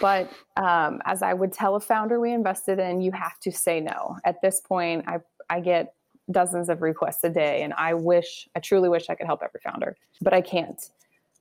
But 0.00 0.30
um, 0.56 1.00
as 1.04 1.22
I 1.22 1.34
would 1.34 1.52
tell 1.52 1.76
a 1.76 1.80
founder 1.80 2.20
we 2.20 2.32
invested 2.32 2.78
in, 2.78 3.00
you 3.00 3.12
have 3.12 3.38
to 3.40 3.52
say 3.52 3.80
no. 3.80 4.16
At 4.24 4.42
this 4.42 4.60
point, 4.60 5.04
I, 5.06 5.18
I 5.48 5.60
get 5.60 5.94
dozens 6.30 6.68
of 6.68 6.82
requests 6.82 7.22
a 7.24 7.30
day, 7.30 7.62
and 7.62 7.72
I 7.74 7.94
wish, 7.94 8.48
I 8.56 8.60
truly 8.60 8.88
wish 8.88 9.08
I 9.08 9.14
could 9.14 9.26
help 9.26 9.42
every 9.42 9.60
founder, 9.62 9.96
but 10.20 10.32
I 10.32 10.40
can't. 10.40 10.90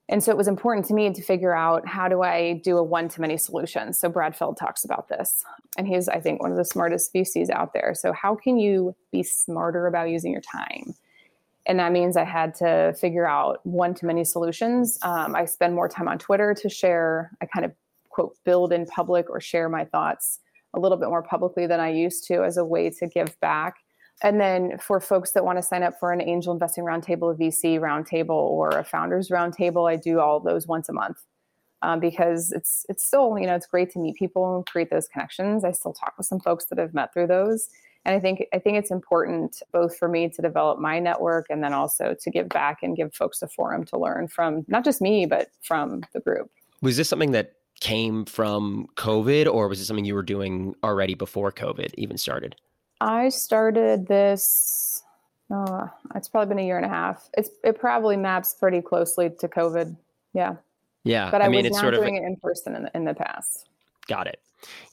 And 0.09 0.21
so 0.21 0.31
it 0.31 0.37
was 0.37 0.49
important 0.49 0.85
to 0.87 0.93
me 0.93 1.11
to 1.13 1.21
figure 1.21 1.55
out 1.55 1.87
how 1.87 2.09
do 2.09 2.21
I 2.21 2.61
do 2.63 2.77
a 2.77 2.83
one 2.83 3.07
to 3.09 3.21
many 3.21 3.37
solution. 3.37 3.93
So 3.93 4.09
Brad 4.09 4.35
Feld 4.35 4.57
talks 4.57 4.83
about 4.83 5.07
this, 5.07 5.43
and 5.77 5.87
he's, 5.87 6.09
I 6.09 6.19
think, 6.19 6.41
one 6.41 6.51
of 6.51 6.57
the 6.57 6.65
smartest 6.65 7.13
VCs 7.13 7.49
out 7.49 7.73
there. 7.73 7.93
So, 7.95 8.11
how 8.11 8.35
can 8.35 8.57
you 8.59 8.95
be 9.11 9.23
smarter 9.23 9.87
about 9.87 10.09
using 10.09 10.31
your 10.31 10.41
time? 10.41 10.93
and 11.65 11.79
that 11.79 11.91
means 11.91 12.17
I 12.17 12.25
had 12.25 12.53
to 12.55 12.93
figure 12.99 13.25
out 13.25 13.65
one 13.65 13.93
to 13.95 14.05
many 14.05 14.23
solutions. 14.23 14.99
Um, 15.01 15.35
I 15.35 15.45
spend 15.45 15.73
more 15.73 15.87
time 15.87 16.07
on 16.07 16.19
Twitter 16.19 16.53
to 16.55 16.69
share. 16.69 17.31
I 17.41 17.45
kind 17.45 17.65
of 17.65 17.71
quote 18.13 18.37
build 18.45 18.71
in 18.71 18.85
public 18.85 19.29
or 19.29 19.41
share 19.41 19.67
my 19.67 19.83
thoughts 19.85 20.39
a 20.75 20.79
little 20.79 20.97
bit 20.97 21.09
more 21.09 21.23
publicly 21.23 21.67
than 21.67 21.79
I 21.79 21.89
used 21.89 22.25
to 22.27 22.43
as 22.43 22.57
a 22.57 22.65
way 22.65 22.89
to 22.89 23.07
give 23.07 23.39
back. 23.39 23.77
And 24.21 24.39
then 24.39 24.77
for 24.77 24.99
folks 24.99 25.31
that 25.31 25.43
want 25.43 25.57
to 25.57 25.63
sign 25.63 25.83
up 25.83 25.99
for 25.99 26.11
an 26.11 26.21
angel 26.21 26.53
investing 26.53 26.83
roundtable, 26.83 27.33
a 27.33 27.37
VC 27.37 27.79
roundtable, 27.79 28.29
or 28.29 28.69
a 28.69 28.83
founders 28.83 29.29
roundtable, 29.29 29.89
I 29.91 29.95
do 29.95 30.19
all 30.19 30.39
those 30.39 30.67
once 30.67 30.87
a 30.89 30.93
month 30.93 31.17
um, 31.81 31.99
because 31.99 32.51
it's 32.51 32.85
it's 32.87 33.03
still 33.03 33.37
you 33.37 33.47
know 33.47 33.55
it's 33.55 33.67
great 33.67 33.91
to 33.91 33.99
meet 33.99 34.15
people 34.15 34.55
and 34.55 34.65
create 34.65 34.89
those 34.89 35.07
connections. 35.07 35.65
I 35.65 35.71
still 35.71 35.93
talk 35.93 36.13
with 36.17 36.27
some 36.27 36.39
folks 36.39 36.65
that 36.65 36.79
I've 36.79 36.93
met 36.93 37.11
through 37.11 37.27
those, 37.27 37.69
and 38.05 38.15
I 38.15 38.19
think 38.19 38.45
I 38.53 38.59
think 38.59 38.77
it's 38.77 38.91
important 38.91 39.61
both 39.71 39.97
for 39.97 40.07
me 40.07 40.29
to 40.29 40.41
develop 40.41 40.79
my 40.79 40.99
network 40.99 41.47
and 41.49 41.63
then 41.63 41.73
also 41.73 42.15
to 42.19 42.31
give 42.31 42.49
back 42.49 42.83
and 42.83 42.95
give 42.95 43.13
folks 43.13 43.41
a 43.41 43.47
forum 43.47 43.83
to 43.85 43.97
learn 43.97 44.27
from 44.27 44.63
not 44.67 44.85
just 44.85 45.01
me 45.01 45.25
but 45.25 45.49
from 45.61 46.03
the 46.13 46.21
group. 46.21 46.49
Was 46.81 46.97
this 46.97 47.09
something 47.09 47.31
that 47.31 47.53
came 47.83 48.23
from 48.23 48.87
COVID, 48.95 49.45
or 49.45 49.67
was 49.67 49.79
it 49.79 49.85
something 49.85 50.05
you 50.05 50.15
were 50.15 50.23
doing 50.23 50.73
already 50.83 51.13
before 51.13 51.51
COVID 51.51 51.93
even 51.97 52.17
started? 52.17 52.55
I 53.01 53.27
started 53.29 54.07
this. 54.07 55.03
Oh, 55.51 55.89
it's 56.15 56.29
probably 56.29 56.47
been 56.47 56.63
a 56.63 56.65
year 56.65 56.77
and 56.77 56.85
a 56.85 56.89
half. 56.89 57.29
It's 57.37 57.49
it 57.63 57.77
probably 57.77 58.15
maps 58.15 58.55
pretty 58.55 58.81
closely 58.81 59.29
to 59.29 59.47
COVID. 59.47 59.95
Yeah. 60.33 60.55
Yeah. 61.03 61.29
But 61.29 61.41
I, 61.41 61.45
I 61.45 61.49
mean, 61.49 61.65
was 61.65 61.73
not 61.73 61.91
doing 61.91 62.17
of, 62.17 62.23
it 62.23 62.25
in 62.25 62.37
person 62.37 62.75
in 62.75 62.83
the, 62.83 62.91
in 62.95 63.03
the 63.03 63.13
past. 63.13 63.67
Got 64.07 64.27
it. 64.27 64.39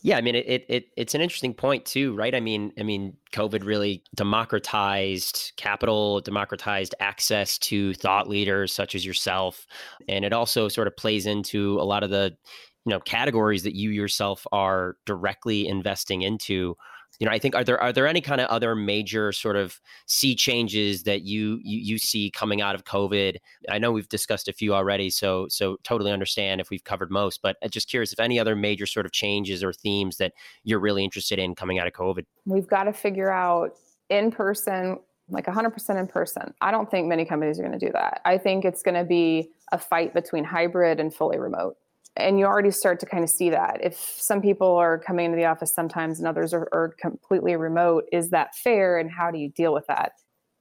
Yeah, 0.02 0.16
I 0.16 0.20
mean 0.20 0.34
it, 0.34 0.64
it 0.68 0.88
it's 0.96 1.14
an 1.14 1.20
interesting 1.20 1.54
point 1.54 1.84
too, 1.84 2.12
right? 2.16 2.34
I 2.34 2.40
mean, 2.40 2.72
I 2.76 2.82
mean, 2.82 3.16
COVID 3.32 3.64
really 3.64 4.02
democratized 4.16 5.52
capital, 5.56 6.20
democratized 6.20 6.94
access 6.98 7.56
to 7.58 7.94
thought 7.94 8.28
leaders 8.28 8.72
such 8.72 8.96
as 8.96 9.06
yourself, 9.06 9.68
and 10.08 10.24
it 10.24 10.32
also 10.32 10.66
sort 10.66 10.88
of 10.88 10.96
plays 10.96 11.26
into 11.26 11.78
a 11.80 11.84
lot 11.84 12.02
of 12.02 12.10
the 12.10 12.36
you 12.84 12.90
know 12.90 13.00
categories 13.00 13.62
that 13.62 13.74
you 13.74 13.90
yourself 13.90 14.46
are 14.52 14.96
directly 15.04 15.66
investing 15.66 16.22
into 16.22 16.76
you 17.18 17.26
know 17.26 17.32
i 17.32 17.38
think 17.38 17.54
are 17.54 17.64
there 17.64 17.80
are 17.80 17.92
there 17.92 18.06
any 18.06 18.20
kind 18.20 18.40
of 18.40 18.48
other 18.48 18.74
major 18.74 19.32
sort 19.32 19.56
of 19.56 19.80
sea 20.06 20.34
changes 20.34 21.02
that 21.02 21.22
you, 21.22 21.58
you 21.62 21.78
you 21.78 21.98
see 21.98 22.30
coming 22.30 22.60
out 22.60 22.74
of 22.74 22.84
covid? 22.84 23.36
I 23.68 23.78
know 23.78 23.92
we've 23.92 24.08
discussed 24.08 24.48
a 24.48 24.52
few 24.52 24.74
already 24.74 25.10
so 25.10 25.46
so 25.48 25.76
totally 25.84 26.12
understand 26.12 26.60
if 26.60 26.70
we've 26.70 26.84
covered 26.84 27.10
most 27.10 27.42
but 27.42 27.56
uh, 27.62 27.68
just 27.68 27.88
curious 27.88 28.12
if 28.12 28.20
any 28.20 28.38
other 28.38 28.56
major 28.56 28.86
sort 28.86 29.06
of 29.06 29.12
changes 29.12 29.62
or 29.62 29.72
themes 29.72 30.16
that 30.16 30.32
you're 30.64 30.80
really 30.80 31.04
interested 31.04 31.38
in 31.38 31.54
coming 31.54 31.78
out 31.78 31.86
of 31.86 31.92
covid? 31.92 32.24
We've 32.46 32.68
got 32.68 32.84
to 32.84 32.92
figure 32.92 33.30
out 33.30 33.76
in 34.08 34.30
person 34.30 34.98
like 35.32 35.46
100% 35.46 36.00
in 36.00 36.06
person. 36.08 36.52
I 36.60 36.72
don't 36.72 36.90
think 36.90 37.06
many 37.06 37.24
companies 37.24 37.60
are 37.60 37.62
going 37.62 37.78
to 37.78 37.86
do 37.86 37.92
that. 37.92 38.20
I 38.24 38.36
think 38.36 38.64
it's 38.64 38.82
going 38.82 38.96
to 38.96 39.04
be 39.04 39.50
a 39.70 39.78
fight 39.78 40.12
between 40.12 40.42
hybrid 40.42 40.98
and 40.98 41.14
fully 41.14 41.38
remote 41.38 41.76
and 42.20 42.38
you 42.38 42.44
already 42.44 42.70
start 42.70 43.00
to 43.00 43.06
kind 43.06 43.24
of 43.24 43.30
see 43.30 43.50
that. 43.50 43.80
If 43.82 43.96
some 43.96 44.40
people 44.40 44.76
are 44.76 44.98
coming 44.98 45.26
into 45.26 45.36
the 45.36 45.46
office 45.46 45.74
sometimes 45.74 46.18
and 46.18 46.28
others 46.28 46.52
are, 46.54 46.68
are, 46.72 46.94
completely 47.00 47.56
remote 47.56 48.04
is 48.12 48.30
that 48.30 48.54
fair 48.54 48.98
and 48.98 49.10
how 49.10 49.30
do 49.30 49.38
you 49.38 49.48
deal 49.48 49.72
with 49.72 49.86
that? 49.86 50.12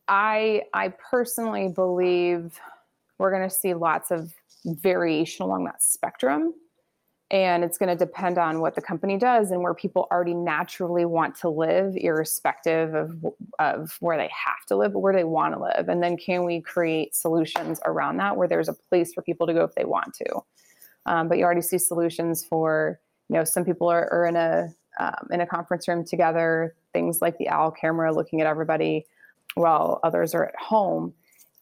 I 0.08 0.64
i 0.74 0.92
personally 1.12 1.68
believe 1.68 2.60
we're 3.20 3.32
going 3.32 3.48
to 3.48 3.54
see 3.54 3.74
lots 3.74 4.10
of 4.10 4.34
variation 4.66 5.44
along 5.44 5.66
that 5.66 5.84
spectrum 5.84 6.54
and 7.32 7.64
it's 7.64 7.78
going 7.78 7.90
to 7.90 7.96
depend 7.96 8.40
on 8.40 8.60
what 8.60 8.74
the 8.74 8.82
company 8.82 9.18
does 9.18 9.52
and 9.52 9.62
where 9.62 9.76
people 9.76 10.08
already 10.12 10.34
naturally 10.34 11.06
want 11.06 11.36
to 11.36 11.50
live 11.50 11.96
irrespective 11.96 12.96
of, 12.96 13.24
of 13.60 13.96
where 14.00 14.18
they 14.18 14.30
have 14.34 14.66
to 14.68 14.76
live 14.76 14.94
but 14.94 15.00
where 15.00 15.14
they 15.14 15.24
want 15.24 15.54
to 15.54 15.62
live. 15.62 15.90
And 15.90 16.02
then 16.02 16.18
can 16.18 16.44
we 16.44 16.60
create 16.60 17.14
solutions 17.14 17.80
around 17.86 18.18
that 18.18 18.36
where 18.36 18.48
there's 18.48 18.70
a 18.70 18.74
place 18.74 19.14
for 19.14 19.22
people 19.22 19.46
to 19.46 19.54
go 19.54 19.64
if 19.64 19.76
they 19.76 19.86
want 19.86 20.16
to 20.16 20.42
um, 21.10 21.28
but 21.28 21.38
you 21.38 21.44
already 21.44 21.62
see 21.62 21.80
solutions 21.80 22.46
for, 22.46 23.00
you 23.30 23.36
know, 23.36 23.44
some 23.44 23.66
people 23.66 23.90
are, 23.90 24.08
are 24.14 24.26
in 24.28 24.36
a 24.36 24.70
um, 25.00 25.28
in 25.32 25.42
a 25.42 25.48
conference 25.48 25.88
room 25.88 26.06
together, 26.06 26.76
things 26.94 27.22
like 27.22 27.38
the 27.38 27.50
owl 27.50 27.72
camera 27.72 28.14
looking 28.14 28.42
at 28.42 28.48
everybody 28.48 29.06
while 29.56 30.00
others 30.04 30.36
are 30.36 30.46
at 30.46 30.56
home. 30.56 31.14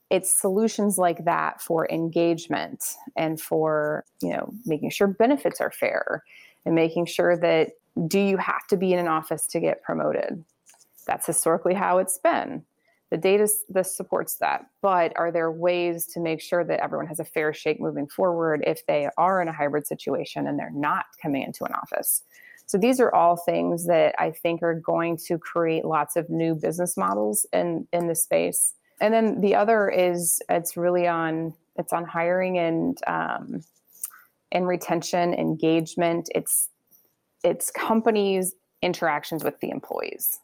It's 0.09 0.33
solutions 0.33 0.97
like 0.97 1.25
that 1.25 1.61
for 1.61 1.87
engagement 1.89 2.95
and 3.15 3.39
for, 3.39 4.05
you 4.21 4.29
know, 4.29 4.53
making 4.65 4.89
sure 4.89 5.07
benefits 5.07 5.61
are 5.61 5.71
fair 5.71 6.23
and 6.65 6.73
making 6.73 7.05
sure 7.05 7.37
that 7.37 7.71
do 8.07 8.19
you 8.19 8.37
have 8.37 8.65
to 8.67 8.77
be 8.77 8.91
in 8.91 8.99
an 8.99 9.07
office 9.07 9.45
to 9.47 9.59
get 9.59 9.83
promoted? 9.83 10.43
That's 11.05 11.25
historically 11.25 11.73
how 11.73 11.99
it's 11.99 12.17
been. 12.17 12.63
The 13.09 13.17
data 13.17 13.47
this 13.69 13.95
supports 13.95 14.35
that, 14.35 14.65
but 14.81 15.13
are 15.15 15.31
there 15.31 15.49
ways 15.49 16.05
to 16.07 16.19
make 16.19 16.41
sure 16.41 16.65
that 16.65 16.81
everyone 16.81 17.07
has 17.07 17.19
a 17.19 17.25
fair 17.25 17.53
shake 17.53 17.79
moving 17.79 18.07
forward 18.07 18.63
if 18.67 18.85
they 18.85 19.07
are 19.17 19.41
in 19.41 19.47
a 19.47 19.53
hybrid 19.53 19.87
situation 19.87 20.45
and 20.45 20.59
they're 20.59 20.69
not 20.71 21.05
coming 21.21 21.43
into 21.43 21.63
an 21.63 21.71
office? 21.73 22.23
So 22.65 22.77
these 22.77 22.99
are 22.99 23.13
all 23.15 23.37
things 23.37 23.87
that 23.87 24.13
I 24.19 24.31
think 24.31 24.61
are 24.61 24.73
going 24.73 25.17
to 25.27 25.37
create 25.37 25.85
lots 25.85 26.17
of 26.17 26.29
new 26.29 26.53
business 26.53 26.97
models 26.97 27.45
in 27.53 27.87
in 27.93 28.07
the 28.07 28.15
space. 28.15 28.73
And 28.99 29.13
then 29.13 29.39
the 29.39 29.55
other 29.55 29.89
is 29.89 30.41
it's 30.49 30.75
really 30.75 31.07
on 31.07 31.53
it's 31.77 31.93
on 31.93 32.03
hiring 32.03 32.57
and 32.57 32.97
um, 33.07 33.63
and 34.51 34.67
retention, 34.67 35.33
engagement. 35.33 36.29
It's 36.35 36.67
it's 37.41 37.71
companies' 37.71 38.53
interactions 38.81 39.45
with 39.45 39.59
the 39.61 39.69
employees 39.69 40.41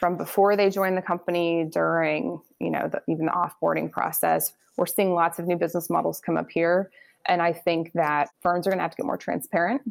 from 0.00 0.16
before 0.16 0.56
they 0.56 0.70
join 0.70 0.94
the 0.94 1.02
company, 1.02 1.64
during 1.70 2.40
you 2.58 2.70
know 2.70 2.88
the, 2.88 3.02
even 3.06 3.26
the 3.26 3.32
offboarding 3.32 3.92
process. 3.92 4.54
We're 4.76 4.86
seeing 4.86 5.14
lots 5.14 5.38
of 5.38 5.46
new 5.46 5.56
business 5.56 5.90
models 5.90 6.20
come 6.20 6.38
up 6.38 6.50
here, 6.50 6.90
and 7.26 7.42
I 7.42 7.52
think 7.52 7.92
that 7.92 8.30
firms 8.40 8.66
are 8.66 8.70
going 8.70 8.78
to 8.78 8.82
have 8.82 8.92
to 8.92 8.96
get 8.96 9.06
more 9.06 9.18
transparent 9.18 9.82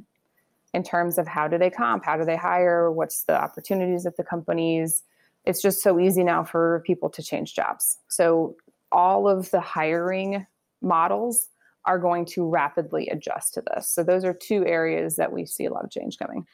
in 0.73 0.83
terms 0.83 1.17
of 1.17 1.27
how 1.27 1.47
do 1.47 1.57
they 1.57 1.69
comp, 1.69 2.03
how 2.03 2.17
do 2.17 2.25
they 2.25 2.35
hire, 2.35 2.91
what's 2.91 3.23
the 3.23 3.39
opportunities 3.39 4.05
at 4.05 4.17
the 4.17 4.23
companies. 4.23 5.03
It's 5.45 5.61
just 5.61 5.81
so 5.81 5.99
easy 5.99 6.23
now 6.23 6.43
for 6.43 6.83
people 6.85 7.09
to 7.11 7.23
change 7.23 7.55
jobs. 7.55 7.97
So 8.07 8.55
all 8.91 9.27
of 9.27 9.49
the 9.51 9.61
hiring 9.61 10.45
models 10.81 11.49
are 11.85 11.97
going 11.97 12.25
to 12.25 12.47
rapidly 12.47 13.07
adjust 13.09 13.53
to 13.55 13.63
this. 13.73 13.89
So 13.89 14.03
those 14.03 14.25
are 14.25 14.33
two 14.33 14.65
areas 14.65 15.15
that 15.15 15.31
we 15.31 15.45
see 15.45 15.65
a 15.65 15.71
lot 15.71 15.85
of 15.85 15.91
change 15.91 16.17
coming. 16.19 16.45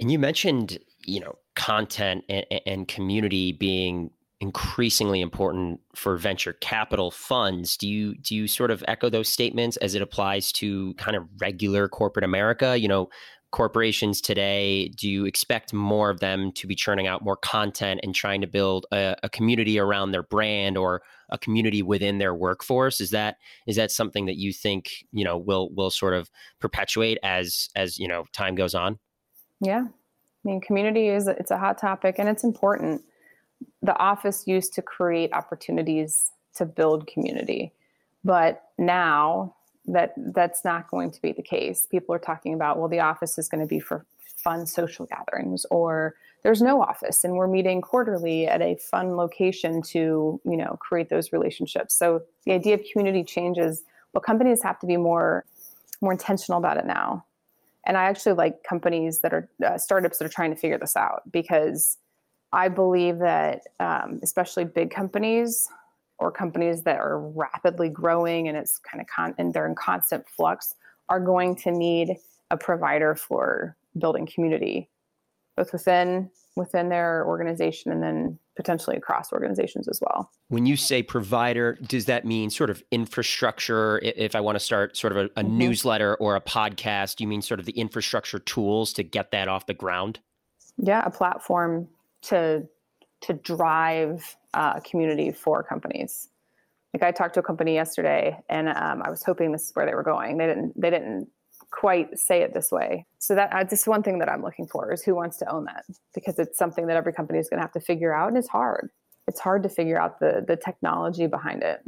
And 0.00 0.10
you 0.10 0.18
mentioned, 0.18 0.78
you 1.04 1.20
know, 1.20 1.36
content 1.64 2.24
and, 2.28 2.44
and 2.66 2.88
community 2.88 3.50
being 3.52 4.10
increasingly 4.40 5.22
important 5.22 5.80
for 5.94 6.18
venture 6.18 6.52
capital 6.52 7.10
funds. 7.10 7.78
Do 7.78 7.88
you 7.88 8.14
do 8.16 8.34
you 8.34 8.46
sort 8.46 8.70
of 8.70 8.84
echo 8.86 9.08
those 9.08 9.30
statements 9.30 9.78
as 9.78 9.94
it 9.94 10.02
applies 10.02 10.52
to 10.52 10.92
kind 10.94 11.16
of 11.16 11.26
regular 11.40 11.88
corporate 11.88 12.24
America? 12.24 12.78
You 12.78 12.88
know, 12.88 13.08
corporations 13.50 14.20
today, 14.20 14.88
do 14.88 15.08
you 15.08 15.24
expect 15.24 15.72
more 15.72 16.10
of 16.10 16.20
them 16.20 16.52
to 16.52 16.66
be 16.66 16.74
churning 16.74 17.06
out 17.06 17.24
more 17.24 17.36
content 17.36 18.00
and 18.02 18.14
trying 18.14 18.42
to 18.42 18.46
build 18.46 18.84
a, 18.92 19.16
a, 19.22 19.30
community 19.30 19.78
around 19.78 20.10
their 20.10 20.24
brand 20.24 20.76
or 20.76 21.00
a 21.30 21.38
community 21.38 21.80
within 21.80 22.18
their 22.18 22.34
workforce? 22.34 23.00
Is 23.00 23.08
that 23.10 23.38
is 23.66 23.76
that 23.76 23.90
something 23.90 24.26
that 24.26 24.36
you 24.36 24.52
think 24.52 25.06
you 25.12 25.24
know 25.24 25.38
will 25.38 25.70
will 25.70 25.90
sort 25.90 26.12
of 26.12 26.30
perpetuate 26.60 27.16
as 27.22 27.70
as 27.74 27.98
you 27.98 28.06
know 28.06 28.24
time 28.34 28.54
goes 28.54 28.74
on? 28.74 28.98
Yeah, 29.60 29.86
I 30.44 30.48
mean, 30.48 30.60
community 30.60 31.08
is 31.08 31.26
it's 31.26 31.50
a 31.50 31.58
hot 31.58 31.78
topic 31.78 32.16
and 32.18 32.28
it's 32.28 32.44
important. 32.44 33.02
The 33.82 33.96
office 33.96 34.46
used 34.46 34.74
to 34.74 34.82
create 34.82 35.32
opportunities 35.32 36.32
to 36.56 36.66
build 36.66 37.06
community, 37.06 37.72
but 38.24 38.62
now 38.78 39.54
that 39.86 40.14
that's 40.16 40.64
not 40.64 40.90
going 40.90 41.10
to 41.10 41.20
be 41.20 41.32
the 41.32 41.42
case. 41.42 41.86
People 41.90 42.14
are 42.14 42.18
talking 42.18 42.54
about, 42.54 42.78
well, 42.78 42.88
the 42.88 43.00
office 43.00 43.38
is 43.38 43.48
going 43.48 43.60
to 43.60 43.66
be 43.66 43.80
for 43.80 44.06
fun 44.36 44.66
social 44.66 45.06
gatherings, 45.06 45.64
or 45.70 46.14
there's 46.42 46.60
no 46.60 46.82
office 46.82 47.24
and 47.24 47.34
we're 47.34 47.48
meeting 47.48 47.80
quarterly 47.80 48.46
at 48.46 48.60
a 48.60 48.76
fun 48.76 49.16
location 49.16 49.80
to, 49.80 50.40
you 50.44 50.56
know, 50.56 50.76
create 50.78 51.08
those 51.08 51.32
relationships. 51.32 51.94
So 51.94 52.22
the 52.44 52.52
idea 52.52 52.74
of 52.74 52.82
community 52.92 53.24
changes. 53.24 53.82
Well, 54.12 54.20
companies 54.20 54.62
have 54.62 54.78
to 54.80 54.86
be 54.86 54.96
more 54.96 55.44
more 56.00 56.12
intentional 56.12 56.58
about 56.58 56.76
it 56.76 56.84
now. 56.84 57.24
And 57.86 57.96
I 57.96 58.04
actually 58.04 58.32
like 58.32 58.62
companies 58.62 59.20
that 59.20 59.32
are 59.34 59.48
uh, 59.64 59.78
startups 59.78 60.18
that 60.18 60.24
are 60.24 60.30
trying 60.30 60.50
to 60.50 60.56
figure 60.56 60.78
this 60.78 60.96
out 60.96 61.22
because 61.30 61.98
I 62.52 62.68
believe 62.68 63.18
that, 63.18 63.62
um, 63.80 64.20
especially 64.22 64.64
big 64.64 64.90
companies, 64.90 65.68
or 66.18 66.30
companies 66.30 66.82
that 66.82 66.98
are 66.98 67.20
rapidly 67.20 67.88
growing 67.88 68.48
and 68.48 68.56
it's 68.56 68.78
kind 68.78 69.00
of 69.00 69.06
con- 69.06 69.34
and 69.38 69.52
they're 69.52 69.66
in 69.66 69.74
constant 69.74 70.26
flux 70.28 70.74
are 71.08 71.20
going 71.20 71.54
to 71.54 71.70
need 71.70 72.16
a 72.50 72.56
provider 72.56 73.14
for 73.14 73.76
building 73.98 74.26
community 74.26 74.88
both 75.56 75.72
within 75.72 76.30
within 76.56 76.88
their 76.88 77.26
organization 77.26 77.90
and 77.92 78.02
then 78.02 78.38
potentially 78.56 78.96
across 78.96 79.32
organizations 79.32 79.88
as 79.88 80.00
well. 80.00 80.30
When 80.48 80.66
you 80.66 80.76
say 80.76 81.02
provider, 81.02 81.78
does 81.82 82.06
that 82.06 82.24
mean 82.24 82.50
sort 82.50 82.70
of 82.70 82.82
infrastructure? 82.90 83.98
If 83.98 84.34
I 84.34 84.40
want 84.40 84.56
to 84.56 84.60
start 84.60 84.96
sort 84.96 85.12
of 85.12 85.18
a, 85.18 85.24
a 85.40 85.44
mm-hmm. 85.44 85.58
newsletter 85.58 86.14
or 86.16 86.36
a 86.36 86.40
podcast, 86.40 87.20
you 87.20 87.26
mean 87.26 87.42
sort 87.42 87.60
of 87.60 87.66
the 87.66 87.72
infrastructure 87.72 88.38
tools 88.38 88.92
to 88.94 89.02
get 89.02 89.30
that 89.32 89.48
off 89.48 89.66
the 89.66 89.74
ground? 89.74 90.20
Yeah, 90.76 91.02
a 91.04 91.10
platform 91.10 91.88
to 92.22 92.66
to 93.22 93.32
drive 93.32 94.36
uh, 94.52 94.80
community 94.80 95.32
for 95.32 95.62
companies. 95.62 96.28
Like 96.92 97.02
I 97.02 97.10
talked 97.10 97.34
to 97.34 97.40
a 97.40 97.42
company 97.42 97.74
yesterday, 97.74 98.36
and 98.48 98.68
um, 98.68 99.02
I 99.02 99.10
was 99.10 99.24
hoping 99.24 99.50
this 99.50 99.68
is 99.68 99.74
where 99.74 99.86
they 99.86 99.94
were 99.94 100.02
going. 100.02 100.36
They 100.36 100.46
didn't. 100.46 100.80
They 100.80 100.90
didn't 100.90 101.28
quite 101.74 102.16
say 102.18 102.42
it 102.42 102.54
this 102.54 102.70
way. 102.70 103.06
So 103.18 103.34
that 103.34 103.52
uh, 103.52 103.64
just 103.64 103.88
one 103.88 104.02
thing 104.02 104.18
that 104.20 104.30
I'm 104.30 104.42
looking 104.42 104.66
for 104.66 104.92
is 104.92 105.02
who 105.02 105.14
wants 105.14 105.38
to 105.38 105.52
own 105.52 105.64
that 105.64 105.84
because 106.14 106.38
it's 106.38 106.56
something 106.56 106.86
that 106.86 106.96
every 106.96 107.12
company 107.12 107.38
is 107.38 107.48
going 107.48 107.58
to 107.58 107.62
have 107.62 107.72
to 107.72 107.80
figure 107.80 108.14
out, 108.14 108.28
and 108.28 108.38
it's 108.38 108.48
hard. 108.48 108.90
It's 109.26 109.40
hard 109.40 109.62
to 109.64 109.68
figure 109.68 110.00
out 110.00 110.20
the 110.20 110.44
the 110.46 110.56
technology 110.56 111.26
behind 111.26 111.62
it. 111.62 111.80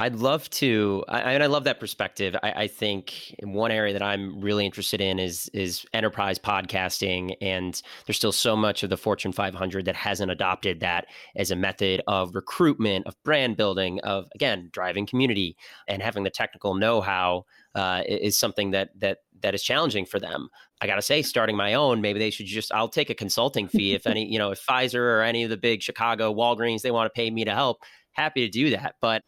I'd 0.00 0.16
love 0.16 0.48
to, 0.50 1.04
I, 1.08 1.32
and 1.32 1.42
I 1.42 1.46
love 1.46 1.64
that 1.64 1.78
perspective. 1.78 2.34
I, 2.42 2.52
I, 2.52 2.66
think 2.68 3.34
one 3.42 3.70
area 3.70 3.92
that 3.92 4.02
I'm 4.02 4.40
really 4.40 4.64
interested 4.64 4.98
in 4.98 5.18
is 5.18 5.50
is 5.52 5.84
enterprise 5.92 6.38
podcasting, 6.38 7.34
and 7.42 7.80
there's 8.06 8.16
still 8.16 8.32
so 8.32 8.56
much 8.56 8.82
of 8.82 8.88
the 8.88 8.96
Fortune 8.96 9.30
500 9.30 9.84
that 9.84 9.96
hasn't 9.96 10.30
adopted 10.30 10.80
that 10.80 11.04
as 11.36 11.50
a 11.50 11.56
method 11.56 12.00
of 12.06 12.34
recruitment, 12.34 13.06
of 13.06 13.14
brand 13.24 13.58
building, 13.58 14.00
of 14.00 14.26
again 14.34 14.70
driving 14.72 15.06
community, 15.06 15.54
and 15.86 16.00
having 16.02 16.24
the 16.24 16.30
technical 16.30 16.74
know-how 16.74 17.44
uh, 17.74 18.02
is 18.06 18.38
something 18.38 18.72
that 18.72 18.90
that 18.98 19.18
that 19.42 19.54
is 19.54 19.62
challenging 19.62 20.04
for 20.04 20.20
them. 20.20 20.48
I 20.82 20.86
got 20.86 20.96
to 20.96 21.02
say, 21.02 21.22
starting 21.22 21.56
my 21.56 21.74
own, 21.74 22.00
maybe 22.00 22.18
they 22.18 22.30
should 22.30 22.46
just, 22.46 22.72
I'll 22.72 22.88
take 22.88 23.10
a 23.10 23.14
consulting 23.14 23.68
fee 23.68 23.94
if 23.94 24.06
any, 24.06 24.30
you 24.30 24.38
know, 24.38 24.50
if 24.50 24.64
Pfizer 24.64 24.96
or 24.96 25.22
any 25.22 25.44
of 25.44 25.50
the 25.50 25.56
big 25.56 25.82
Chicago 25.82 26.32
Walgreens, 26.34 26.82
they 26.82 26.90
want 26.90 27.06
to 27.06 27.16
pay 27.16 27.30
me 27.30 27.44
to 27.44 27.54
help, 27.54 27.82
happy 28.12 28.46
to 28.46 28.50
do 28.50 28.70
that. 28.70 28.96
But 29.00 29.22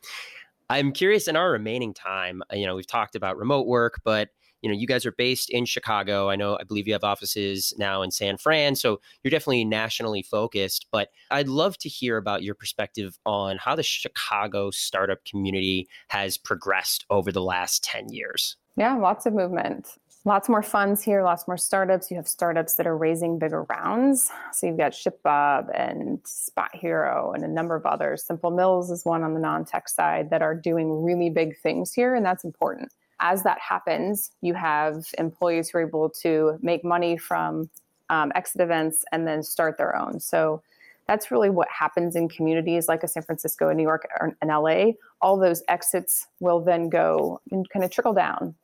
I'm 0.70 0.92
curious 0.92 1.28
in 1.28 1.36
our 1.36 1.50
remaining 1.50 1.92
time, 1.94 2.42
you 2.52 2.66
know, 2.66 2.74
we've 2.74 2.86
talked 2.86 3.16
about 3.16 3.36
remote 3.36 3.66
work, 3.66 4.00
but 4.04 4.28
you 4.62 4.70
know, 4.70 4.76
you 4.76 4.86
guys 4.86 5.04
are 5.04 5.12
based 5.12 5.50
in 5.50 5.64
Chicago. 5.64 6.30
I 6.30 6.36
know, 6.36 6.56
I 6.58 6.64
believe 6.64 6.86
you 6.86 6.92
have 6.94 7.04
offices 7.04 7.74
now 7.78 8.02
in 8.02 8.10
San 8.10 8.38
Fran, 8.38 8.74
so 8.76 9.00
you're 9.22 9.30
definitely 9.30 9.64
nationally 9.64 10.22
focused. 10.22 10.86
But 10.90 11.08
I'd 11.30 11.48
love 11.48 11.76
to 11.78 11.88
hear 11.88 12.16
about 12.16 12.42
your 12.42 12.54
perspective 12.54 13.18
on 13.26 13.58
how 13.58 13.76
the 13.76 13.82
Chicago 13.82 14.70
startup 14.70 15.24
community 15.24 15.88
has 16.08 16.38
progressed 16.38 17.04
over 17.10 17.32
the 17.32 17.42
last 17.42 17.84
10 17.84 18.08
years. 18.10 18.56
Yeah, 18.76 18.96
lots 18.96 19.26
of 19.26 19.34
movement 19.34 19.98
lots 20.24 20.48
more 20.48 20.62
funds 20.62 21.02
here, 21.02 21.22
lots 21.22 21.46
more 21.48 21.56
startups. 21.56 22.10
You 22.10 22.16
have 22.16 22.28
startups 22.28 22.74
that 22.76 22.86
are 22.86 22.96
raising 22.96 23.38
bigger 23.38 23.64
rounds. 23.64 24.30
So 24.52 24.66
you've 24.66 24.76
got 24.76 24.92
ShipBob 24.92 25.68
and 25.74 26.22
SpotHero 26.22 27.34
and 27.34 27.44
a 27.44 27.48
number 27.48 27.74
of 27.74 27.86
others. 27.86 28.24
Simple 28.24 28.50
Mills 28.50 28.90
is 28.90 29.04
one 29.04 29.22
on 29.22 29.34
the 29.34 29.40
non 29.40 29.64
tech 29.64 29.88
side 29.88 30.30
that 30.30 30.42
are 30.42 30.54
doing 30.54 31.02
really 31.02 31.30
big 31.30 31.58
things 31.58 31.92
here, 31.92 32.14
and 32.14 32.24
that's 32.24 32.44
important. 32.44 32.92
As 33.22 33.42
that 33.44 33.58
happens, 33.58 34.32
you 34.42 34.52
have 34.54 35.06
employees 35.16 35.70
who 35.70 35.78
are 35.78 35.86
able 35.86 36.10
to 36.22 36.58
make 36.60 36.84
money 36.84 37.16
from 37.16 37.70
um, 38.10 38.30
exit 38.34 38.60
events 38.60 39.04
and 39.12 39.26
then 39.26 39.42
start 39.42 39.78
their 39.78 39.96
own. 39.96 40.20
So 40.20 40.60
that's 41.06 41.30
really 41.30 41.48
what 41.48 41.68
happens 41.68 42.16
in 42.16 42.28
communities 42.28 42.88
like 42.88 43.02
a 43.02 43.08
San 43.08 43.22
Francisco 43.22 43.68
and 43.68 43.78
New 43.78 43.84
York 43.84 44.06
and 44.20 44.50
LA. 44.50 44.92
All 45.20 45.38
those 45.38 45.62
exits 45.68 46.26
will 46.40 46.60
then 46.60 46.88
go 46.90 47.40
and 47.50 47.68
kind 47.70 47.84
of 47.84 47.90
trickle 47.90 48.12
down 48.12 48.54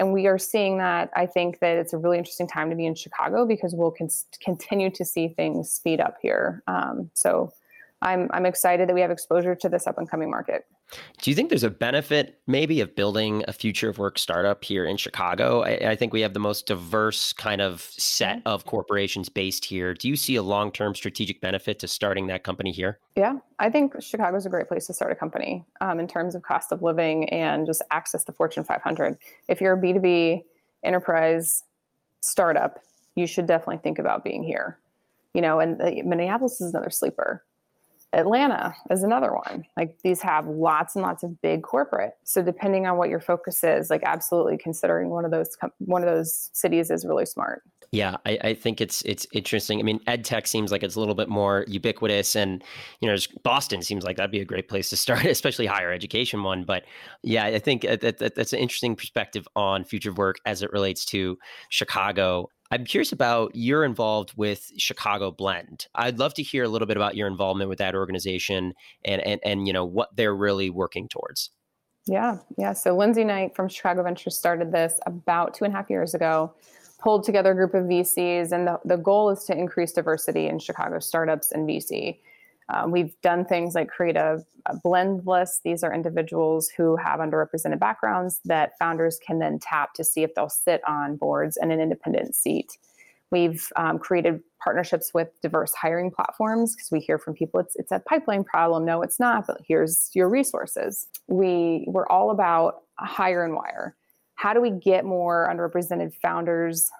and 0.00 0.14
we 0.14 0.26
are 0.26 0.38
seeing 0.38 0.78
that 0.78 1.10
i 1.14 1.26
think 1.26 1.60
that 1.60 1.76
it's 1.76 1.92
a 1.92 1.98
really 1.98 2.18
interesting 2.18 2.48
time 2.48 2.70
to 2.70 2.74
be 2.74 2.86
in 2.86 2.94
chicago 2.94 3.46
because 3.46 3.74
we'll 3.74 3.92
con- 3.92 4.08
continue 4.42 4.90
to 4.90 5.04
see 5.04 5.28
things 5.28 5.70
speed 5.70 6.00
up 6.00 6.16
here 6.20 6.62
um, 6.66 7.08
so 7.14 7.52
I'm, 8.02 8.28
I'm 8.32 8.46
excited 8.46 8.88
that 8.88 8.94
we 8.94 9.00
have 9.00 9.10
exposure 9.10 9.54
to 9.54 9.68
this 9.68 9.86
up 9.86 9.98
and 9.98 10.10
coming 10.10 10.30
market 10.30 10.64
do 11.22 11.30
you 11.30 11.34
think 11.34 11.50
there's 11.50 11.64
a 11.64 11.70
benefit 11.70 12.40
maybe 12.46 12.80
of 12.80 12.94
building 12.94 13.44
a 13.46 13.52
future 13.52 13.88
of 13.88 13.98
work 13.98 14.18
startup 14.18 14.64
here 14.64 14.84
in 14.84 14.96
Chicago? 14.96 15.62
I, 15.62 15.90
I, 15.90 15.96
think 15.96 16.12
we 16.12 16.20
have 16.22 16.34
the 16.34 16.40
most 16.40 16.66
diverse 16.66 17.32
kind 17.32 17.60
of 17.60 17.82
set 17.96 18.38
mm-hmm. 18.38 18.48
of 18.48 18.64
corporations 18.64 19.28
based 19.28 19.64
here. 19.64 19.94
Do 19.94 20.08
you 20.08 20.16
see 20.16 20.36
a 20.36 20.42
long 20.42 20.72
term 20.72 20.94
strategic 20.94 21.40
benefit 21.40 21.78
to 21.80 21.88
starting 21.88 22.26
that 22.28 22.42
company 22.42 22.72
here? 22.72 22.98
Yeah, 23.16 23.34
I 23.58 23.70
think 23.70 24.00
Chicago 24.02 24.36
is 24.36 24.46
a 24.46 24.50
great 24.50 24.68
place 24.68 24.86
to 24.86 24.94
start 24.94 25.12
a 25.12 25.14
company 25.14 25.64
um, 25.80 26.00
in 26.00 26.08
terms 26.08 26.34
of 26.34 26.42
cost 26.42 26.72
of 26.72 26.82
living 26.82 27.28
and 27.28 27.66
just 27.66 27.82
access 27.90 28.24
to 28.24 28.32
Fortune 28.32 28.64
500. 28.64 29.16
If 29.48 29.60
you're 29.60 29.74
a 29.74 29.80
B2B 29.80 30.42
enterprise 30.82 31.62
startup, 32.20 32.80
you 33.14 33.26
should 33.26 33.46
definitely 33.46 33.78
think 33.78 33.98
about 33.98 34.24
being 34.24 34.42
here. 34.42 34.78
You 35.34 35.42
know, 35.42 35.60
and 35.60 35.80
uh, 35.80 35.90
Minneapolis 36.04 36.60
is 36.60 36.70
another 36.72 36.90
sleeper 36.90 37.44
Atlanta 38.12 38.74
is 38.90 39.02
another 39.02 39.32
one. 39.32 39.64
Like 39.76 39.96
these 40.02 40.20
have 40.22 40.46
lots 40.46 40.96
and 40.96 41.02
lots 41.02 41.22
of 41.22 41.40
big 41.42 41.62
corporate. 41.62 42.14
So 42.24 42.42
depending 42.42 42.86
on 42.86 42.96
what 42.96 43.08
your 43.08 43.20
focus 43.20 43.62
is, 43.62 43.88
like 43.88 44.02
absolutely 44.04 44.58
considering 44.58 45.10
one 45.10 45.24
of 45.24 45.30
those 45.30 45.56
one 45.78 46.02
of 46.02 46.08
those 46.08 46.50
cities 46.52 46.90
is 46.90 47.04
really 47.04 47.26
smart. 47.26 47.62
Yeah, 47.92 48.18
I, 48.24 48.38
I, 48.42 48.54
think 48.54 48.80
it's 48.80 49.02
it's 49.02 49.26
interesting. 49.32 49.80
I 49.80 49.82
mean, 49.82 49.98
ed 50.06 50.24
tech 50.24 50.46
seems 50.46 50.70
like 50.70 50.84
it's 50.84 50.94
a 50.94 51.00
little 51.00 51.16
bit 51.16 51.28
more 51.28 51.64
ubiquitous, 51.66 52.36
and 52.36 52.62
you 53.00 53.08
know, 53.08 53.16
Boston 53.42 53.82
seems 53.82 54.04
like 54.04 54.16
that'd 54.16 54.30
be 54.30 54.40
a 54.40 54.44
great 54.44 54.68
place 54.68 54.90
to 54.90 54.96
start, 54.96 55.24
especially 55.24 55.66
higher 55.66 55.90
education 55.90 56.44
one. 56.44 56.62
But 56.62 56.84
yeah, 57.24 57.46
I 57.46 57.58
think 57.58 57.82
that, 57.82 58.00
that, 58.00 58.36
that's 58.36 58.52
an 58.52 58.60
interesting 58.60 58.94
perspective 58.94 59.48
on 59.56 59.82
future 59.82 60.12
work 60.12 60.36
as 60.46 60.62
it 60.62 60.70
relates 60.70 61.04
to 61.06 61.36
Chicago. 61.68 62.48
I'm 62.70 62.84
curious 62.84 63.10
about 63.10 63.50
you're 63.54 63.84
involved 63.84 64.34
with 64.36 64.70
Chicago 64.78 65.32
Blend. 65.32 65.88
I'd 65.96 66.20
love 66.20 66.34
to 66.34 66.44
hear 66.44 66.62
a 66.62 66.68
little 66.68 66.86
bit 66.86 66.96
about 66.96 67.16
your 67.16 67.26
involvement 67.26 67.68
with 67.68 67.78
that 67.78 67.96
organization 67.96 68.72
and 69.04 69.20
and 69.22 69.40
and 69.44 69.66
you 69.66 69.72
know 69.72 69.84
what 69.84 70.10
they're 70.14 70.36
really 70.36 70.70
working 70.70 71.08
towards. 71.08 71.50
Yeah, 72.06 72.38
yeah. 72.56 72.72
So 72.72 72.96
Lindsay 72.96 73.24
Knight 73.24 73.56
from 73.56 73.68
Chicago 73.68 74.04
Ventures 74.04 74.36
started 74.36 74.70
this 74.70 75.00
about 75.06 75.54
two 75.54 75.64
and 75.64 75.74
a 75.74 75.76
half 75.76 75.90
years 75.90 76.14
ago 76.14 76.54
pulled 77.00 77.24
together 77.24 77.52
a 77.52 77.54
group 77.54 77.74
of 77.74 77.84
VCs, 77.84 78.52
and 78.52 78.66
the, 78.66 78.80
the 78.84 78.96
goal 78.96 79.30
is 79.30 79.44
to 79.44 79.56
increase 79.56 79.92
diversity 79.92 80.46
in 80.46 80.58
Chicago 80.58 80.98
startups 80.98 81.52
and 81.52 81.68
VC. 81.68 82.18
Um, 82.70 82.92
we've 82.92 83.20
done 83.20 83.44
things 83.44 83.74
like 83.74 83.88
create 83.88 84.16
a, 84.16 84.44
a, 84.66 84.76
blend 84.76 85.26
list. 85.26 85.64
These 85.64 85.82
are 85.82 85.92
individuals 85.92 86.68
who 86.68 86.96
have 86.96 87.18
underrepresented 87.18 87.80
backgrounds 87.80 88.40
that 88.44 88.78
founders 88.78 89.18
can 89.26 89.40
then 89.40 89.58
tap 89.58 89.94
to 89.94 90.04
see 90.04 90.22
if 90.22 90.34
they'll 90.34 90.48
sit 90.48 90.80
on 90.86 91.16
boards 91.16 91.58
in 91.60 91.72
an 91.72 91.80
independent 91.80 92.36
seat. 92.36 92.78
We've 93.32 93.72
um, 93.76 93.98
created 93.98 94.40
partnerships 94.62 95.12
with 95.12 95.28
diverse 95.40 95.72
hiring 95.74 96.10
platforms 96.10 96.76
because 96.76 96.90
we 96.90 97.00
hear 97.00 97.18
from 97.18 97.34
people 97.34 97.60
it's 97.60 97.76
it's 97.76 97.92
a 97.92 98.00
pipeline 98.00 98.44
problem. 98.44 98.84
No, 98.84 99.02
it's 99.02 99.18
not. 99.18 99.46
But 99.46 99.58
here's 99.66 100.10
your 100.14 100.28
resources. 100.28 101.06
We 101.28 101.84
we're 101.88 102.08
all 102.08 102.30
about 102.30 102.82
hire 102.98 103.44
and 103.44 103.54
wire 103.54 103.96
how 104.40 104.54
do 104.54 104.60
we 104.62 104.70
get 104.70 105.04
more 105.04 105.46
underrepresented 105.52 106.14
founders 106.14 106.90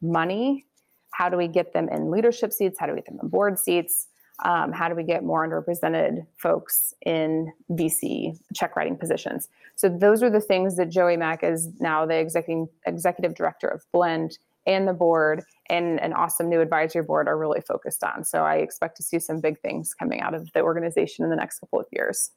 money? 0.00 0.64
How 1.10 1.28
do 1.28 1.36
we 1.36 1.48
get 1.48 1.72
them 1.72 1.88
in 1.88 2.08
leadership 2.08 2.52
seats? 2.52 2.78
How 2.78 2.86
do 2.86 2.92
we 2.92 2.98
get 2.98 3.06
them 3.06 3.18
in 3.20 3.30
board 3.30 3.58
seats? 3.58 4.06
Um, 4.44 4.70
how 4.70 4.88
do 4.88 4.94
we 4.94 5.02
get 5.02 5.24
more 5.24 5.44
underrepresented 5.44 6.24
folks 6.36 6.94
in 7.04 7.52
VC 7.72 8.38
check 8.54 8.76
writing 8.76 8.96
positions? 8.96 9.48
So 9.74 9.88
those 9.88 10.22
are 10.22 10.30
the 10.30 10.40
things 10.40 10.76
that 10.76 10.88
Joey 10.88 11.16
Mack 11.16 11.42
is 11.42 11.68
now 11.80 12.06
the 12.06 12.16
executive 12.16 12.68
executive 12.86 13.34
director 13.34 13.66
of 13.66 13.82
Blend 13.92 14.38
and 14.64 14.86
the 14.86 14.92
board 14.92 15.42
and 15.68 16.00
an 16.00 16.12
awesome 16.12 16.48
new 16.48 16.60
advisory 16.60 17.02
board 17.02 17.26
are 17.26 17.36
really 17.36 17.60
focused 17.60 18.04
on. 18.04 18.22
So 18.22 18.44
I 18.44 18.58
expect 18.58 18.96
to 18.98 19.02
see 19.02 19.18
some 19.18 19.40
big 19.40 19.58
things 19.58 19.94
coming 19.94 20.20
out 20.20 20.32
of 20.32 20.52
the 20.52 20.60
organization 20.60 21.24
in 21.24 21.30
the 21.30 21.36
next 21.36 21.58
couple 21.58 21.80
of 21.80 21.86
years. 21.90 22.30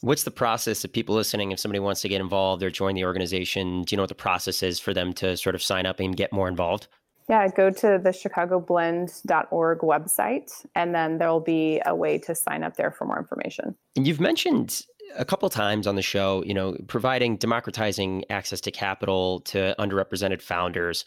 What's 0.00 0.24
the 0.24 0.30
process 0.30 0.84
of 0.84 0.92
people 0.92 1.14
listening? 1.14 1.52
If 1.52 1.60
somebody 1.60 1.80
wants 1.80 2.00
to 2.02 2.08
get 2.08 2.20
involved 2.20 2.62
or 2.62 2.70
join 2.70 2.94
the 2.94 3.04
organization, 3.04 3.82
do 3.82 3.94
you 3.94 3.96
know 3.96 4.02
what 4.02 4.08
the 4.08 4.14
process 4.14 4.62
is 4.62 4.80
for 4.80 4.94
them 4.94 5.12
to 5.14 5.36
sort 5.36 5.54
of 5.54 5.62
sign 5.62 5.86
up 5.86 6.00
and 6.00 6.16
get 6.16 6.32
more 6.32 6.48
involved? 6.48 6.88
Yeah, 7.28 7.46
go 7.48 7.68
to 7.68 8.00
the 8.02 8.10
chicagoblend.org 8.10 9.78
website, 9.80 10.66
and 10.74 10.94
then 10.94 11.18
there'll 11.18 11.40
be 11.40 11.80
a 11.84 11.94
way 11.94 12.16
to 12.20 12.34
sign 12.34 12.62
up 12.62 12.76
there 12.76 12.90
for 12.90 13.04
more 13.04 13.18
information. 13.18 13.76
And 13.96 14.06
you've 14.06 14.20
mentioned 14.20 14.82
a 15.16 15.24
couple 15.24 15.48
times 15.50 15.86
on 15.86 15.94
the 15.94 16.02
show, 16.02 16.42
you 16.44 16.54
know, 16.54 16.76
providing 16.86 17.36
democratizing 17.36 18.24
access 18.30 18.60
to 18.62 18.70
capital 18.70 19.40
to 19.40 19.74
underrepresented 19.78 20.40
founders 20.40 21.04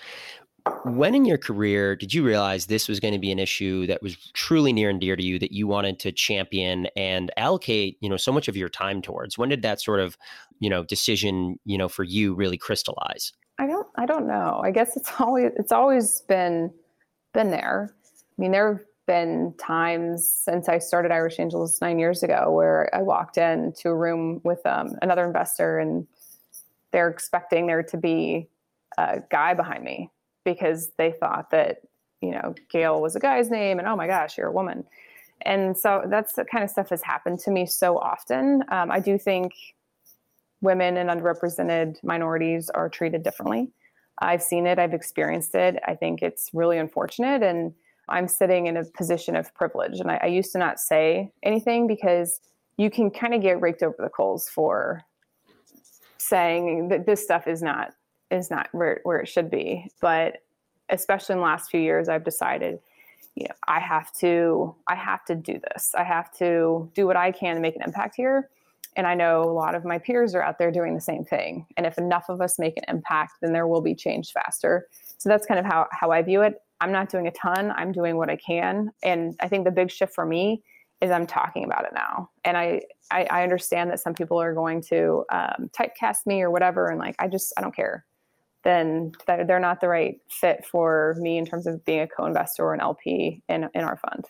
when 0.84 1.16
in 1.16 1.26
your 1.26 1.38
career 1.38 1.96
did 1.96 2.14
you 2.14 2.24
realize 2.24 2.66
this 2.66 2.88
was 2.88 3.00
going 3.00 3.14
to 3.14 3.20
be 3.20 3.32
an 3.32 3.40
issue 3.40 3.88
that 3.88 4.02
was 4.02 4.16
truly 4.34 4.74
near 4.74 4.90
and 4.90 5.00
dear 5.00 5.16
to 5.16 5.24
you 5.24 5.40
that 5.40 5.52
you 5.52 5.68
wanted 5.68 6.00
to 6.00 6.12
champion 6.12 6.88
and 6.96 7.32
allocate 7.38 7.98
you 8.02 8.10
know 8.10 8.18
so 8.18 8.32
much 8.32 8.48
of 8.48 8.58
your 8.58 8.70
time 8.70 9.02
towards? 9.02 9.38
When 9.38 9.50
did 9.50 9.62
that 9.62 9.82
sort 9.82 10.00
of 10.00 10.18
you 10.60 10.70
know 10.70 10.84
decision 10.84 11.60
you 11.66 11.78
know 11.78 11.88
for 11.88 12.04
you 12.04 12.34
really 12.34 12.58
crystallize? 12.58 13.34
I 13.58 13.68
don't 13.68 13.88
i 13.98 14.06
don't 14.06 14.28
know. 14.28 14.62
I 14.64 14.72
guess 14.72 14.96
it's 14.98 15.12
always 15.20 15.52
it's 15.58 15.72
always 15.72 16.22
been 16.22 16.72
been 17.34 17.52
there. 17.52 17.94
I 18.12 18.42
mean 18.42 18.52
there 18.52 18.74
have 18.74 18.86
been 19.08 19.54
times 19.58 20.30
since 20.30 20.70
i 20.70 20.78
started 20.78 21.12
irish 21.12 21.40
angels 21.40 21.82
nine 21.82 21.98
years 21.98 22.22
ago 22.22 22.52
where 22.52 22.88
i 22.96 23.02
walked 23.02 23.36
into 23.36 23.90
a 23.90 23.96
room 23.96 24.40
with 24.44 24.64
um, 24.66 24.96
another 25.02 25.26
investor 25.26 25.80
and 25.80 26.08
they're 26.92 27.10
expecting 27.10 27.66
there 27.66 27.82
to 27.82 27.98
be 27.98 28.48
a 29.00 29.20
guy 29.32 29.56
behind 29.56 29.84
me 29.84 30.12
because 30.46 30.92
they 30.98 31.12
thought 31.12 31.52
that 31.52 31.82
you 32.22 32.32
know 32.32 32.56
Gale 32.70 33.02
was 33.02 33.16
a 33.16 33.20
guy's 33.20 33.50
name 33.50 33.80
and 33.80 33.88
oh 33.88 33.96
my 33.96 34.08
gosh 34.08 34.38
you're 34.38 34.48
a 34.48 34.52
woman. 34.52 34.84
And 35.44 35.76
so 35.76 36.04
that's 36.08 36.34
the 36.34 36.46
kind 36.46 36.64
of 36.64 36.70
stuff 36.70 36.90
has 36.90 37.02
happened 37.02 37.40
to 37.40 37.52
me 37.52 37.66
so 37.66 37.98
often. 37.98 38.64
Um, 38.70 38.92
i 38.92 39.00
do 39.00 39.18
think 39.18 39.54
women 40.62 40.98
and 40.98 41.10
underrepresented 41.10 41.98
minorities 42.04 42.70
are 42.70 42.90
treated 42.90 43.24
differently. 43.24 43.72
I've 44.20 44.44
seen 44.44 44.68
it. 44.68 44.78
I've 44.78 44.94
experienced 44.94 45.56
it. 45.56 45.78
I 45.88 45.96
think 45.96 46.22
it's 46.22 46.52
really 46.54 46.78
unfortunate. 46.78 47.44
And 47.44 47.74
i'm 48.10 48.28
sitting 48.28 48.68
in 48.68 48.78
a 48.78 48.84
position 48.84 49.36
of 49.36 49.54
privilege. 49.56 50.00
And 50.00 50.12
i, 50.12 50.20
I 50.24 50.28
used 50.28 50.52
to 50.52 50.58
not 50.58 50.80
say 50.80 51.32
anything 51.44 51.88
because 51.88 52.40
you 52.78 52.90
can 52.90 53.10
kind 53.12 53.34
of 53.34 53.42
get 53.42 53.62
raked 53.62 53.84
over 53.84 53.96
the 54.00 54.10
coals 54.10 54.50
for 54.50 55.04
saying 56.18 56.90
that 56.90 57.06
this 57.06 57.24
stuff 57.24 57.48
is 57.48 57.62
not 57.62 57.94
is 58.32 58.50
not 58.50 58.70
where, 58.72 59.02
where 59.04 59.20
it 59.20 59.28
should 59.28 59.52
be. 59.52 59.92
But 60.00 60.38
especially 60.90 61.34
in 61.34 61.40
the 61.40 61.46
last 61.46 61.70
few 61.70 61.82
years, 61.82 62.10
I've 62.10 62.24
decided, 62.24 62.80
you 63.36 63.44
know, 63.44 63.56
I 63.68 63.80
have 63.80 64.12
to, 64.14 64.76
I 64.88 64.96
have 64.96 65.26
to 65.26 65.36
do 65.36 65.60
this. 65.72 65.94
I 65.96 66.04
have 66.04 66.32
to 66.38 66.90
do 66.94 67.08
what 67.08 67.16
I 67.16 67.32
can 67.32 67.56
to 67.56 67.62
make 67.62 67.76
an 67.76 67.84
impact 67.84 68.16
here. 68.16 68.50
And 68.98 69.08
I 69.08 69.16
know 69.16 69.42
a 69.44 69.54
lot 69.54 69.74
of 69.74 69.86
my 69.86 69.98
peers 69.98 70.36
are 70.36 70.42
out 70.42 70.58
there 70.60 70.72
doing 70.72 70.96
the 70.96 71.02
same 71.02 71.24
thing. 71.24 71.66
And 71.78 71.86
if 71.86 71.98
enough 71.98 72.26
of 72.28 72.42
us 72.42 72.60
make 72.60 72.76
an 72.78 72.84
impact, 72.90 73.34
then 73.42 73.54
there 73.54 73.68
will 73.68 73.82
be 73.82 73.96
change 73.96 74.34
faster. 74.34 74.88
So 75.18 75.30
that's 75.30 75.46
kind 75.46 75.60
of 75.60 75.66
how, 75.66 75.88
how 75.92 76.12
I 76.12 76.22
view 76.22 76.42
it. 76.42 76.62
I'm 76.82 76.92
not 76.92 77.10
doing 77.10 77.28
a 77.28 77.32
ton, 77.32 77.72
I'm 77.72 77.92
doing 77.92 78.18
what 78.18 78.30
I 78.30 78.36
can. 78.36 78.92
And 79.04 79.36
I 79.40 79.48
think 79.48 79.66
the 79.66 79.72
big 79.72 79.92
shift 79.92 80.14
for 80.14 80.26
me 80.26 80.64
is 81.00 81.10
I'm 81.10 81.28
talking 81.28 81.64
about 81.64 81.86
it 81.86 81.92
now. 81.94 82.30
And 82.44 82.58
I, 82.58 82.82
I, 83.12 83.28
I 83.30 83.44
understand 83.44 83.92
that 83.92 84.00
some 84.00 84.14
people 84.14 84.42
are 84.42 84.54
going 84.54 84.82
to 84.90 85.24
um, 85.32 85.70
typecast 85.78 86.26
me 86.26 86.42
or 86.42 86.52
whatever. 86.52 86.90
And 86.90 87.00
like, 87.00 87.16
I 87.20 87.28
just, 87.28 87.54
I 87.58 87.62
don't 87.62 87.76
care 87.76 88.06
then 88.64 89.12
they're 89.26 89.60
not 89.60 89.82
the 89.82 89.88
right 89.88 90.20
fit 90.30 90.66
for 90.66 91.16
me 91.20 91.38
in 91.38 91.46
terms 91.46 91.66
of 91.66 91.84
being 91.86 92.02
a 92.02 92.08
co-investor 92.08 92.64
or 92.64 92.74
an 92.74 92.80
LP 92.80 93.42
in, 93.50 93.70
in 93.74 93.82
our 93.82 93.98
fund. 93.98 94.26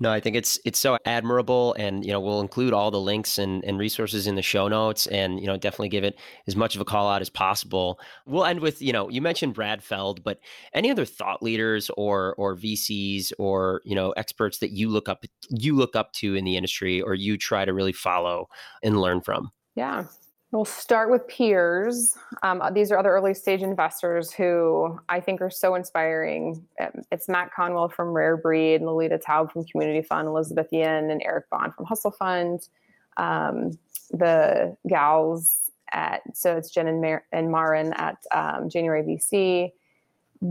No, 0.00 0.10
I 0.10 0.20
think 0.20 0.36
it's 0.36 0.58
it's 0.64 0.78
so 0.78 0.98
admirable, 1.04 1.74
and 1.78 2.04
you 2.04 2.12
know 2.12 2.20
we'll 2.20 2.40
include 2.40 2.72
all 2.72 2.90
the 2.90 3.00
links 3.00 3.38
and, 3.38 3.64
and 3.64 3.78
resources 3.78 4.26
in 4.26 4.34
the 4.34 4.42
show 4.42 4.68
notes, 4.68 5.06
and 5.06 5.40
you 5.40 5.46
know 5.46 5.56
definitely 5.56 5.88
give 5.88 6.04
it 6.04 6.18
as 6.46 6.56
much 6.56 6.74
of 6.74 6.80
a 6.80 6.84
call 6.84 7.08
out 7.08 7.22
as 7.22 7.30
possible. 7.30 7.98
We'll 8.26 8.44
end 8.44 8.60
with 8.60 8.82
you 8.82 8.92
know 8.92 9.08
you 9.08 9.22
mentioned 9.22 9.54
Brad 9.54 9.82
Feld, 9.82 10.22
but 10.22 10.38
any 10.74 10.90
other 10.90 11.04
thought 11.04 11.42
leaders 11.42 11.90
or 11.96 12.34
or 12.36 12.56
VCs 12.56 13.32
or 13.38 13.82
you 13.84 13.94
know 13.94 14.10
experts 14.12 14.58
that 14.58 14.70
you 14.70 14.88
look 14.88 15.08
up 15.08 15.24
you 15.50 15.74
look 15.74 15.96
up 15.96 16.12
to 16.14 16.34
in 16.34 16.44
the 16.44 16.56
industry 16.56 17.00
or 17.00 17.14
you 17.14 17.36
try 17.36 17.64
to 17.64 17.72
really 17.72 17.92
follow 17.92 18.48
and 18.82 19.00
learn 19.00 19.20
from. 19.20 19.50
Yeah, 19.74 20.06
We'll 20.52 20.64
start 20.64 21.10
with 21.10 21.26
peers. 21.26 22.16
Um, 22.42 22.62
these 22.72 22.92
are 22.92 22.98
other 22.98 23.10
early 23.10 23.34
stage 23.34 23.62
investors 23.62 24.32
who 24.32 24.98
I 25.08 25.18
think 25.18 25.40
are 25.40 25.50
so 25.50 25.74
inspiring. 25.74 26.64
Um, 26.80 27.02
it's 27.10 27.28
Mac 27.28 27.54
Conwell 27.54 27.88
from 27.88 28.10
Rare 28.10 28.36
Breed, 28.36 28.80
Lolita 28.80 29.18
Taub 29.18 29.50
from 29.50 29.64
Community 29.64 30.02
Fund, 30.02 30.28
Elizabeth 30.28 30.68
Yin 30.70 31.10
and 31.10 31.20
Eric 31.24 31.50
Bahn 31.50 31.72
from 31.72 31.84
Hustle 31.84 32.12
Fund. 32.12 32.68
Um, 33.16 33.76
the 34.10 34.76
gals 34.88 35.72
at, 35.92 36.22
so 36.32 36.56
it's 36.56 36.70
Jen 36.70 36.86
and, 36.86 37.00
Mar- 37.00 37.24
and 37.32 37.50
Maren 37.50 37.92
at 37.94 38.18
um, 38.32 38.68
January 38.68 39.02
VC 39.02 39.72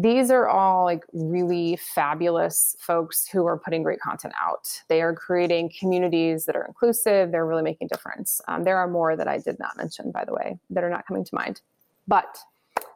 these 0.02 0.32
are 0.32 0.48
all 0.48 0.84
like 0.84 1.04
really 1.14 1.78
fabulous 1.78 2.76
folks 2.80 3.28
who 3.28 3.46
are 3.46 3.58
putting 3.58 3.84
great 3.84 4.00
content 4.00 4.34
out. 4.42 4.82
They 4.90 5.02
are 5.02 5.14
creating 5.14 5.72
communities 5.80 6.46
that 6.46 6.56
are 6.56 6.66
inclusive. 6.66 7.32
They're 7.32 7.46
really 7.46 7.64
making 7.64 7.88
difference. 7.88 8.42
Um, 8.48 8.64
there 8.64 8.78
are 8.78 8.88
more 8.88 9.16
that 9.16 9.28
I 9.28 9.38
did 9.38 9.58
not 9.60 9.78
mention, 9.78 10.12
by 10.12 10.26
the 10.26 10.34
way, 10.34 10.58
that 10.72 10.84
are 10.84 10.90
not 10.90 11.06
coming 11.08 11.24
to 11.24 11.36
mind. 11.36 11.62
But 12.08 12.38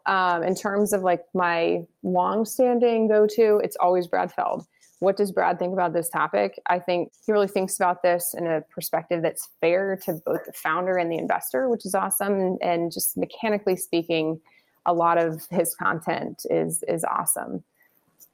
um, 0.07 0.43
in 0.43 0.55
terms 0.55 0.91
of 0.91 1.01
like 1.01 1.23
my 1.33 1.85
long-standing 2.03 3.07
go-to, 3.07 3.61
it's 3.63 3.77
always 3.79 4.07
Brad 4.07 4.31
Feld. 4.33 4.65
What 4.99 5.15
does 5.15 5.31
Brad 5.31 5.59
think 5.59 5.71
about 5.71 5.93
this 5.93 6.09
topic? 6.09 6.59
I 6.67 6.79
think 6.79 7.13
he 7.25 7.31
really 7.31 7.47
thinks 7.47 7.77
about 7.77 8.03
this 8.03 8.35
in 8.37 8.45
a 8.45 8.61
perspective 8.61 9.21
that's 9.21 9.47
fair 9.61 9.97
to 10.03 10.13
both 10.25 10.45
the 10.45 10.53
founder 10.53 10.97
and 10.97 11.09
the 11.09 11.17
investor, 11.17 11.69
which 11.69 11.85
is 11.85 11.95
awesome. 11.95 12.57
And 12.61 12.91
just 12.91 13.15
mechanically 13.15 13.77
speaking, 13.77 14.41
a 14.89 14.93
lot 14.93 15.17
of 15.17 15.45
his 15.51 15.75
content 15.75 16.45
is 16.49 16.83
is 16.87 17.05
awesome. 17.05 17.63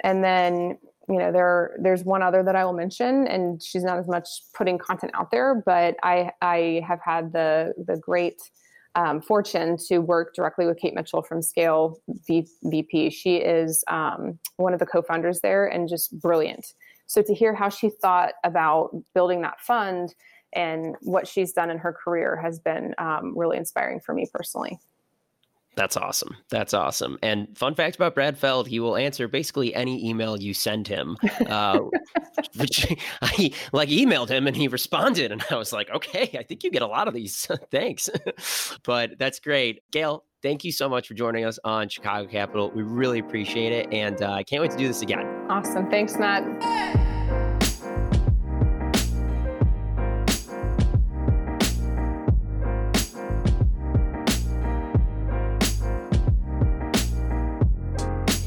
And 0.01 0.24
then 0.24 0.78
you 1.10 1.20
know 1.20 1.32
there 1.32 1.76
there's 1.80 2.03
one 2.03 2.24
other 2.24 2.41
that 2.43 2.56
I 2.56 2.64
will 2.66 2.74
mention, 2.74 3.28
and 3.28 3.62
she's 3.62 3.84
not 3.84 3.99
as 3.99 4.08
much 4.08 4.28
putting 4.56 4.78
content 4.78 5.12
out 5.14 5.32
there, 5.32 5.62
but 5.66 5.97
I 6.01 6.32
I 6.41 6.82
have 6.88 7.01
had 7.03 7.34
the 7.34 7.74
the 7.86 7.97
great 7.97 8.41
um, 8.95 9.22
fortune 9.22 9.78
to 9.89 9.99
work 9.99 10.34
directly 10.34 10.66
with 10.66 10.78
Kate 10.78 10.95
Mitchell 10.95 11.22
from 11.22 11.41
Scale 11.41 11.99
v- 12.28 12.47
VP. 12.64 13.10
She 13.10 13.36
is 13.36 13.84
um, 13.89 14.39
one 14.56 14.72
of 14.72 14.80
the 14.80 14.86
co-founders 14.86 15.41
there 15.41 15.68
and 15.68 15.89
just 15.89 16.18
brilliant. 16.22 16.74
So 17.06 17.22
to 17.22 17.34
hear 17.34 17.53
how 17.53 17.68
she 17.68 17.89
thought 17.89 18.36
about 18.45 18.95
building 19.14 19.41
that 19.41 19.60
fund 19.60 20.16
and 20.53 20.95
what 21.01 21.28
she's 21.28 21.51
done 21.51 21.70
in 21.70 21.78
her 21.78 21.91
career 21.91 22.38
has 22.38 22.58
been 22.58 22.95
um, 22.97 23.38
really 23.38 23.58
inspiring 23.58 23.99
for 23.99 24.14
me 24.14 24.30
personally. 24.34 24.80
That's 25.76 25.97
awesome. 25.97 26.38
That's 26.49 26.73
awesome. 26.73 27.17
And 27.21 27.57
fun 27.57 27.76
fact 27.76 27.95
about 27.95 28.15
Brad 28.15 28.38
Feld, 28.38 28.67
he 28.67 28.80
will 28.80 28.95
answer 28.95 29.28
basically 29.28 29.76
any 29.76 30.07
email 30.07 30.39
you 30.39 30.53
send 30.53 30.88
him. 30.88 31.17
Uh, 31.47 31.82
which 32.57 32.88
I 33.21 33.51
like 33.71 33.89
emailed 33.89 34.30
him 34.30 34.47
and 34.47 34.55
he 34.55 34.67
responded, 34.67 35.32
and 35.32 35.43
I 35.49 35.55
was 35.55 35.73
like, 35.73 35.89
okay, 35.89 36.36
I 36.38 36.43
think 36.43 36.63
you 36.63 36.71
get 36.71 36.82
a 36.82 36.88
lot 36.88 37.07
of 37.07 37.13
these. 37.13 37.47
Thanks. 37.71 38.09
but 38.84 39.17
that's 39.19 39.39
great. 39.39 39.82
Gale, 39.91 40.23
thank 40.41 40.63
you 40.63 40.71
so 40.71 40.88
much 40.89 41.07
for 41.07 41.13
joining 41.13 41.45
us 41.45 41.59
on 41.63 41.89
Chicago 41.89 42.28
Capital. 42.28 42.71
We 42.71 42.84
really 42.84 43.19
appreciate 43.19 43.71
it. 43.71 43.93
And 43.93 44.21
uh, 44.21 44.32
I 44.32 44.43
can't 44.43 44.61
wait 44.61 44.71
to 44.71 44.78
do 44.78 44.88
this 44.88 45.01
again. 45.01 45.26
Awesome. 45.49 45.89
Thanks, 45.89 46.17
Matt. 46.17 47.05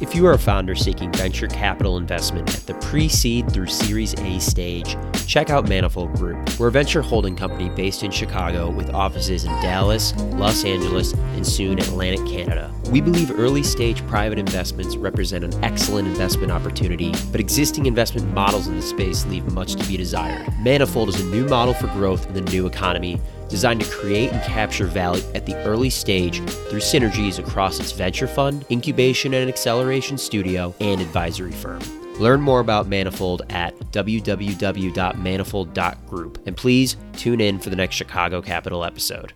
If 0.08 0.14
you 0.14 0.24
are 0.26 0.32
a 0.32 0.38
founder 0.38 0.74
seeking 0.74 1.12
venture 1.12 1.48
capital 1.48 1.98
investment 1.98 2.48
at 2.54 2.66
the 2.66 2.72
pre 2.76 3.10
seed 3.10 3.52
through 3.52 3.66
Series 3.66 4.14
A 4.20 4.38
stage, 4.40 4.96
check 5.26 5.50
out 5.50 5.68
Manifold 5.68 6.14
Group. 6.14 6.58
We're 6.58 6.68
a 6.68 6.72
venture 6.72 7.02
holding 7.02 7.36
company 7.36 7.68
based 7.68 8.02
in 8.02 8.10
Chicago 8.10 8.70
with 8.70 8.88
offices 8.94 9.44
in 9.44 9.50
Dallas, 9.60 10.16
Los 10.16 10.64
Angeles, 10.64 11.12
and 11.12 11.46
soon 11.46 11.78
Atlantic 11.78 12.26
Canada. 12.26 12.72
We 12.90 13.02
believe 13.02 13.38
early 13.38 13.62
stage 13.62 14.04
private 14.06 14.38
investments 14.38 14.96
represent 14.96 15.44
an 15.44 15.62
excellent 15.62 16.08
investment 16.08 16.52
opportunity, 16.52 17.12
but 17.30 17.38
existing 17.38 17.84
investment 17.84 18.32
models 18.32 18.66
in 18.66 18.76
the 18.76 18.82
space 18.82 19.26
leave 19.26 19.44
much 19.52 19.74
to 19.74 19.86
be 19.86 19.98
desired. 19.98 20.50
Manifold 20.60 21.10
is 21.10 21.20
a 21.20 21.24
new 21.24 21.46
model 21.48 21.74
for 21.74 21.88
growth 21.88 22.26
in 22.28 22.32
the 22.32 22.50
new 22.50 22.66
economy 22.66 23.20
designed 23.48 23.80
to 23.80 23.90
create 23.90 24.32
and 24.32 24.42
capture 24.42 24.86
value 24.86 25.22
at 25.34 25.46
the 25.46 25.56
early 25.64 25.90
stage 25.90 26.40
through 26.68 26.80
synergies 26.80 27.38
across 27.38 27.80
its 27.80 27.92
venture 27.92 28.26
fund, 28.26 28.66
incubation 28.70 29.34
and 29.34 29.48
acceleration 29.48 30.18
studio, 30.18 30.74
and 30.80 31.00
advisory 31.00 31.52
firm. 31.52 31.80
Learn 32.18 32.40
more 32.40 32.58
about 32.60 32.88
Manifold 32.88 33.42
at 33.50 33.78
www.manifold.group. 33.92 36.46
And 36.46 36.56
please 36.56 36.96
tune 37.12 37.40
in 37.40 37.60
for 37.60 37.70
the 37.70 37.76
next 37.76 37.94
Chicago 37.94 38.42
Capital 38.42 38.84
episode. 38.84 39.32